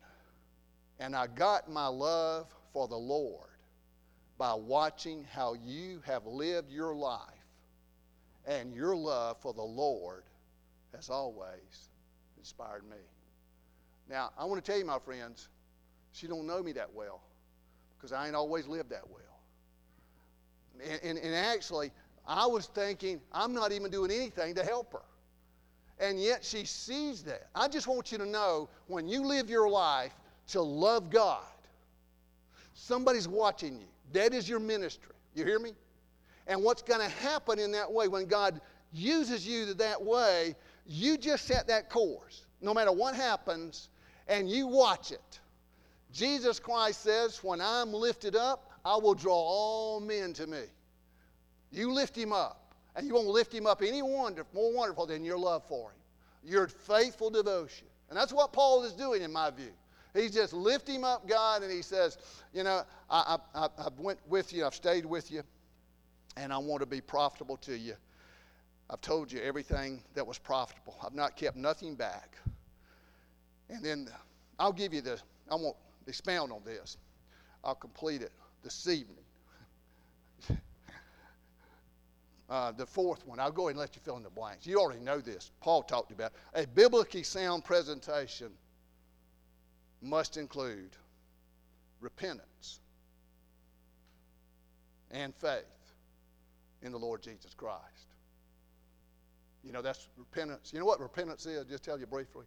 And 0.98 1.16
I 1.16 1.26
got 1.26 1.70
my 1.70 1.86
love 1.86 2.54
for 2.72 2.86
the 2.86 2.96
Lord 2.96 3.48
by 4.36 4.52
watching 4.52 5.24
how 5.32 5.54
you 5.54 6.02
have 6.04 6.26
lived 6.26 6.70
your 6.70 6.94
life. 6.94 7.20
And 8.46 8.74
your 8.74 8.94
love 8.94 9.38
for 9.40 9.54
the 9.54 9.62
Lord 9.62 10.24
has 10.94 11.08
always 11.08 11.88
inspired 12.36 12.84
me. 12.90 12.96
Now, 14.10 14.32
I 14.36 14.44
want 14.44 14.62
to 14.62 14.70
tell 14.70 14.78
you, 14.78 14.84
my 14.84 14.98
friends, 14.98 15.48
she 16.12 16.26
don't 16.26 16.46
know 16.46 16.62
me 16.62 16.72
that 16.72 16.92
well 16.94 17.20
because 17.96 18.12
I 18.12 18.26
ain't 18.26 18.36
always 18.36 18.66
lived 18.66 18.90
that 18.90 19.04
well. 19.08 19.22
and, 21.02 21.18
and 21.18 21.34
actually, 21.34 21.90
I 22.26 22.46
was 22.46 22.66
thinking, 22.66 23.20
I'm 23.32 23.52
not 23.52 23.72
even 23.72 23.90
doing 23.90 24.10
anything 24.10 24.54
to 24.56 24.64
help 24.64 24.92
her. 24.92 25.02
And 25.98 26.20
yet 26.20 26.44
she 26.44 26.64
sees 26.64 27.22
that. 27.24 27.48
I 27.54 27.68
just 27.68 27.86
want 27.86 28.10
you 28.10 28.18
to 28.18 28.26
know 28.26 28.68
when 28.88 29.06
you 29.08 29.24
live 29.24 29.48
your 29.48 29.68
life 29.68 30.12
to 30.48 30.60
love 30.60 31.10
God, 31.10 31.44
somebody's 32.74 33.28
watching 33.28 33.76
you. 33.76 33.86
That 34.12 34.34
is 34.34 34.48
your 34.48 34.58
ministry. 34.58 35.14
You 35.34 35.44
hear 35.44 35.58
me? 35.58 35.72
And 36.46 36.62
what's 36.62 36.82
going 36.82 37.00
to 37.00 37.08
happen 37.08 37.58
in 37.58 37.72
that 37.72 37.90
way 37.90 38.08
when 38.08 38.26
God 38.26 38.60
uses 38.92 39.46
you 39.46 39.74
that 39.74 40.02
way, 40.02 40.56
you 40.86 41.16
just 41.16 41.46
set 41.46 41.68
that 41.68 41.88
course. 41.88 42.46
No 42.60 42.74
matter 42.74 42.92
what 42.92 43.14
happens, 43.14 43.88
and 44.28 44.50
you 44.50 44.66
watch 44.66 45.12
it. 45.12 45.40
Jesus 46.12 46.58
Christ 46.58 47.02
says, 47.02 47.42
When 47.42 47.60
I'm 47.60 47.92
lifted 47.92 48.36
up, 48.36 48.70
I 48.84 48.96
will 48.96 49.14
draw 49.14 49.34
all 49.34 50.00
men 50.00 50.32
to 50.34 50.46
me. 50.46 50.62
You 51.70 51.92
lift 51.92 52.16
him 52.16 52.32
up, 52.32 52.74
and 52.94 53.06
you 53.06 53.14
won't 53.14 53.28
lift 53.28 53.52
him 53.52 53.66
up 53.66 53.82
any 53.82 54.02
wonder, 54.02 54.44
more 54.52 54.74
wonderful 54.74 55.06
than 55.06 55.24
your 55.24 55.38
love 55.38 55.64
for 55.66 55.90
him, 55.90 55.96
your 56.44 56.68
faithful 56.68 57.30
devotion. 57.30 57.86
And 58.10 58.18
that's 58.18 58.32
what 58.32 58.52
Paul 58.52 58.84
is 58.84 58.92
doing, 58.92 59.22
in 59.22 59.32
my 59.32 59.50
view. 59.50 59.72
He's 60.14 60.32
just 60.32 60.52
lifting 60.52 61.02
up 61.04 61.26
God, 61.26 61.62
and 61.62 61.72
he 61.72 61.80
says, 61.80 62.18
You 62.52 62.64
know, 62.64 62.82
I, 63.08 63.38
I, 63.54 63.68
I 63.78 63.88
went 63.96 64.18
with 64.28 64.52
you, 64.52 64.66
I've 64.66 64.74
stayed 64.74 65.06
with 65.06 65.30
you, 65.30 65.42
and 66.36 66.52
I 66.52 66.58
want 66.58 66.80
to 66.80 66.86
be 66.86 67.00
profitable 67.00 67.56
to 67.58 67.76
you. 67.76 67.94
I've 68.90 69.00
told 69.00 69.32
you 69.32 69.40
everything 69.40 70.02
that 70.14 70.26
was 70.26 70.36
profitable. 70.36 70.96
I've 71.02 71.14
not 71.14 71.36
kept 71.36 71.56
nothing 71.56 71.94
back. 71.94 72.36
And 73.70 73.82
then 73.82 74.08
I'll 74.58 74.72
give 74.72 74.92
you 74.92 75.00
the, 75.00 75.18
I 75.50 75.54
won't 75.54 75.76
expound 76.06 76.52
on 76.52 76.62
this. 76.64 76.96
I'll 77.64 77.74
complete 77.74 78.22
it 78.22 78.32
this 78.62 78.86
evening. 78.88 79.24
Uh, 82.50 82.70
the 82.70 82.84
fourth 82.84 83.26
one, 83.26 83.40
I'll 83.40 83.50
go 83.50 83.62
ahead 83.62 83.70
and 83.70 83.78
let 83.78 83.96
you 83.96 84.02
fill 84.04 84.18
in 84.18 84.22
the 84.22 84.28
blanks. 84.28 84.66
You 84.66 84.78
already 84.78 85.00
know 85.00 85.20
this. 85.20 85.50
Paul 85.62 85.82
talked 85.82 86.12
about 86.12 86.32
it. 86.54 86.64
a 86.64 86.66
biblically 86.66 87.22
sound 87.22 87.64
presentation 87.64 88.50
must 90.02 90.36
include 90.36 90.90
repentance 92.00 92.80
and 95.10 95.34
faith 95.36 95.62
in 96.82 96.92
the 96.92 96.98
Lord 96.98 97.22
Jesus 97.22 97.54
Christ. 97.54 98.12
You 99.64 99.72
know, 99.72 99.80
that's 99.80 100.08
repentance. 100.18 100.72
You 100.72 100.80
know 100.80 100.84
what 100.84 101.00
repentance 101.00 101.46
is? 101.46 101.64
Just 101.66 101.84
tell 101.84 101.98
you 101.98 102.06
briefly. 102.06 102.46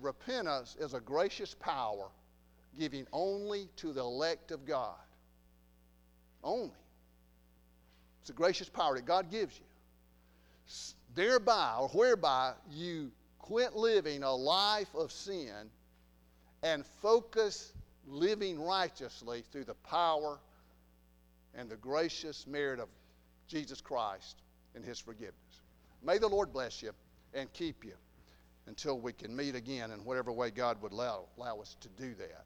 Repentance 0.00 0.76
is 0.78 0.94
a 0.94 1.00
gracious 1.00 1.54
power 1.54 2.08
giving 2.78 3.06
only 3.12 3.68
to 3.76 3.92
the 3.92 4.00
elect 4.00 4.50
of 4.50 4.64
God. 4.66 4.94
Only. 6.42 6.70
It's 8.20 8.30
a 8.30 8.34
gracious 8.34 8.68
power 8.68 8.94
that 8.96 9.06
God 9.06 9.30
gives 9.30 9.58
you. 9.58 9.64
Thereby, 11.14 11.76
or 11.80 11.88
whereby, 11.88 12.52
you 12.70 13.10
quit 13.38 13.74
living 13.74 14.22
a 14.22 14.34
life 14.34 14.94
of 14.94 15.10
sin 15.12 15.70
and 16.62 16.84
focus 17.00 17.72
living 18.06 18.60
righteously 18.60 19.44
through 19.50 19.64
the 19.64 19.74
power 19.74 20.38
and 21.54 21.70
the 21.70 21.76
gracious 21.76 22.46
merit 22.46 22.80
of 22.80 22.88
Jesus 23.48 23.80
Christ 23.80 24.42
and 24.74 24.84
His 24.84 24.98
forgiveness. 24.98 25.34
May 26.02 26.18
the 26.18 26.28
Lord 26.28 26.52
bless 26.52 26.82
you 26.82 26.92
and 27.32 27.52
keep 27.52 27.84
you 27.84 27.94
until 28.66 28.98
we 28.98 29.12
can 29.12 29.34
meet 29.34 29.54
again 29.54 29.90
in 29.90 30.04
whatever 30.04 30.32
way 30.32 30.50
God 30.50 30.80
would 30.82 30.92
allow, 30.92 31.24
allow 31.38 31.60
us 31.60 31.76
to 31.80 31.88
do 32.00 32.14
that. 32.14 32.44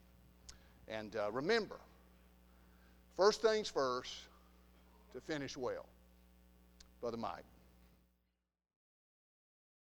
And 0.89 1.17
uh, 1.17 1.31
remember, 1.31 1.79
first 3.17 3.43
things 3.43 3.69
first, 3.69 4.15
to 5.15 5.21
finish 5.21 5.57
well. 5.57 5.87
Brother 7.01 7.17
Mike. 7.17 7.45